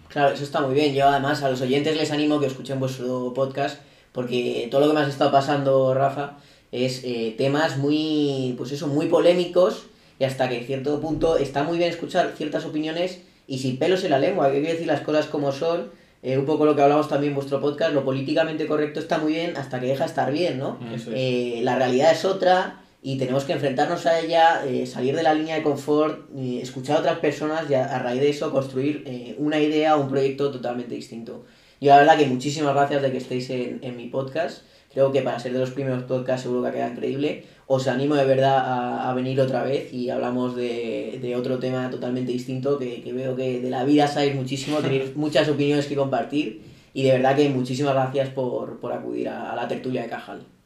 Claro, 0.10 0.34
eso 0.34 0.44
está 0.44 0.62
muy 0.62 0.74
bien. 0.74 0.94
Yo 0.94 1.08
además 1.08 1.44
a 1.44 1.50
los 1.50 1.62
oyentes 1.62 1.96
les 1.98 2.12
animo 2.12 2.40
que 2.40 2.48
escuchen 2.48 2.80
vuestro 2.80 3.34
podcast 3.34 3.80
porque 4.12 4.68
todo 4.72 4.82
lo 4.82 4.88
que 4.88 4.94
me 4.94 5.02
has 5.02 5.10
estado 5.10 5.32
pasando, 5.32 5.94
Rafa, 5.94 6.38
es 6.72 7.04
eh, 7.04 7.36
temas 7.38 7.78
muy, 7.78 8.56
pues 8.58 8.72
eso, 8.72 8.88
muy 8.88 9.08
polémicos 9.08 9.86
y 10.20 10.24
hasta 10.24 10.50
que 10.50 10.64
cierto 10.64 11.00
punto 11.00 11.38
está 11.38 11.64
muy 11.64 11.78
bien 11.78 11.90
escuchar 11.90 12.34
ciertas 12.36 12.66
opiniones 12.66 13.22
y 13.48 13.60
sin 13.60 13.78
pelos 13.78 14.04
en 14.04 14.12
la 14.12 14.20
lengua, 14.20 14.48
hay 14.48 14.62
que 14.62 14.74
decir 14.74 14.88
las 14.88 15.02
cosas 15.02 15.28
como 15.28 15.52
son. 15.52 15.92
eh, 16.24 16.38
un 16.38 16.46
poco 16.46 16.66
lo 16.66 16.76
que 16.76 16.82
hablamos 16.82 17.08
también 17.08 17.32
en 17.32 17.36
vuestro 17.36 17.62
podcast, 17.62 17.94
lo 17.94 18.04
políticamente 18.04 18.66
correcto 18.66 19.00
está 19.00 19.20
muy 19.20 19.34
bien 19.34 19.56
hasta 19.56 19.80
que 19.80 19.86
deja 19.86 20.06
de 20.06 20.10
estar 20.10 20.32
bien, 20.32 20.58
¿no? 20.58 20.80
Eso 20.94 21.12
es. 21.12 21.16
Eh, 21.18 21.60
la 21.62 21.76
realidad 21.76 22.12
es 22.12 22.26
otra 22.26 22.82
y 23.02 23.18
tenemos 23.18 23.46
que 23.46 23.54
enfrentarnos 23.54 24.06
a 24.06 24.20
ella, 24.20 24.66
eh, 24.66 24.86
salir 24.86 25.16
de 25.16 25.24
la 25.24 25.34
línea 25.34 25.56
de 25.56 25.64
confort, 25.64 26.30
eh, 26.36 26.60
escuchar 26.62 26.98
a 26.98 27.00
otras 27.00 27.20
personas 27.20 27.70
y 27.70 27.76
a, 27.76 27.86
a 27.86 28.00
raíz 28.00 28.22
de 28.22 28.30
eso 28.30 28.52
construir 28.52 29.04
eh, 29.06 29.36
una 29.38 29.60
idea 29.60 29.96
o 29.96 30.02
un 30.02 30.10
proyecto 30.10 30.52
totalmente 30.52 30.96
distinto. 30.96 31.46
Yo 31.80 31.92
la 31.92 31.98
verdad 32.00 32.18
que 32.18 32.26
muchísimas 32.26 32.74
gracias 32.74 33.02
de 33.04 33.12
que 33.12 33.18
estéis 33.18 33.50
en, 33.52 33.80
en 33.84 33.96
mi 33.96 34.08
podcast. 34.08 34.64
Creo 34.92 35.12
que 35.12 35.22
para 35.22 35.40
ser 35.40 35.54
de 35.54 35.60
los 35.60 35.70
primeros 35.70 36.04
podcasts 36.04 36.44
seguro 36.44 36.64
que 36.64 36.70
ha 36.70 36.72
quedado 36.72 36.94
increíble. 36.94 37.44
Os 37.68 37.88
animo 37.88 38.16
de 38.16 38.26
verdad 38.26 38.58
a, 38.58 39.10
a 39.10 39.14
venir 39.14 39.40
otra 39.40 39.62
vez 39.62 39.94
y 39.94 40.10
hablamos 40.10 40.56
de, 40.56 41.20
de 41.22 41.36
otro 41.36 41.60
tema 41.60 41.90
totalmente 41.92 42.32
distinto 42.32 42.80
que, 42.80 43.04
que 43.04 43.14
veo 43.14 43.36
que 43.36 43.62
de 43.62 43.70
la 43.70 43.84
vida 43.84 44.08
sabéis 44.08 44.34
muchísimo, 44.34 44.80
tenéis 44.80 45.16
muchas 45.16 45.48
opiniones 45.50 45.86
que 45.86 45.96
compartir 45.96 46.64
y 46.96 47.04
de 47.04 47.12
verdad 47.12 47.36
que 47.36 47.48
muchísimas 47.50 47.94
gracias 47.94 48.30
por, 48.30 48.80
por 48.80 48.92
acudir 48.92 49.30
a, 49.30 49.52
a 49.52 49.56
la 49.56 49.68
tertulia 49.68 50.02
de 50.02 50.10
Cajal. 50.10 50.57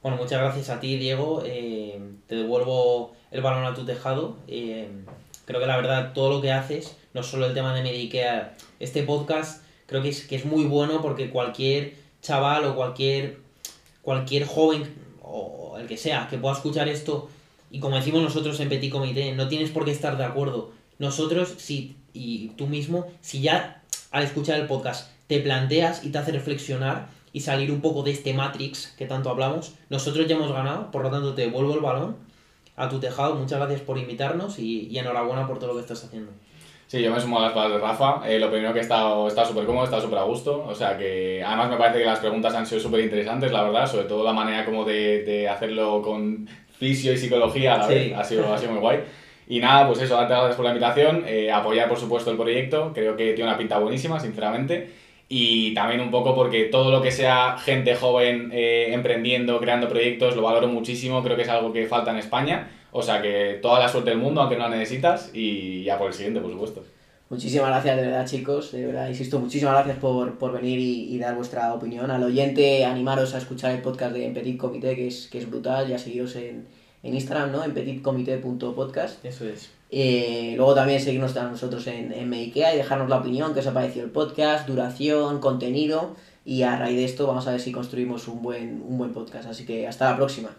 Bueno, 0.00 0.16
muchas 0.16 0.40
gracias 0.40 0.70
a 0.70 0.78
ti, 0.78 0.96
Diego. 0.96 1.42
Eh, 1.44 2.00
te 2.28 2.36
devuelvo 2.36 3.16
el 3.32 3.42
balón 3.42 3.64
a 3.64 3.74
tu 3.74 3.84
tejado. 3.84 4.36
Eh, 4.46 4.88
creo 5.44 5.60
que 5.60 5.66
la 5.66 5.76
verdad, 5.76 6.12
todo 6.12 6.30
lo 6.30 6.40
que 6.40 6.52
haces, 6.52 6.96
no 7.14 7.24
solo 7.24 7.46
el 7.46 7.54
tema 7.54 7.74
de 7.74 7.82
Medicare, 7.82 8.50
este 8.78 9.02
podcast, 9.02 9.64
creo 9.86 10.00
que 10.00 10.10
es, 10.10 10.24
que 10.24 10.36
es 10.36 10.44
muy 10.44 10.64
bueno 10.64 11.02
porque 11.02 11.30
cualquier 11.30 11.94
chaval 12.22 12.64
o 12.66 12.76
cualquier, 12.76 13.38
cualquier 14.02 14.46
joven 14.46 14.94
o 15.22 15.76
el 15.78 15.88
que 15.88 15.96
sea 15.96 16.28
que 16.30 16.38
pueda 16.38 16.54
escuchar 16.54 16.88
esto, 16.88 17.28
y 17.70 17.80
como 17.80 17.96
decimos 17.96 18.22
nosotros 18.22 18.58
en 18.60 18.68
Petit 18.68 18.92
Comité, 18.92 19.32
no 19.32 19.48
tienes 19.48 19.70
por 19.70 19.84
qué 19.84 19.90
estar 19.90 20.16
de 20.16 20.24
acuerdo. 20.24 20.70
Nosotros, 20.98 21.54
si, 21.58 21.96
y 22.12 22.48
tú 22.50 22.66
mismo, 22.66 23.06
si 23.20 23.40
ya 23.40 23.82
al 24.10 24.22
escuchar 24.22 24.58
el 24.60 24.66
podcast 24.66 25.10
te 25.26 25.40
planteas 25.40 26.04
y 26.04 26.10
te 26.10 26.18
hace 26.18 26.32
reflexionar 26.32 27.08
y 27.32 27.40
salir 27.40 27.70
un 27.70 27.80
poco 27.80 28.02
de 28.02 28.10
este 28.12 28.32
Matrix 28.34 28.94
que 28.98 29.06
tanto 29.06 29.30
hablamos, 29.30 29.74
nosotros 29.90 30.26
ya 30.26 30.36
hemos 30.36 30.52
ganado, 30.52 30.90
por 30.90 31.02
lo 31.02 31.10
tanto 31.10 31.34
te 31.34 31.42
devuelvo 31.42 31.74
el 31.74 31.80
balón 31.80 32.16
a 32.76 32.88
tu 32.88 32.98
tejado. 33.00 33.34
Muchas 33.34 33.58
gracias 33.58 33.80
por 33.80 33.98
invitarnos 33.98 34.58
y, 34.58 34.86
y 34.88 34.98
enhorabuena 34.98 35.46
por 35.46 35.58
todo 35.58 35.68
lo 35.68 35.74
que 35.74 35.80
estás 35.82 36.04
haciendo. 36.04 36.30
Sí, 36.86 37.02
yo 37.02 37.10
me 37.12 37.20
sumo 37.20 37.38
a 37.38 37.42
las 37.42 37.52
palabras 37.52 37.80
de 37.82 37.86
Rafa. 37.86 38.22
Eh, 38.30 38.38
lo 38.38 38.50
primero 38.50 38.72
que 38.72 38.78
he 38.78 38.82
estado, 38.82 39.28
súper 39.28 39.66
cómodo, 39.66 39.82
he 39.82 39.84
estado 39.84 40.00
súper 40.02 40.18
a 40.20 40.22
gusto. 40.22 40.64
O 40.66 40.74
sea 40.74 40.96
que 40.96 41.42
además 41.44 41.68
me 41.68 41.76
parece 41.76 41.98
que 41.98 42.06
las 42.06 42.18
preguntas 42.20 42.54
han 42.54 42.64
sido 42.66 42.80
súper 42.80 43.00
interesantes, 43.00 43.52
la 43.52 43.62
verdad. 43.62 43.86
Sobre 43.86 44.04
todo 44.06 44.24
la 44.24 44.32
manera 44.32 44.64
como 44.64 44.86
de, 44.86 45.22
de 45.22 45.48
hacerlo 45.50 46.00
con 46.00 46.48
fisio 46.78 47.12
y 47.12 47.18
psicología 47.18 47.74
a 47.74 47.78
la 47.78 47.86
Sí. 47.88 47.94
vez. 47.94 48.14
Ha 48.16 48.24
sido, 48.24 48.54
ha 48.54 48.56
sido 48.56 48.72
muy 48.72 48.80
guay. 48.80 49.00
Y 49.48 49.60
nada, 49.60 49.86
pues 49.86 50.00
eso, 50.00 50.14
darte 50.14 50.32
gracias 50.32 50.56
por 50.56 50.64
la 50.64 50.70
invitación. 50.70 51.24
eh, 51.26 51.52
apoyar, 51.52 51.88
por 51.90 51.98
supuesto, 51.98 52.30
el 52.30 52.38
proyecto. 52.38 52.92
Creo 52.94 53.16
que 53.16 53.34
tiene 53.34 53.50
una 53.50 53.58
pinta 53.58 53.78
buenísima, 53.78 54.18
sinceramente. 54.18 54.90
Y 55.28 55.74
también 55.74 56.00
un 56.00 56.10
poco 56.10 56.34
porque 56.34 56.64
todo 56.64 56.90
lo 56.90 57.02
que 57.02 57.10
sea 57.10 57.58
gente 57.58 57.94
joven 57.94 58.50
eh, 58.52 58.94
emprendiendo, 58.94 59.60
creando 59.60 59.88
proyectos, 59.88 60.34
lo 60.34 60.42
valoro 60.42 60.68
muchísimo. 60.68 61.22
Creo 61.22 61.36
que 61.36 61.42
es 61.42 61.48
algo 61.48 61.72
que 61.72 61.86
falta 61.86 62.10
en 62.10 62.16
España. 62.16 62.70
O 62.92 63.02
sea 63.02 63.20
que 63.20 63.58
toda 63.60 63.78
la 63.78 63.88
suerte 63.88 64.10
del 64.10 64.18
mundo, 64.18 64.40
aunque 64.40 64.56
no 64.56 64.68
la 64.68 64.76
necesitas. 64.76 65.30
Y 65.34 65.82
ya 65.84 65.98
por 65.98 66.08
el 66.08 66.14
siguiente, 66.14 66.40
por 66.40 66.50
supuesto. 66.50 66.82
Muchísimas 67.28 67.68
gracias, 67.68 67.96
de 67.96 68.02
verdad, 68.02 68.26
chicos. 68.26 68.72
De 68.72 68.86
verdad, 68.86 69.08
insisto, 69.08 69.38
muchísimas 69.38 69.74
gracias 69.74 69.98
por, 69.98 70.38
por 70.38 70.52
venir 70.52 70.78
y, 70.78 71.14
y 71.14 71.18
dar 71.18 71.34
vuestra 71.34 71.74
opinión. 71.74 72.10
Al 72.10 72.22
oyente, 72.22 72.86
animaros 72.86 73.34
a 73.34 73.38
escuchar 73.38 73.72
el 73.72 73.82
podcast 73.82 74.14
de 74.14 74.30
Petit 74.30 74.56
Comité, 74.56 74.96
que 74.96 75.08
es, 75.08 75.28
que 75.30 75.36
es 75.36 75.50
brutal. 75.50 75.86
Ya 75.88 75.98
seguiros 75.98 76.36
en, 76.36 76.66
en 77.02 77.14
Instagram, 77.14 77.52
¿no? 77.52 77.64
En 77.64 77.74
petitcomité.podcast. 77.74 79.24
Eso 79.24 79.46
es. 79.46 79.70
Eh, 79.90 80.54
luego 80.56 80.74
también 80.74 81.00
seguirnos 81.00 81.36
a 81.36 81.44
nosotros 81.44 81.86
en, 81.86 82.12
en 82.12 82.28
Meikea 82.28 82.74
y 82.74 82.76
dejarnos 82.76 83.08
la 83.08 83.18
opinión, 83.18 83.54
que 83.54 83.60
os 83.60 83.66
ha 83.66 83.72
parecido 83.72 84.04
el 84.04 84.10
podcast, 84.10 84.68
duración, 84.68 85.40
contenido. 85.40 86.16
Y 86.44 86.62
a 86.62 86.76
raíz 86.76 86.96
de 86.96 87.04
esto 87.04 87.26
vamos 87.26 87.46
a 87.46 87.52
ver 87.52 87.60
si 87.60 87.72
construimos 87.72 88.26
un 88.28 88.42
buen, 88.42 88.82
un 88.82 88.98
buen 88.98 89.12
podcast. 89.12 89.48
Así 89.48 89.66
que 89.66 89.86
hasta 89.86 90.10
la 90.10 90.16
próxima. 90.16 90.50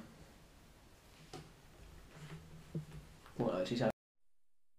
Bueno, 3.38 3.54
a 3.54 3.58
ver 3.60 3.68
si 3.68 3.78
sale. 3.78 3.92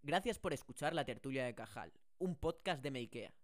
Gracias 0.03 0.39
por 0.39 0.53
escuchar 0.53 0.95
La 0.95 1.05
Tertulia 1.05 1.45
de 1.45 1.55
Cajal, 1.55 1.93
un 2.19 2.37
podcast 2.37 2.83
de 2.83 2.91
Meikea. 2.91 3.35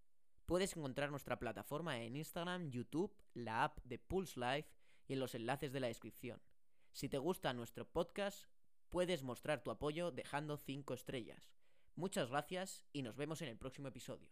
Puedes 0.47 0.77
encontrar 0.77 1.11
nuestra 1.11 1.39
plataforma 1.39 2.01
en 2.01 2.17
Instagram, 2.17 2.71
YouTube, 2.71 3.13
la 3.35 3.65
app 3.65 3.79
de 3.85 3.99
Pulse 3.99 4.39
Life 4.39 4.69
y 5.09 5.15
en 5.15 5.21
los 5.21 5.35
enlaces 5.35 5.73
de 5.73 5.81
la 5.81 5.89
descripción. 5.89 6.41
Si 6.97 7.11
te 7.11 7.19
gusta 7.19 7.53
nuestro 7.53 7.85
podcast, 7.87 8.47
puedes 8.89 9.23
mostrar 9.23 9.63
tu 9.63 9.71
apoyo 9.71 10.13
dejando 10.13 10.57
5 10.57 10.95
estrellas. 10.95 11.53
Muchas 11.95 12.31
gracias 12.31 12.87
y 12.91 13.03
nos 13.03 13.17
vemos 13.17 13.43
en 13.43 13.49
el 13.49 13.59
próximo 13.59 13.89
episodio. 13.89 14.31